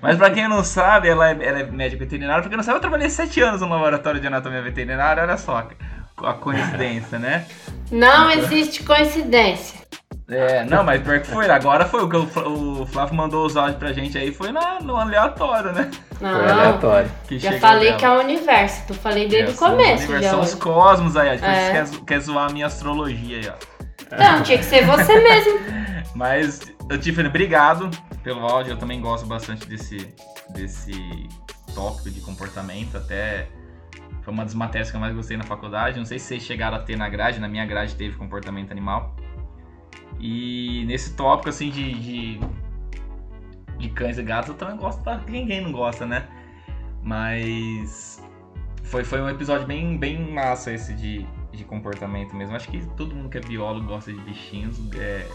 Mas 0.00 0.18
pra 0.18 0.30
quem 0.30 0.46
não 0.48 0.62
sabe, 0.62 1.08
ela 1.08 1.30
é, 1.30 1.32
ela 1.40 1.60
é 1.60 1.64
médica 1.64 2.04
veterinária. 2.04 2.42
Pra 2.42 2.50
quem 2.50 2.56
não 2.56 2.64
sabe, 2.64 2.76
eu 2.76 2.80
trabalhei 2.80 3.08
sete 3.08 3.40
anos 3.40 3.60
no 3.60 3.68
laboratório 3.68 4.20
de 4.20 4.26
anatomia 4.26 4.60
veterinária. 4.60 5.22
Olha 5.22 5.36
só 5.38 5.66
a 6.18 6.34
coincidência, 6.34 7.18
né? 7.18 7.46
Não 7.90 8.30
existe 8.30 8.82
coincidência. 8.82 9.83
É, 10.26 10.64
não, 10.64 10.82
mas 10.82 11.02
pior 11.02 11.20
que 11.20 11.26
foi. 11.28 11.50
Agora 11.50 11.84
foi 11.84 12.02
o 12.02 12.08
que 12.08 12.16
o, 12.16 12.82
o 12.82 12.86
Flávio 12.86 13.14
mandou 13.14 13.44
os 13.44 13.56
áudios 13.58 13.76
pra 13.78 13.92
gente 13.92 14.16
aí. 14.16 14.32
Foi 14.32 14.50
na, 14.52 14.80
no 14.80 14.96
aleatório, 14.96 15.70
né? 15.72 15.90
Não, 16.20 16.38
Foi 16.40 16.50
aleatório. 16.50 17.10
Que 17.28 17.38
já 17.38 17.58
falei 17.58 17.88
dela. 17.88 17.98
que 17.98 18.04
é 18.06 18.10
o 18.10 18.20
universo. 18.20 18.86
Tu 18.86 18.94
falei 18.94 19.28
desde 19.28 19.48
o 19.48 19.50
É, 19.50 19.52
os 19.52 19.58
começo. 19.58 20.02
universos, 20.10 20.22
Já 20.24 20.30
São 20.30 20.40
os 20.40 20.54
cosmos 20.54 21.16
aí, 21.16 21.28
ó. 21.28 21.32
Depois 21.32 21.52
É. 21.52 21.72
quer, 21.72 22.00
quer 22.06 22.20
zoar 22.20 22.48
a 22.48 22.52
minha 22.52 22.66
astrologia 22.66 23.36
aí, 23.38 23.48
ó. 23.50 24.16
Não, 24.16 24.42
tinha 24.42 24.56
que 24.58 24.64
ser 24.64 24.86
você 24.86 25.20
mesmo. 25.20 25.60
Mas, 26.14 26.60
Tiffany, 27.02 27.28
obrigado 27.28 27.90
pelo 28.22 28.46
áudio. 28.46 28.72
Eu 28.72 28.76
também 28.78 29.00
gosto 29.02 29.26
bastante 29.26 29.66
desse, 29.66 30.14
desse 30.50 31.28
tópico 31.74 32.10
de 32.10 32.20
comportamento. 32.20 32.96
Até 32.96 33.48
foi 34.22 34.32
uma 34.32 34.44
das 34.44 34.54
matérias 34.54 34.90
que 34.90 34.96
eu 34.96 35.00
mais 35.00 35.14
gostei 35.14 35.36
na 35.36 35.44
faculdade. 35.44 35.98
Não 35.98 36.06
sei 36.06 36.18
se 36.18 36.26
vocês 36.28 36.42
chegaram 36.44 36.76
a 36.76 36.80
ter 36.80 36.96
na 36.96 37.08
grade. 37.10 37.38
Na 37.40 37.48
minha 37.48 37.66
grade 37.66 37.94
teve 37.94 38.16
comportamento 38.16 38.70
animal. 38.70 39.14
E 40.20 40.84
nesse 40.86 41.14
tópico, 41.14 41.48
assim, 41.50 41.70
de, 41.70 41.92
de, 41.94 42.40
de 43.78 43.88
cães 43.90 44.16
e 44.18 44.22
gatos, 44.22 44.48
eu 44.50 44.54
também 44.54 44.76
gosto. 44.76 45.02
Pra 45.02 45.18
ninguém 45.28 45.60
não 45.60 45.72
gosta, 45.72 46.06
né? 46.06 46.24
Mas 47.02 48.22
foi, 48.84 49.04
foi 49.04 49.20
um 49.20 49.28
episódio 49.28 49.66
bem, 49.66 49.96
bem 49.98 50.32
massa 50.32 50.72
esse 50.72 50.94
de, 50.94 51.26
de 51.52 51.64
comportamento 51.64 52.34
mesmo. 52.34 52.56
Acho 52.56 52.68
que 52.68 52.84
todo 52.96 53.14
mundo 53.14 53.28
que 53.28 53.38
é 53.38 53.40
biólogo 53.40 53.86
gosta 53.86 54.12
de 54.12 54.20
bichinhos. 54.20 54.76
é, 54.98 55.26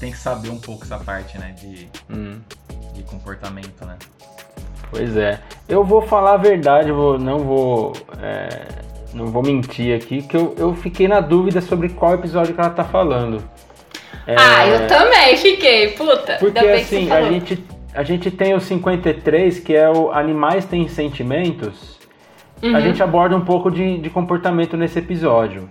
tem 0.00 0.10
que 0.10 0.18
saber 0.18 0.50
um 0.50 0.58
pouco 0.60 0.84
essa 0.84 0.98
parte, 0.98 1.38
né? 1.38 1.52
De, 1.52 1.88
Hum. 2.10 2.38
de 2.94 3.02
comportamento, 3.04 3.84
né? 3.86 3.96
Pois 4.90 5.16
é. 5.16 5.40
Eu 5.68 5.84
vou 5.84 6.02
falar 6.02 6.34
a 6.34 6.36
verdade, 6.36 6.92
vou- 6.92 7.18
não 7.18 7.38
vou. 7.38 7.92
é, 8.20 8.84
não 9.14 9.26
vou 9.28 9.42
mentir 9.42 9.96
aqui, 9.96 10.22
que 10.22 10.36
eu, 10.36 10.54
eu 10.58 10.74
fiquei 10.74 11.08
na 11.08 11.20
dúvida 11.20 11.60
sobre 11.62 11.88
qual 11.88 12.14
episódio 12.14 12.52
que 12.54 12.60
ela 12.60 12.70
tá 12.70 12.84
falando. 12.84 13.42
É, 14.26 14.34
Ah, 14.36 14.66
eu 14.66 14.86
também 14.86 15.36
fiquei, 15.36 15.88
puta. 15.88 16.36
Porque 16.38 16.58
assim, 16.66 17.10
a 17.10 17.22
gente, 17.22 17.64
a 17.94 18.02
gente 18.02 18.30
tem 18.30 18.54
o 18.54 18.60
53, 18.60 19.60
que 19.60 19.74
é 19.74 19.88
o 19.88 20.10
Animais 20.10 20.64
Têm 20.64 20.88
Sentimentos. 20.88 21.96
Uhum. 22.62 22.74
A 22.74 22.80
gente 22.80 23.02
aborda 23.02 23.36
um 23.36 23.44
pouco 23.44 23.70
de, 23.70 23.98
de 23.98 24.10
comportamento 24.10 24.76
nesse 24.76 24.98
episódio, 24.98 25.68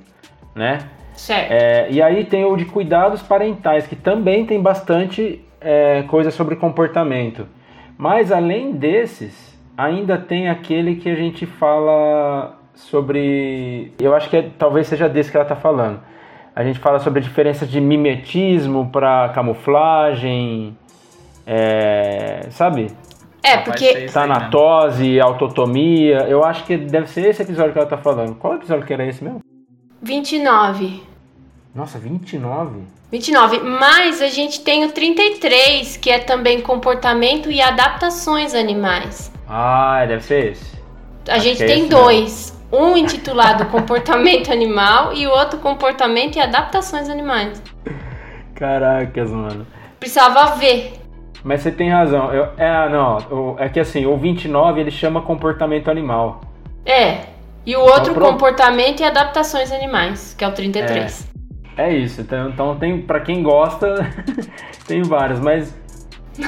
né? 0.53 0.79
Certo. 1.13 1.51
É, 1.51 1.87
e 1.89 2.01
aí 2.01 2.25
tem 2.25 2.45
o 2.45 2.55
de 2.55 2.65
cuidados 2.65 3.21
parentais, 3.21 3.87
que 3.87 3.95
também 3.95 4.45
tem 4.45 4.61
bastante 4.61 5.43
é, 5.59 6.03
coisa 6.03 6.29
sobre 6.29 6.55
comportamento. 6.55 7.47
Mas 7.97 8.31
além 8.31 8.73
desses, 8.73 9.57
ainda 9.77 10.17
tem 10.17 10.49
aquele 10.49 10.97
que 10.97 11.09
a 11.09 11.15
gente 11.15 11.45
fala 11.45 12.57
sobre. 12.73 13.93
Eu 13.99 14.13
acho 14.13 14.29
que 14.29 14.37
é- 14.37 14.49
talvez 14.57 14.87
seja 14.87 15.07
desse 15.09 15.31
que 15.31 15.37
ela 15.37 15.45
está 15.45 15.55
falando. 15.55 15.99
A 16.55 16.63
gente 16.63 16.79
fala 16.79 16.99
sobre 16.99 17.19
a 17.19 17.21
diferença 17.21 17.65
de 17.65 17.81
mimetismo 17.81 18.89
para 18.89 19.29
camuflagem, 19.29 20.77
é, 21.45 22.47
sabe? 22.51 22.87
É, 23.43 23.57
porque. 23.57 24.05
Tanatose, 24.05 25.19
autotomia. 25.19 26.19
Eu 26.29 26.45
acho 26.45 26.63
que 26.63 26.77
deve 26.77 27.07
ser 27.07 27.27
esse 27.27 27.43
episódio 27.43 27.73
que 27.73 27.79
ela 27.79 27.87
tá 27.87 27.97
falando. 27.97 28.35
Qual 28.35 28.55
episódio 28.55 28.85
que 28.85 28.93
era 28.93 29.05
esse 29.05 29.21
mesmo? 29.21 29.41
29. 30.01 31.03
Nossa, 31.75 31.99
29? 31.99 32.79
29. 33.11 33.59
Mas 33.59 34.21
a 34.21 34.27
gente 34.27 34.61
tem 34.61 34.85
o 34.85 34.91
33, 34.93 35.97
que 35.97 36.09
é 36.09 36.19
também 36.19 36.61
comportamento 36.61 37.51
e 37.51 37.61
adaptações 37.61 38.53
animais. 38.53 39.29
Ah, 39.47 40.05
deve 40.07 40.23
ser 40.23 40.51
esse. 40.53 40.75
A 41.27 41.33
Acho 41.33 41.41
gente 41.41 41.61
é 41.63 41.67
tem 41.67 41.79
esse 41.81 41.89
mesmo. 41.89 42.54
Um 42.71 42.97
intitulado 42.97 43.65
Comportamento 43.67 44.51
Animal 44.51 45.13
e 45.13 45.27
o 45.27 45.29
outro 45.29 45.59
Comportamento 45.59 46.35
e 46.35 46.39
Adaptações 46.39 47.09
Animais. 47.09 47.61
Caracas, 48.55 49.31
mano. 49.31 49.65
Precisava 49.99 50.55
ver. 50.55 50.93
Mas 51.43 51.61
você 51.61 51.71
tem 51.71 51.89
razão. 51.89 52.33
Eu, 52.33 52.49
é, 52.57 52.89
não. 52.89 53.55
é 53.59 53.69
que 53.69 53.79
assim, 53.79 54.05
o 54.05 54.17
29 54.17 54.81
ele 54.81 54.91
chama 54.91 55.21
comportamento 55.21 55.89
animal. 55.89 56.41
É. 56.85 57.25
E 57.65 57.75
o 57.75 57.81
outro 57.81 58.13
pronto. 58.13 58.31
Comportamento 58.31 59.01
e 59.01 59.03
Adaptações 59.03 59.71
Animais, 59.71 60.33
que 60.37 60.43
é 60.43 60.47
o 60.47 60.51
33. 60.51 61.31
É 61.77 61.93
isso. 61.93 62.21
Então, 62.21 62.49
então 62.49 62.75
tem 62.77 63.01
para 63.01 63.19
quem 63.19 63.43
gosta, 63.43 64.11
tem 64.87 65.03
vários, 65.03 65.39
mas 65.39 65.73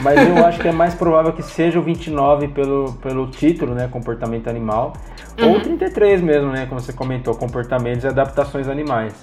mas 0.01 0.28
eu 0.28 0.45
acho 0.45 0.59
que 0.59 0.68
é 0.68 0.72
mais 0.72 0.93
provável 0.93 1.32
que 1.32 1.41
seja 1.41 1.80
o 1.80 1.82
29 1.82 2.49
pelo, 2.49 2.93
pelo 2.93 3.28
título, 3.28 3.74
né, 3.74 3.88
comportamento 3.88 4.49
animal, 4.49 4.93
ou 5.42 5.58
o 5.58 5.62
33 5.62 6.22
mesmo, 6.22 6.52
né, 6.52 6.66
como 6.66 6.80
você 6.80 6.94
comentou, 6.94 7.36
comportamentos 7.36 8.04
e 8.04 8.08
adaptações 8.08 8.68
animais. 8.68 9.14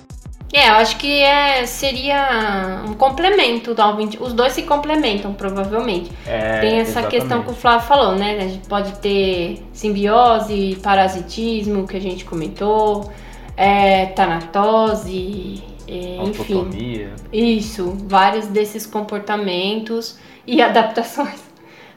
É, 0.53 0.69
eu 0.69 0.75
acho 0.75 0.97
que 0.99 1.21
é, 1.21 1.67
seria 1.67 2.85
um 2.89 2.95
complemento 2.95 3.75
ao 3.77 3.97
20. 3.97 4.23
Os 4.23 4.33
dois 4.33 4.53
se 4.53 4.63
complementam, 4.63 5.35
provavelmente. 5.35 6.13
É, 6.25 6.61
Tem 6.61 6.79
essa 6.79 7.01
exatamente. 7.01 7.11
questão 7.11 7.43
que 7.43 7.51
o 7.51 7.55
Flávio 7.55 7.89
falou, 7.89 8.15
né? 8.15 8.37
A 8.37 8.47
gente 8.47 8.69
pode 8.69 8.93
ter 9.01 9.67
simbiose, 9.73 10.79
parasitismo, 10.81 11.89
que 11.89 11.97
a 11.97 12.01
gente 12.01 12.25
comentou, 12.25 13.11
é, 13.57 14.07
tanatose, 14.07 15.61
é, 15.89 16.23
enfim. 16.23 17.09
Isso, 17.33 17.97
vários 18.07 18.47
desses 18.47 18.87
comportamentos 18.87 20.19
e 20.47 20.61
adaptações, 20.63 21.43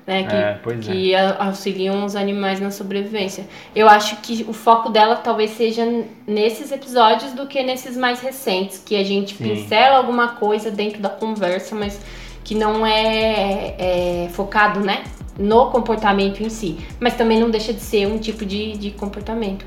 né? 0.08 0.24
Que, 0.24 0.36
É, 0.36 0.78
que 0.82 1.14
a- 1.16 1.36
auxiliam 1.46 2.06
os 2.06 2.16
animais 2.16 2.60
na 2.62 2.72
sobrevivência. 2.72 3.46
Eu 3.76 3.88
acho 3.90 4.16
que 4.22 4.46
o 4.48 4.54
foco 4.54 4.90
dela 4.90 5.18
talvez 5.18 5.52
seja 5.52 5.86
nesses 6.26 6.72
episódios 6.72 7.34
do 7.34 7.46
que 7.46 7.62
nesses 7.62 7.98
mais 7.98 8.22
recentes, 8.22 8.82
que 8.84 8.96
a 8.96 9.04
gente 9.04 9.36
Sim. 9.36 9.44
pincela 9.44 9.98
alguma 9.98 10.30
coisa 10.30 10.72
dentro 10.72 11.02
da 11.02 11.10
conversa, 11.10 11.76
mas 11.76 12.00
que 12.44 12.56
não 12.56 12.86
é, 12.86 13.76
é 13.78 14.30
focado, 14.32 14.80
né? 14.80 15.04
No 15.38 15.70
comportamento 15.70 16.42
em 16.42 16.50
si. 16.50 16.78
Mas 17.00 17.16
também 17.16 17.38
não 17.40 17.50
deixa 17.52 17.74
de 17.74 17.82
ser 17.82 18.08
um 18.08 18.18
tipo 18.18 18.46
de, 18.46 18.78
de 18.78 18.92
comportamento. 18.92 19.66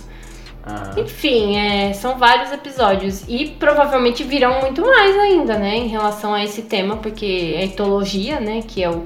Ah, 0.64 0.94
Enfim, 0.98 1.56
é, 1.56 1.92
são 1.92 2.18
vários 2.18 2.52
episódios 2.52 3.24
e 3.28 3.46
provavelmente 3.58 4.22
virão 4.24 4.60
muito 4.60 4.82
mais 4.82 5.16
ainda, 5.16 5.56
né, 5.58 5.74
em 5.76 5.88
relação 5.88 6.34
a 6.34 6.44
esse 6.44 6.62
tema, 6.62 6.96
porque 6.96 7.54
a 7.58 7.64
etologia, 7.64 8.40
né, 8.40 8.60
que 8.66 8.82
é 8.82 8.90
o, 8.90 9.04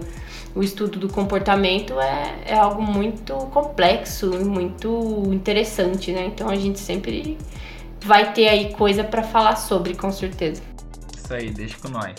o 0.55 0.63
estudo 0.63 0.99
do 0.99 1.09
comportamento, 1.09 1.99
é, 2.01 2.35
é 2.47 2.55
algo 2.59 2.81
muito 2.81 3.35
complexo 3.53 4.35
e 4.35 4.45
muito 4.45 5.23
interessante, 5.33 6.13
né? 6.13 6.27
Então 6.27 6.49
a 6.49 6.57
gente 6.57 6.79
sempre 6.79 7.37
vai 8.05 8.33
ter 8.33 8.49
aí 8.49 8.73
coisa 8.73 9.03
pra 9.03 9.23
falar 9.23 9.57
sobre, 9.57 9.95
com 9.95 10.11
certeza. 10.13 10.63
Isso 11.17 11.35
aí, 11.35 11.51
deixa 11.51 11.77
com 11.79 11.89
nós. 11.89 12.15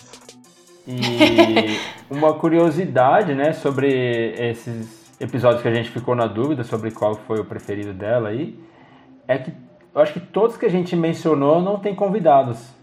E 0.88 1.80
uma 2.10 2.34
curiosidade, 2.34 3.34
né, 3.34 3.54
sobre 3.54 4.34
esses 4.38 5.06
episódios 5.20 5.62
que 5.62 5.68
a 5.68 5.74
gente 5.74 5.90
ficou 5.90 6.16
na 6.16 6.28
dúvida 6.28 6.64
sobre 6.64 6.92
qual 6.92 7.16
foi 7.16 7.40
o 7.40 7.46
preferido 7.46 7.94
dela 7.94 8.30
aí, 8.30 8.60
é 9.28 9.38
que 9.38 9.52
eu 9.94 10.02
acho 10.02 10.12
que 10.12 10.20
todos 10.20 10.58
que 10.58 10.66
a 10.66 10.70
gente 10.70 10.94
mencionou 10.94 11.62
não 11.62 11.80
tem 11.80 11.96
convidados. 11.96 12.75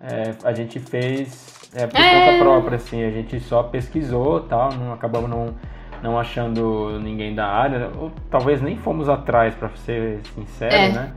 É, 0.00 0.34
a 0.44 0.52
gente 0.52 0.78
fez 0.78 1.70
é 1.74 1.86
por 1.86 2.00
É. 2.00 2.20
conta 2.26 2.38
própria, 2.44 2.76
assim, 2.76 3.02
a 3.04 3.10
gente 3.10 3.38
só 3.40 3.62
pesquisou 3.64 4.40
tal, 4.40 4.72
não 4.72 4.92
acabamos 4.92 5.28
não, 5.28 5.54
não 6.02 6.18
achando 6.18 6.98
ninguém 7.00 7.34
da 7.34 7.46
área, 7.46 7.90
ou 7.98 8.10
talvez 8.30 8.62
nem 8.62 8.76
fomos 8.76 9.08
atrás, 9.08 9.54
pra 9.54 9.68
ser 9.70 10.20
sincero, 10.34 10.74
É. 10.74 10.88
né? 10.92 11.12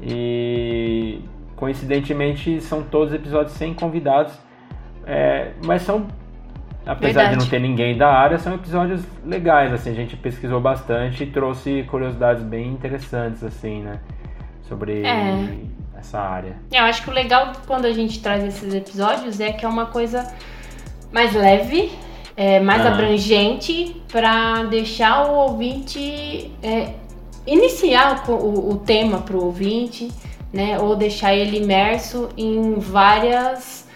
E 0.00 1.20
coincidentemente 1.56 2.60
são 2.60 2.82
todos 2.82 3.12
episódios 3.12 3.52
sem 3.54 3.74
convidados, 3.74 4.32
é, 5.04 5.52
mas 5.64 5.82
são, 5.82 6.06
apesar 6.86 7.22
Verdade. 7.22 7.30
de 7.38 7.44
não 7.44 7.50
ter 7.50 7.58
ninguém 7.58 7.98
da 7.98 8.08
área, 8.08 8.38
são 8.38 8.54
episódios 8.54 9.04
legais, 9.24 9.72
assim, 9.72 9.90
a 9.90 9.94
gente 9.94 10.16
pesquisou 10.16 10.60
bastante 10.60 11.24
e 11.24 11.26
trouxe 11.26 11.82
curiosidades 11.90 12.42
bem 12.44 12.68
interessantes, 12.68 13.42
assim, 13.42 13.82
né? 13.82 13.98
Sobre 14.62 15.02
É. 15.04 15.48
essa 15.98 16.18
área. 16.18 16.56
Eu 16.70 16.84
acho 16.84 17.02
que 17.02 17.10
o 17.10 17.12
legal 17.12 17.52
quando 17.66 17.84
a 17.86 17.92
gente 17.92 18.20
traz 18.20 18.44
esses 18.44 18.72
episódios 18.74 19.40
é 19.40 19.52
que 19.52 19.64
é 19.64 19.68
uma 19.68 19.86
coisa 19.86 20.26
mais 21.12 21.34
leve, 21.34 21.90
é, 22.36 22.60
mais 22.60 22.84
Ah. 22.84 22.88
abrangente, 22.90 24.00
pra 24.08 24.62
deixar 24.64 25.26
o 25.26 25.34
ouvinte 25.34 26.52
é, 26.62 26.92
iniciar 27.46 28.24
o, 28.28 28.32
o, 28.32 28.70
o 28.72 28.76
tema 28.78 29.18
pro 29.18 29.42
ouvinte, 29.44 30.10
né? 30.52 30.78
Ou 30.78 30.94
deixar 30.94 31.34
ele 31.34 31.58
imerso 31.58 32.28
em 32.36 32.74
várias. 32.74 33.87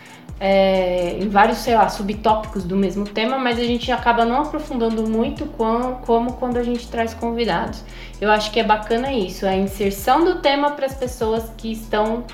É, 0.45 1.19
em 1.21 1.29
vários, 1.29 1.59
sei 1.59 1.77
lá, 1.77 1.89
subtópicos 1.89 2.65
do 2.65 2.75
mesmo 2.75 3.05
tema, 3.05 3.39
mas 3.39 3.61
a 3.61 3.65
gente 3.65 3.93
acaba 3.93 4.25
não 4.25 4.43
aprofundando 4.43 5.09
muito 5.09 5.47
com- 5.47 5.95
como 6.05 6.33
quando 6.33 6.57
a 6.57 6.65
gente 6.65 6.89
traz 6.89 7.15
convidados. 7.15 7.85
Eu 8.21 8.29
acho 8.29 8.51
que 8.51 8.59
é 8.59 8.65
bacana 8.65 9.13
isso, 9.13 9.47
a 9.47 9.55
inserção 9.55 10.25
do 10.25 10.41
tema 10.41 10.73
para 10.73 10.87
as 10.87 10.95
pessoas 10.95 11.45
que 11.57 11.71
estão 11.71 12.25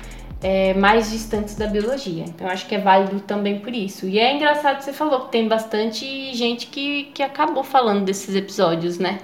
é, 0.41 0.73
mais 0.73 1.11
distantes 1.11 1.53
da 1.55 1.67
biologia. 1.67 2.23
Então, 2.25 2.47
eu 2.47 2.53
acho 2.53 2.65
que 2.65 2.73
é 2.73 2.79
válido 2.79 3.19
também 3.19 3.59
por 3.59 3.73
isso. 3.75 4.07
E 4.07 4.17
é 4.17 4.33
engraçado 4.33 4.77
que 4.77 4.85
você 4.85 4.93
falou 4.93 5.25
que 5.25 5.31
tem 5.33 5.47
bastante 5.49 6.33
gente 6.33 6.67
que, 6.67 7.11
que 7.13 7.21
acabou 7.21 7.61
falando 7.61 8.05
desses 8.05 8.33
episódios, 8.33 8.97
né? 8.97 9.19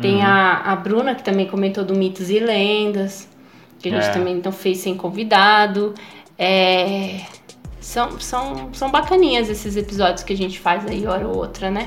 Tem 0.00 0.14
Uhum. 0.16 0.22
a, 0.22 0.72
a 0.72 0.76
Bruna, 0.76 1.14
que 1.16 1.24
também 1.24 1.46
comentou 1.48 1.84
do 1.84 1.92
Mitos 1.94 2.30
e 2.30 2.38
Lendas, 2.38 3.28
que 3.80 3.88
a 3.88 3.92
gente 3.92 4.06
É. 4.06 4.12
também 4.12 4.36
então 4.36 4.52
fez 4.52 4.78
sem 4.78 4.96
convidado. 4.96 5.92
É, 6.38 7.20
são, 7.84 8.18
são, 8.18 8.68
são 8.72 8.90
bacaninhas 8.90 9.48
esses 9.50 9.76
episódios 9.76 10.22
que 10.22 10.32
a 10.32 10.36
gente 10.36 10.58
faz 10.58 10.86
aí, 10.86 11.06
hora 11.06 11.26
ou 11.28 11.36
outra, 11.36 11.70
né? 11.70 11.86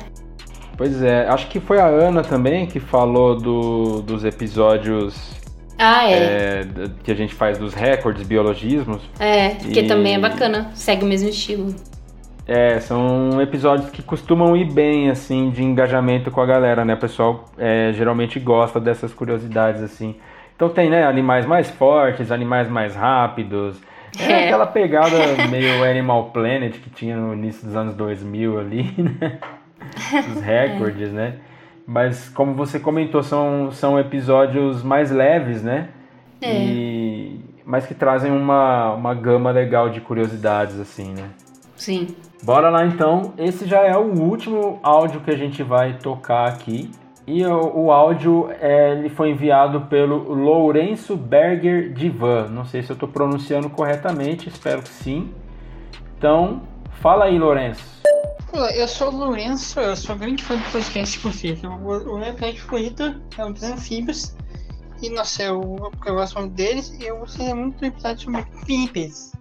Pois 0.77 1.01
é, 1.01 1.27
acho 1.27 1.47
que 1.47 1.59
foi 1.59 1.79
a 1.79 1.85
Ana 1.87 2.21
também 2.21 2.67
que 2.67 2.79
falou 2.79 3.35
do- 3.35 4.01
dos 4.03 4.23
episódios 4.23 5.31
Ah, 5.77 6.07
é. 6.09 6.13
é, 6.13 6.67
que 7.03 7.11
a 7.11 7.15
gente 7.15 7.33
faz 7.33 7.57
dos 7.57 7.73
recordes, 7.73 8.27
biologismos. 8.27 9.01
É, 9.19 9.49
que 9.55 9.79
E- 9.79 9.87
também 9.87 10.15
é 10.15 10.19
bacana, 10.19 10.69
segue 10.75 11.03
o 11.03 11.07
mesmo 11.07 11.29
estilo. 11.29 11.73
É, 12.45 12.79
são 12.79 13.41
episódios 13.41 13.89
que 13.89 14.01
costumam 14.01 14.55
ir 14.55 14.71
bem, 14.71 15.09
assim, 15.09 15.49
de 15.49 15.61
engajamento 15.63 16.31
com 16.31 16.39
a 16.39 16.45
galera, 16.45 16.85
né? 16.85 16.93
O 16.93 16.97
pessoal 16.97 17.45
é, 17.57 17.91
geralmente 17.93 18.39
gosta 18.39 18.79
dessas 18.79 19.13
curiosidades, 19.13 19.81
assim. 19.81 20.15
Então 20.55 20.69
tem, 20.69 20.89
né, 20.89 21.05
animais 21.05 21.45
mais 21.45 21.69
fortes, 21.69 22.31
animais 22.31 22.69
mais 22.69 22.95
rápidos. 22.95 23.77
É, 24.19 24.31
É. 24.31 24.45
aquela 24.45 24.67
pegada 24.67 25.17
meio 25.49 25.83
Animal 25.83 26.25
Planet 26.31 26.73
que 26.79 26.89
tinha 26.89 27.15
no 27.17 27.33
início 27.33 27.65
dos 27.65 27.75
anos 27.75 27.93
2000 27.95 28.59
ali, 28.59 28.93
né? 28.97 29.39
Os 30.35 30.41
recordes, 30.41 31.11
né? 31.11 31.35
Mas 31.85 32.29
como 32.29 32.53
você 32.53 32.79
comentou, 32.79 33.23
são, 33.23 33.71
são 33.71 33.99
episódios 33.99 34.83
mais 34.83 35.11
leves, 35.11 35.63
né? 35.63 35.89
É. 36.41 36.53
E, 36.53 37.39
mas 37.65 37.85
que 37.85 37.93
trazem 37.93 38.31
uma, 38.31 38.93
uma 38.93 39.13
gama 39.13 39.51
legal 39.51 39.89
de 39.89 40.01
curiosidades, 40.01 40.79
assim, 40.79 41.13
né? 41.13 41.29
Sim. 41.75 42.07
Bora 42.43 42.69
lá 42.69 42.85
então. 42.85 43.33
Esse 43.37 43.65
já 43.65 43.81
é 43.81 43.95
o 43.95 44.19
último 44.19 44.79
áudio 44.83 45.21
que 45.21 45.31
a 45.31 45.37
gente 45.37 45.63
vai 45.63 45.93
tocar 45.93 46.47
aqui. 46.47 46.91
E 47.27 47.45
o, 47.45 47.77
o 47.77 47.91
áudio 47.91 48.49
é, 48.57 48.93
ele 48.93 49.09
foi 49.09 49.31
enviado 49.31 49.81
pelo 49.81 50.33
Lourenço 50.33 51.17
Berger 51.17 51.91
Divan. 51.91 52.47
Não 52.47 52.63
sei 52.63 52.81
se 52.81 52.89
eu 52.89 52.93
estou 52.93 53.09
pronunciando 53.09 53.69
corretamente, 53.69 54.47
espero 54.47 54.81
que 54.81 54.87
sim. 54.87 55.33
Então, 56.17 56.61
fala 57.01 57.25
aí, 57.25 57.37
Lourenço. 57.37 57.83
Olá, 58.53 58.71
eu 58.71 58.87
sou 58.87 59.11
o 59.11 59.17
Lourenço, 59.17 59.77
eu 59.77 59.93
sou 59.97 60.15
grande 60.15 60.41
fã 60.41 60.55
do 60.55 60.71
podcast 60.71 61.19
que 61.19 61.27
vocês. 61.27 61.61
O 61.65 62.17
meu 62.17 62.33
podcast 62.33 62.61
favorito 62.61 63.21
é 63.37 63.43
o 63.43 63.51
dos 63.51 63.63
anfíbios. 63.63 64.33
E 65.01 65.09
nossa, 65.09 65.43
eu, 65.43 65.91
eu 66.05 66.15
gosto 66.15 66.39
muito 66.39 66.53
deles 66.53 66.97
e 66.97 67.07
eu 67.07 67.19
gostei 67.19 67.53
muito 67.53 67.77
do 67.77 67.85
episódio 67.87 68.23
sobre 68.23 68.45
pinípedes. 68.65 69.33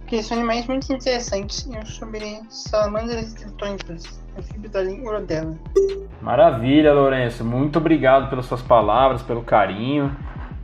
Porque 0.00 0.22
são 0.22 0.36
animais 0.36 0.66
muito 0.66 0.92
interessantes 0.92 1.66
e 1.66 1.86
sobre 1.90 2.42
salamandras 2.50 3.32
e 3.32 3.34
tritões, 3.34 3.80
língua 4.80 5.20
dela. 5.20 5.56
Maravilha, 6.20 6.92
Lourenço. 6.92 7.44
Muito 7.44 7.78
obrigado 7.78 8.30
pelas 8.30 8.46
suas 8.46 8.62
palavras, 8.62 9.22
pelo 9.22 9.42
carinho. 9.42 10.14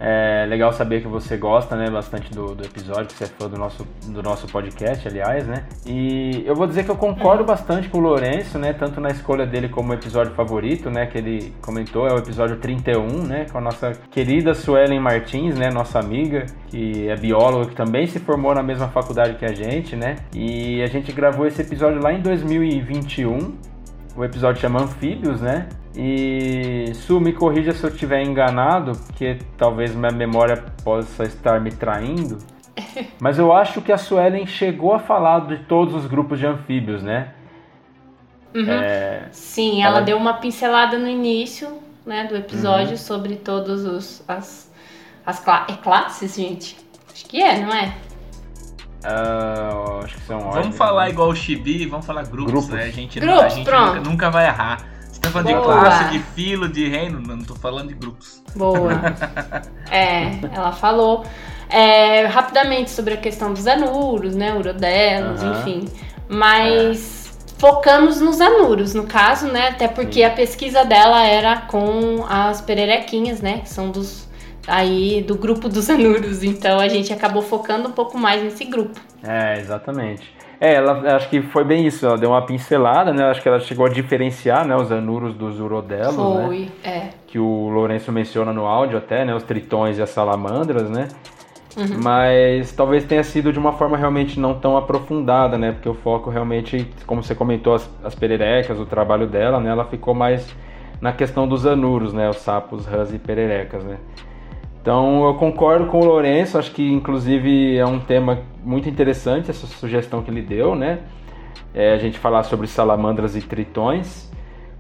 É 0.01 0.47
legal 0.47 0.73
saber 0.73 1.01
que 1.01 1.09
você 1.09 1.37
gosta, 1.37 1.77
né, 1.77 1.91
bastante 1.91 2.31
do, 2.31 2.55
do 2.55 2.65
episódio, 2.65 3.07
que 3.07 3.15
você 3.15 3.25
é 3.25 3.27
fã 3.27 3.49
do 3.49 3.59
nosso, 3.59 3.87
do 4.07 4.23
nosso 4.23 4.47
podcast, 4.47 5.07
aliás, 5.09 5.47
né? 5.47 5.65
E 5.85 6.45
eu 6.47 6.55
vou 6.55 6.67
dizer 6.67 6.85
que 6.85 6.91
eu 6.91 6.97
concordo 6.97 7.45
bastante 7.45 7.89
com 7.89 7.99
o 7.99 8.01
Lourenço, 8.01 8.59
né, 8.59 8.73
tanto 8.73 9.01
na 9.01 9.09
escolha 9.09 9.45
dele 9.45 9.69
como 9.69 9.93
episódio 9.93 10.33
favorito, 10.35 10.89
né, 10.91 11.07
que 11.07 11.19
ele 11.19 11.53
comentou, 11.61 12.07
é 12.07 12.13
o 12.13 12.19
episódio 12.19 12.57
31, 12.57 13.25
né, 13.25 13.47
com 13.51 13.59
a 13.59 13.61
nossa 13.61 13.93
querida 14.11 14.55
Suelen 14.55 15.01
Martins, 15.01 15.59
né, 15.59 15.71
nossa 15.71 15.99
amiga, 15.99 16.47
que 16.69 17.09
é 17.09 17.17
bióloga, 17.17 17.67
que 17.67 17.75
também 17.75 18.07
se 18.07 18.21
formou 18.21 18.55
na 18.55 18.63
mesma 18.63 18.89
faculdade 18.89 19.35
que 19.35 19.45
a 19.45 19.53
gente, 19.53 19.97
né? 19.97 20.17
E 20.35 20.83
a 20.83 20.87
gente 20.87 21.13
gravou 21.13 21.47
esse 21.47 21.63
episódio 21.63 22.01
lá 22.03 22.13
em 22.13 22.21
2021, 22.21 23.57
o 24.17 24.25
episódio 24.25 24.61
chama 24.61 24.83
Anfíbios, 24.83 25.41
né? 25.41 25.69
E 26.01 26.93
Su, 26.95 27.19
me 27.21 27.33
corrija 27.33 27.73
se 27.73 27.83
eu 27.83 27.91
estiver 27.91 28.23
enganado, 28.23 28.93
porque 28.93 29.39
talvez 29.57 29.93
minha 29.97 30.13
memória 30.13 30.57
possa 30.85 31.25
estar 31.25 31.61
me 31.61 31.73
traindo. 31.73 32.39
Mas 33.21 33.37
eu 33.37 33.53
acho 33.53 33.83
que 33.83 33.91
a 33.91 33.99
Suelen 33.99 34.47
chegou 34.47 34.95
a 34.95 35.01
falar 35.01 35.41
de 35.49 35.57
todos 35.65 35.93
os 35.97 36.07
grupos 36.07 36.39
de 36.39 36.47
anfíbios, 36.47 37.03
né? 37.03 37.33
Uhum. 38.55 38.71
É, 38.71 39.27
Sim, 39.33 39.83
ela, 39.83 39.97
Ela- 39.97 40.05
deu 40.05 40.17
uma 40.17 40.35
pincelada 40.35 40.97
no 40.97 41.09
início 41.09 41.81
né, 42.07 42.25
do 42.29 42.37
episódio 42.37 42.97
sobre 42.97 43.35
todos 43.35 43.85
os 43.85 44.23
as, 44.29 44.73
as 45.27 45.41
cla- 45.41 45.67
é 45.69 45.73
classes, 45.75 46.37
gente. 46.37 46.77
Acho 47.13 47.27
que 47.27 47.43
é, 47.43 47.59
não 47.59 47.73
é? 47.75 47.93
ah, 49.05 50.01
acho 50.05 50.15
que 50.15 50.21
são 50.23 50.39
ordens, 50.39 50.55
Vamos 50.63 50.77
falar 50.77 51.05
né? 51.07 51.11
igual 51.11 51.29
o 51.29 51.35
Chibi, 51.35 51.87
vamos 51.87 52.07
falar 52.07 52.23
grupos, 52.25 52.53
Grupos. 52.53 52.69
né? 52.71 52.85
A 52.85 52.91
gente, 52.91 53.19
Grupos, 53.21 53.43
a 53.43 53.49
gente 53.49 53.71
nunca, 53.71 54.01
nunca 54.01 54.31
vai 54.31 54.47
errar. 54.47 54.79
Tá 55.29 55.33
falando 55.33 55.47
de 55.47 55.55
Boa. 55.55 55.81
classe, 55.81 56.11
de 56.13 56.19
filo, 56.35 56.69
de 56.69 56.89
reino? 56.89 57.21
Não, 57.21 57.39
tô 57.39 57.55
falando 57.55 57.89
de 57.89 57.95
grupos. 57.95 58.43
Boa. 58.57 58.93
é, 59.91 60.39
ela 60.53 60.73
falou 60.73 61.25
é, 61.69 62.25
rapidamente 62.27 62.91
sobre 62.91 63.15
a 63.15 63.17
questão 63.17 63.53
dos 63.53 63.67
anuros, 63.67 64.35
né? 64.35 64.55
Urodelos, 64.55 65.43
enfim. 65.43 65.89
Mas 66.29 67.39
focamos 67.59 68.21
nos 68.21 68.41
anuros, 68.41 68.95
no 68.95 69.05
caso, 69.05 69.47
né? 69.49 69.69
Até 69.69 69.87
porque 69.87 70.21
Sim. 70.21 70.25
a 70.25 70.31
pesquisa 70.31 70.85
dela 70.85 71.27
era 71.27 71.57
com 71.63 72.25
as 72.29 72.63
pererequinhas, 72.63 73.43
né? 73.43 73.59
Que 73.59 73.69
são 73.69 73.91
dos 73.91 74.27
aí 74.67 75.23
do 75.23 75.35
grupo 75.35 75.69
dos 75.69 75.91
anuros. 75.91 76.43
Então 76.43 76.79
a 76.81 76.89
gente 76.89 77.13
acabou 77.13 77.43
focando 77.43 77.89
um 77.89 77.93
pouco 77.93 78.17
mais 78.17 78.43
nesse 78.43 78.65
grupo. 78.65 78.99
É, 79.23 79.59
exatamente. 79.59 80.38
É, 80.61 80.75
ela 80.75 81.15
acho 81.15 81.29
que 81.31 81.41
foi 81.41 81.63
bem 81.63 81.87
isso, 81.87 82.05
ela 82.05 82.19
deu 82.19 82.31
uma 82.31 82.45
pincelada, 82.45 83.13
né? 83.13 83.25
Acho 83.31 83.41
que 83.41 83.49
ela 83.49 83.61
chegou 83.61 83.87
a 83.87 83.89
diferenciar, 83.89 84.67
né, 84.67 84.75
os 84.75 84.91
anuros 84.91 85.35
dos 85.35 85.61
urodelos, 85.61 86.17
né? 86.17 86.47
Foi, 86.47 86.69
é. 86.85 87.09
que 87.29 87.39
o 87.39 87.69
Lourenço 87.69 88.11
menciona 88.11 88.53
no 88.53 88.67
áudio 88.67 88.99
até, 88.99 89.25
né? 89.25 89.35
Os 89.35 89.45
tritões 89.45 89.99
e 89.99 90.03
as 90.03 90.11
salamandras, 90.11 90.91
né? 90.91 91.09
Uhum. 91.77 92.01
Mas 92.03 92.73
talvez 92.73 93.05
tenha 93.05 93.23
sido 93.23 93.53
de 93.53 93.59
uma 93.59 93.73
forma 93.73 93.97
realmente 93.97 94.41
não 94.41 94.55
tão 94.55 94.77
aprofundada, 94.77 95.57
né? 95.57 95.71
Porque 95.71 95.89
o 95.89 95.95
foco 95.95 96.29
realmente, 96.29 96.91
como 97.07 97.23
você 97.23 97.37
comentou, 97.37 97.75
as, 97.75 97.89
as 98.03 98.17
pererecas, 98.17 98.81
o 98.81 98.87
trabalho 98.87 99.29
dela, 99.29 99.61
né? 99.61 99.71
Ela 99.71 99.85
ficou 99.85 100.13
mais 100.13 100.53
na 101.01 101.13
questão 101.13 101.47
dos 101.47 101.67
anuros, 101.67 102.13
né? 102.13 102.29
Os 102.29 102.39
sapos, 102.39 102.85
rãs 102.85 103.15
e 103.15 103.19
pererecas, 103.19 103.85
né? 103.85 103.99
Então 104.81 105.27
eu 105.27 105.35
concordo 105.35 105.87
com 105.87 106.01
o 106.01 106.05
Lourenço, 106.05 106.57
acho 106.59 106.71
que 106.73 106.91
inclusive 106.91 107.77
é 107.77 107.85
um 107.87 107.99
tema 107.99 108.39
muito 108.65 108.89
interessante 108.89 109.51
essa 109.51 109.67
sugestão 109.67 110.23
que 110.23 110.31
ele 110.31 110.43
deu, 110.43 110.75
né? 110.75 111.01
É, 111.75 111.93
a 111.93 111.99
gente 111.99 112.19
falar 112.19 112.45
sobre 112.45 112.67
salamandras 112.67 113.37
e 113.37 113.41
tritões 113.43 114.31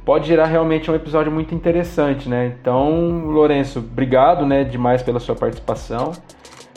pode 0.04 0.26
gerar 0.26 0.46
realmente 0.46 0.90
um 0.90 0.94
episódio 0.94 1.30
muito 1.30 1.54
interessante, 1.54 2.28
né? 2.28 2.54
Então, 2.58 3.26
Lourenço, 3.26 3.80
obrigado, 3.80 4.46
né, 4.46 4.64
demais 4.64 5.02
pela 5.02 5.20
sua 5.20 5.34
participação. 5.34 6.12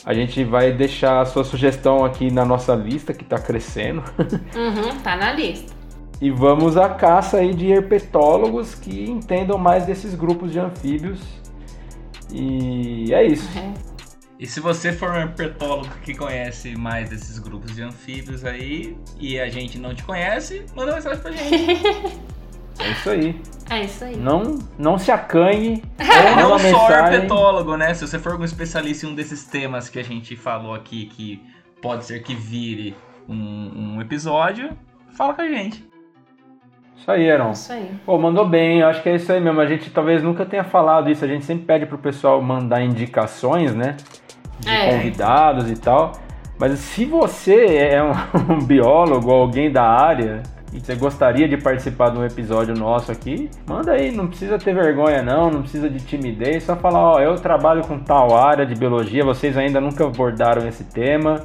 A 0.06 0.14
gente 0.14 0.44
vai 0.44 0.72
deixar 0.74 1.22
a 1.22 1.26
sua 1.26 1.44
sugestão 1.46 2.04
aqui 2.04 2.30
na 2.32 2.44
nossa 2.44 2.74
lista 2.76 3.14
que 3.14 3.24
está 3.24 3.38
crescendo 3.38 4.04
Uhum, 4.56 4.98
tá 5.04 5.16
na 5.16 5.32
lista. 5.32 5.72
e 6.20 6.30
vamos 6.32 6.76
à 6.76 6.90
caça 6.90 7.38
aí 7.38 7.54
de 7.54 7.68
herpetólogos 7.72 8.76
que 8.76 9.10
entendam 9.10 9.58
mais 9.58 9.86
desses 9.86 10.14
grupos 10.16 10.52
de 10.52 10.60
anfíbios. 10.60 11.22
E 12.32 13.14
é 13.14 13.26
isso. 13.26 13.48
É. 13.58 13.74
E 14.40 14.48
se 14.48 14.60
você 14.60 14.92
for 14.92 15.12
um 15.12 15.18
herpetólogo 15.18 15.90
que 16.04 16.16
conhece 16.16 16.76
mais 16.76 17.10
desses 17.10 17.38
grupos 17.38 17.76
de 17.76 17.84
anfíbios 17.84 18.44
aí 18.44 18.98
e 19.20 19.40
a 19.40 19.48
gente 19.50 19.78
não 19.78 19.94
te 19.94 20.04
conhece, 20.04 20.66
manda 20.76 20.96
mensagem 20.96 21.22
pra 21.22 21.32
gente. 21.32 21.86
É 22.80 22.92
isso 22.92 23.10
aí. 23.10 23.42
É 23.70 23.84
isso 23.84 24.04
aí. 24.04 24.16
Não, 24.18 24.58
não 24.80 24.98
se 24.98 25.12
acanhe. 25.12 25.84
Ou 26.00 26.36
manda 26.36 26.42
não 26.42 26.58
só 26.58 26.64
mensagem. 26.64 27.16
herpetólogo, 27.16 27.78
né? 27.78 27.94
Se 27.94 28.08
você 28.08 28.18
for 28.18 28.32
algum 28.32 28.44
especialista 28.44 29.06
em 29.06 29.10
um 29.10 29.16
desses 29.16 29.44
temas 29.44 29.90
que 29.90 30.00
a 30.00 30.04
gente 30.04 30.36
falou 30.36 30.74
aqui, 30.74 31.06
que 31.06 31.40
pode 31.80 32.06
ser 32.06 32.24
que 32.24 32.34
vire 32.34 32.96
um, 33.30 33.96
um 33.96 34.02
episódio, 34.02 34.76
fala 35.14 35.34
com 35.36 35.42
a 35.42 35.48
gente. 35.48 35.91
Isso 36.98 37.10
aí, 37.12 37.32
Aaron. 37.32 37.52
Isso 37.52 37.74
aí. 37.74 37.92
Pô, 38.06 38.18
mandou 38.18 38.48
bem, 38.48 38.80
eu 38.82 38.88
acho 38.88 39.02
que 39.02 39.10
é 39.10 39.16
isso 39.16 39.32
aí 39.32 39.42
mesmo. 39.42 39.60
A 39.60 39.66
gente 39.66 39.90
talvez 39.90 40.22
nunca 40.22 40.46
tenha 40.46 40.64
falado 40.64 41.10
isso. 41.10 41.26
A 41.26 41.28
gente 41.28 41.46
sempre 41.46 41.66
pede 41.66 41.86
pro 41.86 41.98
pessoal 41.98 42.42
mandar 42.42 42.82
indicações, 42.84 43.74
né? 43.74 43.98
De 44.60 44.70
É. 44.70 44.92
convidados 44.92 45.70
e 45.72 45.76
tal. 45.76 46.12
Mas 46.60 46.78
se 46.78 47.06
você 47.06 47.66
é 47.78 48.04
um, 48.04 48.12
um 48.54 48.60
biólogo 48.64 49.32
ou 49.32 49.42
alguém 49.42 49.72
da 49.72 49.84
área 49.84 50.44
e 50.72 50.80
você 50.80 50.94
gostaria 50.96 51.50
de 51.50 51.58
participar 51.58 52.12
de 52.12 52.20
um 52.20 52.24
episódio 52.24 52.76
nosso 52.76 53.12
aqui, 53.12 53.50
manda 53.68 53.94
aí. 53.94 54.12
Não 54.12 54.28
precisa 54.28 54.60
ter 54.60 54.76
vergonha, 54.76 55.24
não. 55.24 55.50
Não 55.50 55.62
precisa 55.64 55.90
de 55.90 56.00
timidez. 56.06 56.64
Só 56.64 56.76
falar, 56.76 57.14
ó, 57.16 57.20
eu 57.20 57.34
trabalho 57.36 57.82
com 57.82 57.98
tal 57.98 58.38
área 58.38 58.64
de 58.64 58.76
biologia. 58.76 59.26
Vocês 59.26 59.58
ainda 59.58 59.82
nunca 59.82 60.06
abordaram 60.06 60.68
esse 60.68 60.84
tema 60.84 61.42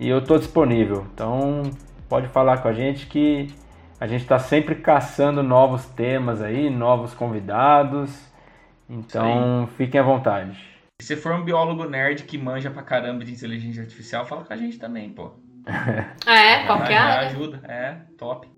e 0.00 0.08
eu 0.08 0.20
tô 0.24 0.36
disponível. 0.38 1.06
Então 1.14 1.62
pode 2.08 2.26
falar 2.26 2.58
com 2.58 2.66
a 2.68 2.72
gente 2.72 3.06
que 3.06 3.46
a 4.02 4.06
gente 4.08 4.22
está 4.22 4.36
sempre 4.36 4.74
caçando 4.74 5.44
novos 5.44 5.86
temas 5.86 6.42
aí, 6.42 6.68
novos 6.68 7.14
convidados. 7.14 8.10
Então 8.90 9.68
fiquem 9.76 10.00
à 10.00 10.02
vontade. 10.02 10.58
E 11.00 11.04
se 11.04 11.14
for 11.14 11.32
um 11.34 11.42
biólogo 11.44 11.84
nerd 11.84 12.24
que 12.24 12.36
manja 12.36 12.68
pra 12.68 12.82
caramba 12.82 13.24
de 13.24 13.32
inteligência 13.32 13.80
artificial, 13.80 14.26
fala 14.26 14.42
com 14.44 14.52
a 14.52 14.56
gente 14.56 14.76
também, 14.78 15.10
pô. 15.10 15.30
É, 16.26 16.66
qualquer 16.66 16.98
área. 16.98 17.28
ajuda, 17.28 17.60
é, 17.68 17.94
top. 18.18 18.48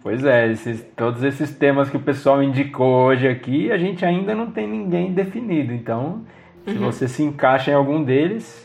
Pois 0.00 0.24
é, 0.24 0.46
esses- 0.52 0.84
todos 0.96 1.24
esses 1.24 1.52
temas 1.56 1.90
que 1.90 1.96
o 1.96 2.00
pessoal 2.00 2.40
indicou 2.40 3.06
hoje 3.06 3.26
aqui, 3.26 3.72
a 3.72 3.78
gente 3.78 4.04
ainda 4.04 4.32
não 4.34 4.50
tem 4.52 4.68
ninguém 4.68 5.12
definido. 5.12 5.72
Então, 5.72 6.24
se 6.66 6.74
Uhum. 6.74 6.84
você 6.84 7.08
se 7.08 7.22
encaixa 7.24 7.72
em 7.72 7.74
algum 7.74 8.04
deles, 8.04 8.64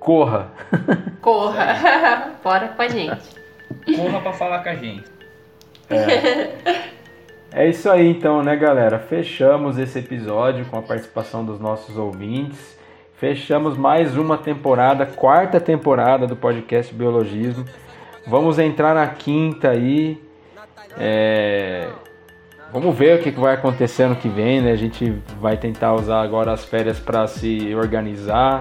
corra. 0.00 0.50
Corra. 1.22 2.32
Bora 2.42 2.68
com 2.68 2.82
a 2.82 2.88
gente. 2.88 3.36
Corra 3.96 4.20
pra 4.20 4.32
falar 4.32 4.62
com 4.64 4.68
a 4.70 4.74
gente. 4.74 5.04
É 7.50 7.66
isso 7.66 7.90
aí 7.90 8.06
então, 8.06 8.42
né, 8.42 8.54
galera? 8.54 8.98
Fechamos 8.98 9.78
esse 9.78 9.98
episódio 9.98 10.66
com 10.66 10.78
a 10.78 10.82
participação 10.82 11.42
dos 11.42 11.58
nossos 11.58 11.96
ouvintes. 11.96 12.78
Fechamos 13.14 13.76
mais 13.76 14.18
uma 14.18 14.36
temporada, 14.36 15.06
quarta 15.06 15.58
temporada 15.58 16.26
do 16.26 16.36
podcast 16.36 16.94
Biologismo. 16.94 17.64
Vamos 18.26 18.58
entrar 18.58 18.94
na 18.94 19.06
quinta 19.06 19.70
aí. 19.70 20.22
É, 20.98 21.88
Vamos 22.70 22.94
ver 22.94 23.18
o 23.18 23.22
que 23.22 23.32
que 23.32 23.40
vai 23.40 23.54
acontecer 23.54 24.02
ano 24.02 24.16
que 24.16 24.28
vem, 24.28 24.60
né? 24.60 24.72
A 24.72 24.76
gente 24.76 25.10
vai 25.40 25.56
tentar 25.56 25.94
usar 25.94 26.20
agora 26.20 26.52
as 26.52 26.66
férias 26.66 27.00
para 27.00 27.26
se 27.26 27.74
organizar, 27.74 28.60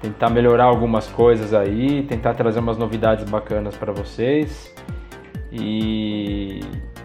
tentar 0.00 0.30
melhorar 0.30 0.64
algumas 0.64 1.06
coisas 1.08 1.52
aí, 1.52 2.04
tentar 2.04 2.32
trazer 2.32 2.60
umas 2.60 2.78
novidades 2.78 3.28
bacanas 3.28 3.76
para 3.76 3.92
vocês. 3.92 4.74
E 5.50 6.60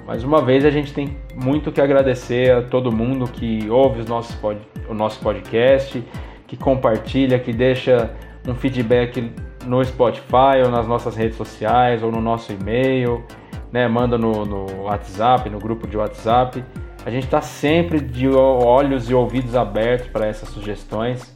mais 0.05 0.23
uma 0.23 0.41
vez 0.41 0.65
a 0.65 0.69
gente 0.69 0.93
tem 0.93 1.17
muito 1.33 1.71
que 1.71 1.79
agradecer 1.79 2.51
a 2.51 2.61
todo 2.61 2.91
mundo 2.91 3.25
que 3.25 3.69
ouve 3.69 4.01
os 4.01 4.07
nossos 4.07 4.35
pod- 4.35 4.67
o 4.89 4.93
nosso 4.93 5.19
podcast, 5.21 6.03
que 6.47 6.57
compartilha, 6.57 7.39
que 7.39 7.53
deixa 7.53 8.11
um 8.47 8.53
feedback 8.53 9.31
no 9.65 9.83
Spotify 9.83 10.61
ou 10.65 10.69
nas 10.69 10.85
nossas 10.85 11.15
redes 11.15 11.37
sociais 11.37 12.03
ou 12.03 12.11
no 12.11 12.19
nosso 12.19 12.51
e-mail, 12.51 13.23
né? 13.71 13.87
Manda 13.87 14.17
no, 14.17 14.45
no 14.45 14.83
WhatsApp, 14.83 15.49
no 15.49 15.57
grupo 15.57 15.87
de 15.87 15.95
WhatsApp. 15.95 16.63
A 17.05 17.09
gente 17.09 17.23
está 17.23 17.41
sempre 17.41 17.99
de 17.99 18.27
olhos 18.29 19.09
e 19.09 19.13
ouvidos 19.13 19.55
abertos 19.55 20.07
para 20.07 20.27
essas 20.27 20.49
sugestões. 20.49 21.33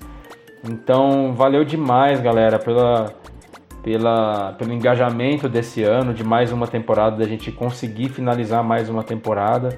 Então, 0.69 1.33
valeu 1.33 1.63
demais, 1.63 2.19
galera, 2.19 2.59
pela, 2.59 3.13
pela, 3.83 4.53
pelo 4.53 4.73
engajamento 4.73 5.47
desse 5.47 5.83
ano, 5.83 6.13
de 6.13 6.23
mais 6.23 6.51
uma 6.51 6.67
temporada, 6.67 7.17
da 7.17 7.25
gente 7.25 7.51
conseguir 7.51 8.09
finalizar 8.09 8.63
mais 8.63 8.89
uma 8.89 9.03
temporada. 9.03 9.77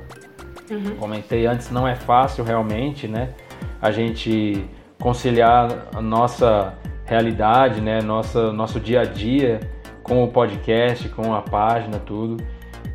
Uhum. 0.69 0.95
Comentei 0.97 1.45
antes, 1.45 1.71
não 1.71 1.87
é 1.87 1.95
fácil 1.95 2.43
realmente, 2.43 3.07
né? 3.07 3.29
A 3.81 3.91
gente 3.91 4.65
conciliar 4.99 5.87
a 5.95 6.01
nossa 6.01 6.73
realidade, 7.05 7.81
né? 7.81 8.01
Nossa, 8.01 8.51
nosso 8.51 8.79
dia 8.79 9.01
a 9.01 9.05
dia 9.05 9.59
com 10.03 10.23
o 10.23 10.27
podcast, 10.27 11.07
com 11.09 11.33
a 11.33 11.41
página, 11.41 11.99
tudo. 11.99 12.43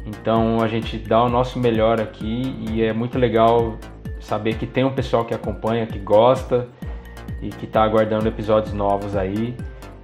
Então 0.07 0.61
a 0.61 0.69
gente 0.69 0.99
dá 0.99 1.23
o 1.23 1.29
nosso 1.29 1.59
melhor 1.59 2.01
aqui 2.01 2.55
e 2.69 2.83
é 2.83 2.93
muito 2.93 3.19
legal 3.19 3.79
saber 4.21 4.57
que 4.57 4.67
tem 4.67 4.85
um 4.85 4.93
pessoal 4.93 5.25
que 5.25 5.35
acompanha, 5.35 5.87
que 5.87 5.99
gosta 5.99 6.69
e 7.41 7.49
que 7.49 7.65
está 7.67 7.83
aguardando 7.83 8.29
episódios 8.29 8.73
novos 8.73 9.17
aí. 9.17 9.57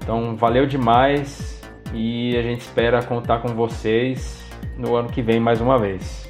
Então 0.02 0.36
valeu 0.36 0.66
demais 0.66 1.60
e 1.92 2.36
a 2.36 2.42
gente 2.42 2.60
espera 2.60 3.02
contar 3.02 3.40
com 3.40 3.48
vocês 3.48 4.44
no 4.76 4.96
ano 4.96 5.08
que 5.08 5.22
vem 5.22 5.40
mais 5.40 5.60
uma 5.60 5.78
vez. 5.78 6.28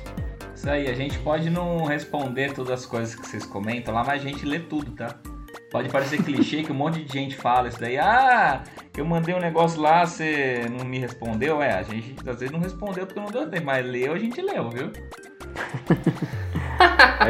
Isso 0.54 0.68
aí, 0.68 0.88
a 0.88 0.94
gente 0.94 1.18
pode 1.20 1.48
não 1.48 1.84
responder 1.84 2.52
todas 2.52 2.70
as 2.70 2.84
coisas 2.84 3.14
que 3.14 3.26
vocês 3.26 3.46
comentam 3.46 3.94
lá, 3.94 4.04
mas 4.04 4.22
a 4.22 4.28
gente 4.28 4.44
lê 4.44 4.58
tudo, 4.58 4.90
tá? 4.90 5.16
Pode 5.70 5.88
parecer 5.88 6.22
clichê 6.22 6.62
que 6.62 6.72
um 6.72 6.74
monte 6.74 7.02
de 7.02 7.12
gente 7.12 7.36
fala 7.36 7.68
isso 7.68 7.80
daí. 7.80 7.96
Ah, 7.96 8.62
eu 8.96 9.04
mandei 9.04 9.34
um 9.34 9.38
negócio 9.38 9.80
lá, 9.80 10.04
você 10.04 10.66
não 10.68 10.84
me 10.84 10.98
respondeu. 10.98 11.62
É, 11.62 11.78
a 11.78 11.82
gente 11.82 12.16
às 12.28 12.40
vezes 12.40 12.50
não 12.50 12.60
respondeu 12.60 13.06
porque 13.06 13.20
não 13.20 13.30
deu 13.30 13.48
tempo, 13.48 13.66
mas 13.66 13.86
leu, 13.86 14.12
a 14.12 14.18
gente 14.18 14.42
leu, 14.42 14.68
viu? 14.68 14.90
A, 16.78 17.24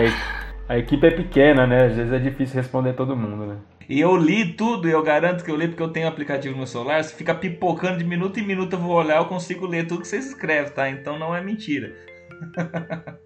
a 0.75 0.79
equipe 0.79 1.07
é 1.07 1.11
pequena, 1.11 1.67
né? 1.67 1.85
Às 1.85 1.97
vezes 1.97 2.13
é 2.13 2.19
difícil 2.19 2.57
responder 2.57 2.95
todo 2.95 3.15
mundo, 3.15 3.47
né? 3.47 3.57
E 3.91 4.01
eu 4.01 4.17
li 4.17 4.53
tudo, 4.53 4.89
e 4.89 4.93
eu 4.93 5.03
garanto 5.03 5.43
que 5.43 5.51
eu 5.51 5.57
li 5.57 5.67
porque 5.67 5.83
eu 5.83 5.89
tenho 5.89 6.07
um 6.07 6.09
aplicativo 6.09 6.57
no 6.57 6.65
celular. 6.65 7.03
Se 7.03 7.13
fica 7.13 7.35
pipocando 7.35 7.99
de 7.99 8.05
minuto 8.05 8.39
em 8.39 8.47
minuto, 8.47 8.75
eu 8.75 8.79
vou 8.79 8.93
olhar, 8.93 9.17
eu 9.17 9.25
consigo 9.25 9.67
ler 9.67 9.89
tudo 9.89 10.03
que 10.03 10.07
vocês 10.07 10.27
escrevem, 10.27 10.73
tá? 10.73 10.89
Então 10.89 11.19
não 11.19 11.35
é 11.35 11.43
mentira. 11.43 11.93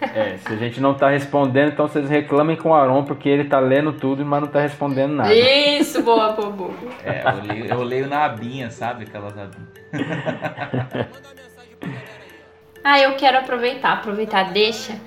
É, 0.00 0.36
se 0.38 0.52
a 0.52 0.56
gente 0.56 0.80
não 0.80 0.92
tá 0.92 1.08
respondendo, 1.08 1.72
então 1.72 1.86
vocês 1.86 2.10
reclamem 2.10 2.56
com 2.56 2.70
o 2.70 2.74
Aron, 2.74 3.04
porque 3.04 3.28
ele 3.28 3.44
tá 3.44 3.60
lendo 3.60 3.92
tudo, 3.92 4.26
mas 4.26 4.40
não 4.40 4.48
tá 4.48 4.60
respondendo 4.60 5.14
nada. 5.14 5.32
Isso, 5.32 6.02
boa, 6.02 6.32
boa. 6.32 6.74
É, 7.04 7.22
eu 7.22 7.42
leio, 7.42 7.66
eu 7.66 7.82
leio 7.82 8.08
na 8.08 8.24
abinha, 8.24 8.70
sabe? 8.70 9.04
Aquelas 9.04 9.38
abinhas. 9.38 9.68
Ah, 12.86 13.00
eu 13.00 13.16
quero 13.16 13.38
aproveitar, 13.38 13.94
aproveitar, 13.94 14.52
deixa. 14.52 15.00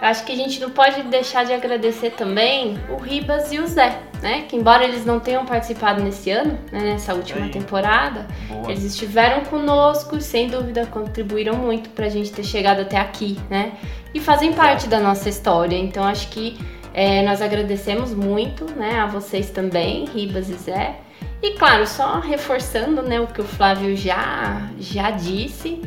Acho 0.00 0.24
que 0.24 0.32
a 0.32 0.36
gente 0.36 0.58
não 0.60 0.70
pode 0.70 1.02
deixar 1.04 1.44
de 1.44 1.52
agradecer 1.52 2.12
também 2.12 2.78
o 2.88 2.96
Ribas 2.96 3.52
e 3.52 3.58
o 3.58 3.66
Zé, 3.66 4.00
né? 4.22 4.44
Que 4.48 4.56
embora 4.56 4.82
eles 4.82 5.04
não 5.04 5.20
tenham 5.20 5.44
participado 5.44 6.02
nesse 6.02 6.30
ano, 6.30 6.58
né, 6.72 6.80
nessa 6.80 7.12
última 7.14 7.44
Aí. 7.44 7.50
temporada, 7.50 8.26
Boa. 8.48 8.70
eles 8.70 8.82
estiveram 8.82 9.44
conosco 9.44 10.16
e 10.16 10.22
sem 10.22 10.48
dúvida 10.48 10.86
contribuíram 10.86 11.54
muito 11.54 11.90
pra 11.90 12.08
gente 12.08 12.32
ter 12.32 12.44
chegado 12.44 12.80
até 12.80 12.96
aqui, 12.96 13.38
né? 13.50 13.72
E 14.14 14.20
fazem 14.20 14.54
parte 14.54 14.88
da 14.88 14.98
nossa 14.98 15.28
história. 15.28 15.76
Então 15.76 16.02
acho 16.04 16.28
que 16.28 16.58
é, 16.94 17.22
nós 17.22 17.42
agradecemos 17.42 18.14
muito, 18.14 18.64
né, 18.72 19.00
a 19.00 19.06
vocês 19.06 19.50
também, 19.50 20.06
Ribas 20.06 20.48
e 20.48 20.54
Zé. 20.54 20.96
E 21.42 21.52
claro, 21.52 21.86
só 21.86 22.20
reforçando, 22.20 23.02
né, 23.02 23.20
o 23.20 23.26
que 23.26 23.40
o 23.40 23.44
Flávio 23.44 23.96
já 23.96 24.68
já 24.78 25.10
disse, 25.10 25.80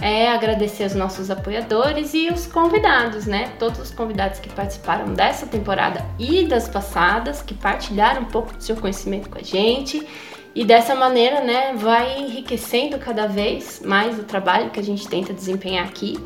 é 0.00 0.28
agradecer 0.32 0.84
os 0.84 0.94
nossos 0.94 1.30
apoiadores 1.30 2.14
e 2.14 2.28
os 2.28 2.46
convidados, 2.46 3.26
né? 3.26 3.52
Todos 3.58 3.80
os 3.80 3.90
convidados 3.90 4.38
que 4.38 4.48
participaram 4.48 5.12
dessa 5.12 5.46
temporada 5.46 6.04
e 6.18 6.46
das 6.46 6.68
passadas, 6.68 7.42
que 7.42 7.52
partilharam 7.54 8.22
um 8.22 8.26
pouco 8.26 8.54
do 8.54 8.62
seu 8.62 8.76
conhecimento 8.76 9.28
com 9.28 9.38
a 9.38 9.42
gente. 9.42 10.06
E 10.54 10.64
dessa 10.64 10.94
maneira, 10.94 11.42
né, 11.42 11.74
vai 11.76 12.18
enriquecendo 12.18 12.98
cada 12.98 13.26
vez 13.26 13.80
mais 13.84 14.18
o 14.18 14.24
trabalho 14.24 14.70
que 14.70 14.80
a 14.80 14.82
gente 14.82 15.06
tenta 15.06 15.32
desempenhar 15.32 15.84
aqui, 15.84 16.18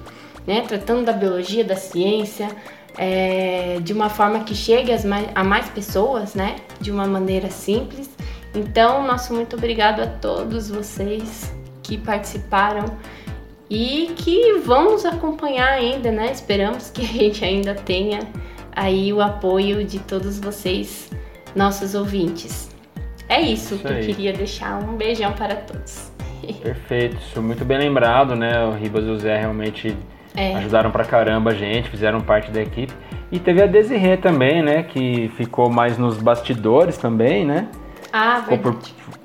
né? 0.46 0.62
Tratando 0.62 1.04
da 1.04 1.12
biologia, 1.12 1.64
da 1.64 1.76
ciência, 1.76 2.48
é, 2.96 3.78
de 3.82 3.92
uma 3.92 4.08
forma 4.08 4.40
que 4.44 4.54
chegue 4.54 4.90
mais- 5.06 5.28
a 5.34 5.42
mais 5.42 5.68
pessoas, 5.68 6.34
né? 6.34 6.56
De 6.80 6.90
uma 6.90 7.06
maneira 7.06 7.50
simples. 7.50 8.08
Então, 8.54 9.04
nosso 9.04 9.34
muito 9.34 9.56
obrigado 9.56 10.00
a 10.00 10.06
todos 10.06 10.70
vocês 10.70 11.52
que 11.82 11.98
participaram 11.98 12.84
e 13.74 14.12
que 14.14 14.58
vão 14.64 14.92
nos 14.92 15.04
acompanhar 15.04 15.68
ainda, 15.72 16.10
né? 16.12 16.30
Esperamos 16.30 16.90
que 16.90 17.02
a 17.02 17.08
gente 17.08 17.44
ainda 17.44 17.74
tenha 17.74 18.20
aí 18.74 19.12
o 19.12 19.20
apoio 19.20 19.84
de 19.84 19.98
todos 19.98 20.38
vocês, 20.38 21.10
nossos 21.56 21.94
ouvintes. 21.94 22.70
É 23.28 23.40
isso, 23.40 23.74
Isso 23.74 23.84
que 23.84 23.92
eu 23.92 24.00
queria 24.00 24.32
deixar. 24.32 24.78
Um 24.82 24.96
beijão 24.96 25.32
para 25.32 25.56
todos. 25.56 26.12
Perfeito, 26.62 27.16
isso 27.16 27.40
muito 27.40 27.64
bem 27.64 27.78
lembrado, 27.78 28.36
né? 28.36 28.64
O 28.66 28.72
Ribas 28.72 29.04
e 29.06 29.08
o 29.08 29.18
Zé 29.18 29.38
realmente 29.38 29.96
É. 30.36 30.54
ajudaram 30.56 30.90
pra 30.90 31.04
caramba 31.04 31.52
a 31.52 31.54
gente, 31.54 31.88
fizeram 31.88 32.20
parte 32.20 32.50
da 32.50 32.60
equipe. 32.60 32.92
E 33.32 33.38
teve 33.38 33.62
a 33.62 33.66
Desirê 33.66 34.16
também, 34.18 34.62
né? 34.62 34.82
Que 34.82 35.28
ficou 35.36 35.70
mais 35.70 35.96
nos 35.96 36.18
bastidores 36.18 36.98
também, 36.98 37.44
né? 37.46 37.68
Ah, 38.12 38.42
Ficou 38.42 38.58
por, 38.58 38.78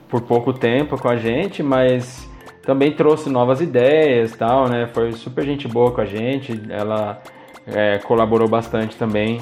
por 0.08 0.22
pouco 0.22 0.54
tempo 0.54 0.98
com 1.00 1.10
a 1.10 1.18
gente, 1.18 1.62
mas 1.62 2.29
também 2.62 2.92
trouxe 2.92 3.30
novas 3.30 3.62
ideias 3.62 4.36
tal, 4.36 4.68
né? 4.68 4.88
Foi 4.94 5.12
super 5.14 5.44
gente 5.44 5.68
boa 5.68 5.92
com 5.92 6.02
a 6.02 6.06
gente. 6.06 6.62
Ela 6.70 7.22
é, 7.66 7.98
colaborou 8.00 8.48
bastante 8.48 8.96
também, 8.96 9.40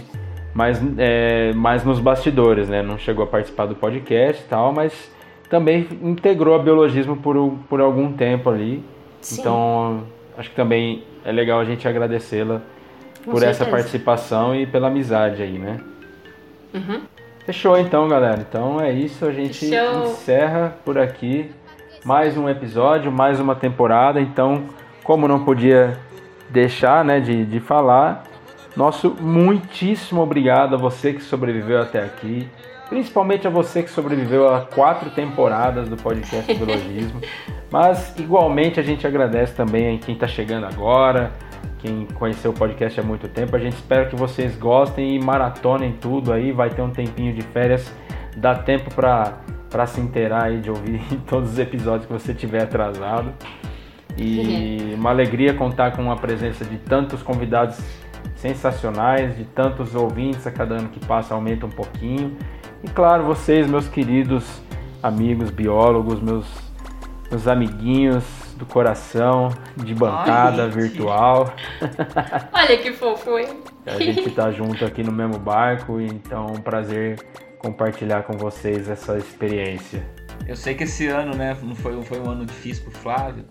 mas 0.53 0.81
é, 0.97 1.53
mais 1.53 1.83
nos 1.83 1.99
bastidores, 1.99 2.69
né? 2.69 2.81
Não 2.81 2.97
chegou 2.97 3.23
a 3.23 3.27
participar 3.27 3.65
do 3.65 3.75
podcast 3.75 4.43
e 4.43 4.47
tal, 4.47 4.71
mas 4.71 5.11
também 5.49 5.87
integrou 6.01 6.55
a 6.55 6.59
biologismo 6.59 7.17
por, 7.17 7.57
por 7.69 7.81
algum 7.81 8.11
tempo 8.13 8.49
ali. 8.49 8.83
Sim. 9.21 9.41
Então, 9.41 10.03
acho 10.37 10.49
que 10.49 10.55
também 10.55 11.03
é 11.25 11.31
legal 11.31 11.59
a 11.59 11.65
gente 11.65 11.87
agradecê-la 11.87 12.61
por 13.25 13.43
essa 13.43 13.65
certeza. 13.65 13.71
participação 13.71 14.55
e 14.55 14.65
pela 14.65 14.87
amizade 14.87 15.41
aí, 15.41 15.57
né? 15.57 15.79
Uhum. 16.73 17.01
Fechou 17.45 17.77
então, 17.77 18.07
galera. 18.07 18.45
Então 18.47 18.79
é 18.79 18.91
isso, 18.91 19.25
a 19.25 19.31
gente 19.31 19.69
Fechou. 19.69 20.03
encerra 20.03 20.75
por 20.83 20.97
aqui 20.97 21.49
mais 22.03 22.37
um 22.37 22.47
episódio, 22.49 23.11
mais 23.11 23.39
uma 23.39 23.55
temporada. 23.55 24.19
Então, 24.21 24.65
como 25.03 25.27
não 25.27 25.43
podia 25.43 25.97
deixar 26.49 27.03
né, 27.03 27.19
de, 27.19 27.45
de 27.45 27.59
falar, 27.59 28.23
nosso 28.75 29.15
muitíssimo 29.19 30.21
obrigado 30.21 30.75
a 30.75 30.77
você 30.77 31.13
que 31.13 31.21
sobreviveu 31.21 31.81
até 31.81 32.03
aqui. 32.03 32.47
Principalmente 32.89 33.45
a 33.45 33.49
você 33.49 33.83
que 33.83 33.89
sobreviveu 33.89 34.47
a 34.53 34.61
quatro 34.61 35.09
temporadas 35.09 35.89
do 35.89 35.97
podcast 35.97 36.53
Biologismo. 36.53 37.19
Mas 37.69 38.17
igualmente 38.17 38.79
a 38.79 38.83
gente 38.83 39.05
agradece 39.05 39.53
também 39.53 39.95
a 39.95 39.99
quem 39.99 40.13
está 40.13 40.25
chegando 40.25 40.65
agora, 40.65 41.31
quem 41.79 42.05
conheceu 42.13 42.51
o 42.51 42.53
podcast 42.53 42.97
há 42.97 43.03
muito 43.03 43.27
tempo. 43.27 43.55
A 43.55 43.59
gente 43.59 43.73
espera 43.73 44.05
que 44.05 44.15
vocês 44.15 44.55
gostem 44.55 45.15
e 45.15 45.19
maratonem 45.19 45.93
tudo 45.99 46.31
aí. 46.31 46.53
Vai 46.53 46.69
ter 46.69 46.81
um 46.81 46.89
tempinho 46.89 47.33
de 47.33 47.41
férias, 47.41 47.93
dá 48.37 48.55
tempo 48.55 48.93
para 48.95 49.33
se 49.87 50.01
inteirar 50.01 50.45
aí 50.45 50.59
de 50.59 50.69
ouvir 50.69 51.01
todos 51.27 51.51
os 51.51 51.59
episódios 51.59 52.05
que 52.05 52.13
você 52.13 52.33
tiver 52.33 52.63
atrasado. 52.63 53.33
E 54.17 54.93
uma 54.97 55.09
alegria 55.09 55.53
contar 55.53 55.95
com 55.95 56.11
a 56.11 56.15
presença 56.15 56.65
de 56.65 56.77
tantos 56.77 57.21
convidados 57.21 57.77
sensacionais, 58.35 59.35
de 59.35 59.45
tantos 59.45 59.95
ouvintes 59.95 60.45
a 60.45 60.51
cada 60.51 60.75
ano 60.75 60.89
que 60.89 60.99
passa 61.05 61.33
aumenta 61.33 61.65
um 61.65 61.69
pouquinho. 61.69 62.37
E 62.83 62.87
claro, 62.87 63.23
vocês, 63.23 63.67
meus 63.67 63.87
queridos 63.87 64.61
amigos 65.01 65.49
biólogos, 65.49 66.21
meus, 66.21 66.45
meus 67.29 67.47
amiguinhos 67.47 68.23
do 68.55 68.65
coração, 68.65 69.49
de 69.75 69.93
bancada 69.93 70.63
Ai, 70.63 70.69
virtual. 70.69 71.53
Olha 72.53 72.77
que 72.77 72.91
fofo, 72.91 73.37
hein? 73.37 73.61
A 73.85 73.99
gente 73.99 74.29
tá 74.31 74.51
junto 74.51 74.83
aqui 74.83 75.03
no 75.03 75.11
mesmo 75.11 75.37
barco, 75.37 76.01
então 76.01 76.47
é 76.47 76.51
um 76.51 76.61
prazer 76.61 77.19
compartilhar 77.59 78.23
com 78.23 78.33
vocês 78.33 78.89
essa 78.89 79.17
experiência. 79.17 80.03
Eu 80.47 80.55
sei 80.55 80.75
que 80.75 80.83
esse 80.83 81.07
ano, 81.07 81.35
né, 81.35 81.57
não 81.61 81.75
foi, 81.75 82.01
foi 82.03 82.19
um 82.19 82.29
ano 82.29 82.45
difícil 82.45 82.83
pro 82.83 82.91
Flávio, 82.91 83.45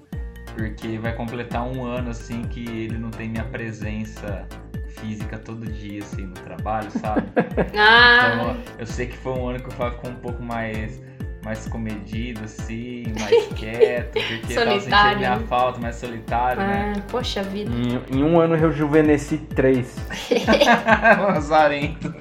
porque 0.55 0.99
vai 0.99 1.15
completar 1.15 1.67
um 1.67 1.85
ano 1.85 2.11
assim 2.11 2.43
que 2.43 2.61
ele 2.61 2.99
não 2.99 3.11
tem 3.11 3.29
minha 3.29 3.45
presença 3.45 4.47
física 4.89 5.39
todo 5.39 5.67
dia, 5.67 6.03
assim, 6.03 6.27
no 6.27 6.35
trabalho, 6.35 6.91
sabe? 6.91 7.27
Ah. 7.79 8.33
Então, 8.35 8.75
eu 8.79 8.87
sei 8.87 9.07
que 9.07 9.17
foi 9.17 9.33
um 9.33 9.49
ano 9.49 9.61
que 9.61 9.69
o 9.69 9.73
Flávio 9.73 9.99
ficou 9.99 10.11
um 10.11 10.17
pouco 10.17 10.43
mais, 10.43 11.03
mais 11.47 11.69
comedido, 11.69 12.43
assim, 12.43 13.05
mais 13.21 13.47
quieto, 13.55 14.15
porque 14.15 14.55
tava 14.55 14.71
sentindo 14.71 14.81
Solitário, 14.81 15.19
minha 15.19 15.37
né? 15.37 15.47
falta, 15.49 15.81
mais 15.81 15.95
solitário, 15.95 16.61
né? 16.61 16.93
Ah, 16.97 17.01
poxa 17.09 17.41
vida. 17.45 17.71
Em, 17.71 18.19
em 18.19 18.25
um 18.25 18.41
ano 18.41 18.57
eu 18.57 18.69
rejuvenesci 18.69 19.39
três. 19.39 19.97
Lazarento. 21.21 22.13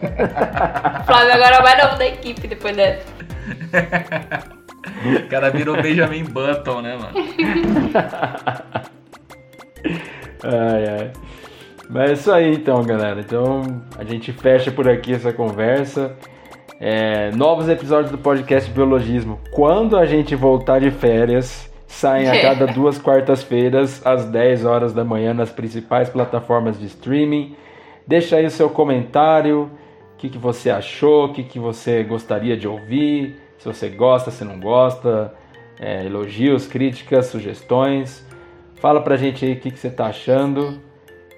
Flávio 1.07 1.33
agora 1.33 1.63
vai 1.63 1.83
novo 1.83 1.97
da 1.97 2.05
equipe 2.05 2.47
depois 2.47 2.75
dessa. 2.75 3.03
O 5.23 5.27
cara 5.27 5.49
virou 5.49 5.81
Benjamin 5.81 6.25
Button, 6.25 6.81
né, 6.81 6.95
mano? 6.95 7.15
Ai, 10.43 10.87
ai. 10.87 11.11
Mas 11.89 12.09
é 12.09 12.13
isso 12.13 12.31
aí 12.31 12.53
então, 12.53 12.83
galera. 12.83 13.19
Então 13.19 13.81
a 13.97 14.03
gente 14.03 14.31
fecha 14.31 14.71
por 14.71 14.87
aqui 14.87 15.13
essa 15.13 15.33
conversa. 15.33 16.15
É, 16.79 17.31
novos 17.31 17.69
episódios 17.69 18.11
do 18.11 18.17
podcast 18.17 18.69
Biologismo. 18.69 19.39
Quando 19.51 19.97
a 19.97 20.05
gente 20.05 20.35
voltar 20.35 20.79
de 20.79 20.91
férias, 20.91 21.71
saem 21.87 22.29
a 22.29 22.41
cada 22.41 22.67
duas 22.67 22.97
quartas-feiras, 22.97 24.05
às 24.05 24.25
10 24.25 24.65
horas 24.65 24.93
da 24.93 25.03
manhã, 25.03 25.33
nas 25.33 25.49
principais 25.49 26.09
plataformas 26.09 26.77
de 26.77 26.87
streaming. 26.87 27.55
Deixa 28.05 28.35
aí 28.35 28.45
o 28.45 28.51
seu 28.51 28.69
comentário. 28.69 29.71
O 30.13 30.17
que, 30.17 30.29
que 30.29 30.37
você 30.37 30.69
achou? 30.69 31.27
O 31.27 31.33
que, 31.33 31.43
que 31.43 31.57
você 31.57 32.03
gostaria 32.03 32.57
de 32.57 32.67
ouvir? 32.67 33.37
Se 33.57 33.65
você 33.65 33.87
gosta, 33.87 34.29
se 34.29 34.43
não 34.43 34.59
gosta. 34.59 35.33
É, 35.79 36.05
elogios, 36.05 36.67
críticas, 36.67 37.27
sugestões. 37.27 38.25
Fala 38.75 39.01
pra 39.01 39.15
gente 39.15 39.45
aí 39.45 39.53
o 39.53 39.59
que, 39.59 39.71
que 39.71 39.79
você 39.79 39.89
tá 39.89 40.07
achando. 40.07 40.81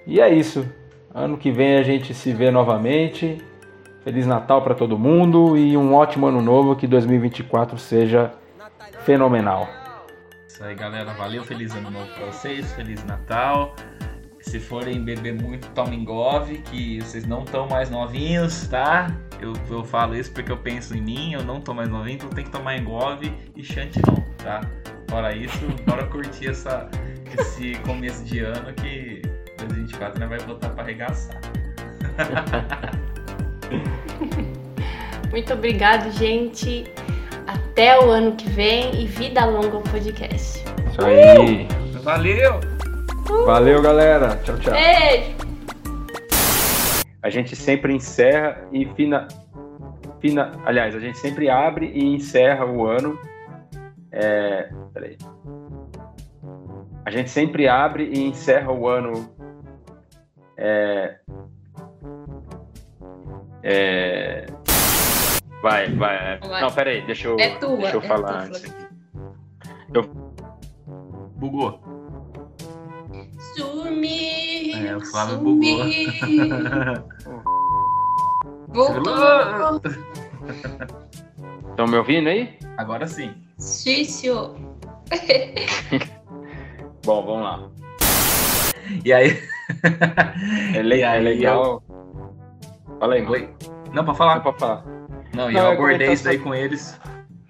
E 0.06 0.20
é 0.20 0.34
isso. 0.34 0.68
Ano 1.14 1.38
que 1.38 1.52
vem 1.52 1.78
a 1.78 1.84
gente 1.84 2.14
se 2.14 2.34
vê 2.34 2.50
novamente. 2.50 3.38
Feliz 4.08 4.26
Natal 4.26 4.62
para 4.62 4.74
todo 4.74 4.98
mundo 4.98 5.58
e 5.58 5.76
um 5.76 5.94
ótimo 5.94 6.28
ano 6.28 6.42
novo. 6.42 6.78
Que 6.78 6.88
2024 6.88 7.78
seja 7.78 8.32
fenomenal. 9.04 9.68
Isso 10.48 10.64
aí, 10.64 10.74
galera. 10.76 11.12
Valeu. 11.12 11.44
Feliz 11.44 11.76
ano 11.76 11.92
novo 11.92 12.08
pra 12.14 12.28
vocês. 12.28 12.72
Feliz 12.72 13.04
Natal. 13.04 13.76
Se 14.40 14.62
forem 14.62 15.04
beber 15.04 15.34
muito, 15.34 15.68
tomem 15.72 16.06
Gove, 16.06 16.60
que 16.60 17.02
vocês 17.02 17.28
não 17.28 17.44
estão 17.44 17.68
mais 17.68 17.90
novinhos, 17.90 18.70
tá? 18.70 19.14
Eu, 19.42 19.52
eu 19.70 19.84
falo 19.84 20.16
isso 20.16 20.32
porque 20.32 20.54
eu 20.54 20.58
penso 20.58 20.96
em 20.96 21.02
mim, 21.02 21.34
eu 21.34 21.44
não 21.44 21.60
tô 21.60 21.74
mais 21.74 21.90
novinho, 21.90 22.16
então 22.16 22.30
tem 22.30 22.46
que 22.46 22.52
tomar 22.52 22.78
Engove 22.78 23.34
e 23.58 23.62
Chantilly, 23.62 24.24
tá? 24.38 24.62
Fora 25.10 25.36
isso, 25.36 25.60
bora 25.86 26.06
curtir 26.06 26.48
essa, 26.48 26.90
esse 27.38 27.76
começo 27.84 28.24
de 28.24 28.40
ano 28.40 28.74
que 28.74 29.22
2024 29.58 30.18
né, 30.18 30.28
vai 30.28 30.40
botar 30.44 30.70
pra 30.70 30.84
arregaçar. 30.84 31.42
Muito 35.32 35.54
obrigado, 35.54 36.12
gente. 36.12 36.86
Até 37.46 38.00
o 38.00 38.10
ano 38.10 38.36
que 38.36 38.50
vem 38.50 39.02
e 39.02 39.08
vida 39.08 39.46
longa 39.46 39.78
ao 39.78 39.82
podcast. 39.84 40.64
Isso 40.92 41.06
aí. 41.06 41.68
Valeu! 42.04 42.60
Valeu, 43.46 43.82
galera. 43.82 44.40
Tchau, 44.44 44.58
tchau. 44.58 44.74
Beijo! 44.74 45.36
A 47.22 47.30
gente 47.30 47.56
sempre 47.56 47.94
encerra 47.94 48.66
e 48.72 48.86
fina, 48.96 49.28
fina. 50.22 50.52
Aliás, 50.66 50.96
a 50.96 51.00
gente 51.00 51.18
sempre 51.18 51.50
abre 51.50 51.92
e 51.94 52.04
encerra 52.16 52.66
o 52.66 52.86
ano. 52.88 53.20
É, 54.12 54.70
peraí. 54.94 55.18
A 57.06 57.12
gente 57.12 57.30
sempre 57.30 57.68
abre 57.68 58.10
e 58.14 58.24
encerra 58.24 58.72
o 58.72 58.88
ano. 58.88 59.30
É, 60.58 61.18
é, 63.64 64.46
vai, 65.62 65.90
vai. 65.96 66.40
Vai. 66.40 66.62
Não, 66.62 66.72
peraí, 66.72 67.02
deixa 67.06 67.28
eu, 67.28 67.40
É 67.40 67.50
tua, 67.58 67.78
deixa 67.78 67.96
eu 67.98 68.02
é 68.02 68.08
falar 68.08 68.28
tua, 68.28 68.42
antes. 68.44 68.62
Flávio. 68.62 68.88
Bugou. 71.38 71.80
Sumi. 73.56 74.74
É, 74.88 74.96
o 74.96 75.06
Flávio 75.06 75.38
sumi. 75.38 75.44
bugou. 75.66 75.86
Voltou. 78.70 79.82
Estão 81.72 81.88
me 81.88 81.98
ouvindo 81.98 82.28
aí? 82.30 82.58
Agora 82.78 83.08
sim. 83.08 83.34
Xício. 83.60 84.56
Bom, 87.06 87.26
vamos 87.26 87.44
lá. 87.44 87.70
E 89.06 89.14
aí? 89.14 89.42
É, 90.76 90.82
le- 90.82 90.98
E 90.98 91.02
é 91.02 91.08
aí 91.08 91.24
legal. 91.24 91.84
Fala 93.00 93.16
aí, 93.16 93.26
Oi. 93.26 93.50
Não, 93.94 94.04
pra 94.04 94.14
falar. 94.14 94.36
Não, 94.36 94.42
pode 94.42 94.60
falar. 94.60 94.84
Não, 95.34 95.52
e 95.52 95.54
Não, 95.54 95.62
eu 95.62 95.72
abordei 95.72 96.12
isso 96.12 96.24
daí 96.24 96.40
com 96.40 96.54
eles. 96.54 97.00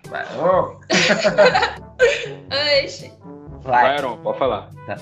Vai. 0.09 0.23
Ô, 0.37 0.79
Ai, 2.49 2.87
gente. 2.87 3.13
Vai, 3.61 3.97
Aaron, 3.97 4.17
pode 4.17 4.37
falar. 4.37 4.69
Tá. 4.85 4.97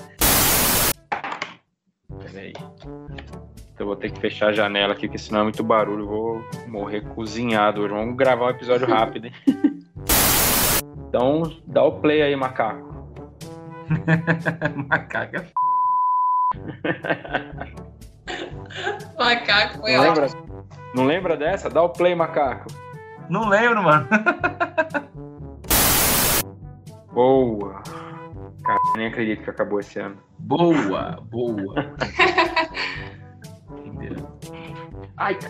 Peraí. 2.20 2.52
Então 2.56 3.84
eu 3.84 3.86
vou 3.86 3.96
ter 3.96 4.10
que 4.10 4.20
fechar 4.20 4.48
a 4.48 4.52
janela 4.52 4.92
aqui, 4.92 5.06
porque 5.06 5.18
senão 5.18 5.40
é 5.40 5.44
muito 5.44 5.62
barulho. 5.62 6.04
Eu 6.04 6.08
vou 6.08 6.44
morrer 6.68 7.02
cozinhado 7.02 7.82
hoje. 7.82 7.92
Vamos 7.92 8.16
gravar 8.16 8.46
um 8.46 8.50
episódio 8.50 8.86
rápido, 8.86 9.26
hein? 9.26 9.32
Então, 11.08 11.50
dá 11.66 11.82
o 11.82 11.92
play 12.00 12.20
aí, 12.20 12.36
macaco. 12.36 12.94
Macaca. 14.90 15.46
Macaco 19.18 19.80
foi 19.80 19.92
Não 19.92 20.00
ótimo. 20.10 20.26
lembra? 20.26 20.46
Não 20.94 21.04
lembra 21.06 21.36
dessa? 21.36 21.68
Dá 21.70 21.82
o 21.82 21.90
play, 21.90 22.14
macaco. 22.14 22.66
Não 23.28 23.48
lembro, 23.48 23.82
mano. 23.82 24.06
Boa. 27.12 27.82
Cara, 28.64 28.78
nem 28.96 29.06
acredito 29.06 29.42
que 29.42 29.50
acabou 29.50 29.80
esse 29.80 29.98
ano. 29.98 30.16
Boa, 30.38 31.18
boa. 31.30 31.74
Entendeu? 33.84 34.28
Ai, 35.16 35.34
c... 35.40 35.48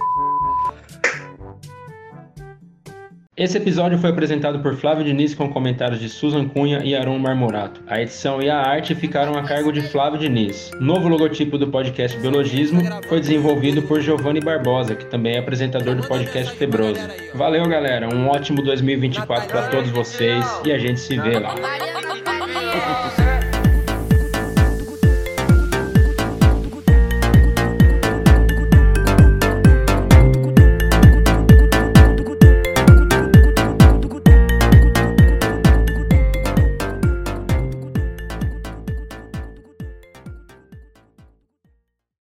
Esse 3.37 3.59
episódio 3.59 3.99
foi 3.99 4.09
apresentado 4.09 4.61
por 4.61 4.75
Flávio 4.77 5.05
Diniz 5.05 5.35
com 5.35 5.47
comentários 5.51 6.01
de 6.01 6.09
Susan 6.09 6.49
Cunha 6.49 6.81
e 6.83 6.97
Aaron 6.97 7.19
Marmorato. 7.19 7.83
A 7.87 8.01
edição 8.01 8.41
e 8.41 8.49
a 8.49 8.57
arte 8.57 8.95
ficaram 8.95 9.35
a 9.35 9.43
cargo 9.43 9.71
de 9.71 9.83
Flávio 9.83 10.19
Diniz. 10.19 10.71
Novo 10.81 11.07
logotipo 11.07 11.59
do 11.59 11.69
podcast 11.69 12.19
Biologismo 12.19 12.81
foi 13.07 13.21
desenvolvido 13.21 13.83
por 13.83 14.01
Giovanni 14.01 14.41
Barbosa, 14.41 14.95
que 14.95 15.05
também 15.05 15.35
é 15.35 15.39
apresentador 15.39 15.95
do 15.95 16.09
podcast 16.09 16.57
Febroso. 16.57 17.01
Valeu, 17.35 17.69
galera. 17.69 18.09
Um 18.09 18.27
ótimo 18.27 18.63
2024 18.63 19.49
para 19.49 19.69
todos 19.69 19.91
vocês 19.91 20.43
e 20.65 20.73
a 20.73 20.79
gente 20.79 20.99
se 20.99 21.21
vê 21.21 21.39
lá. 21.39 21.55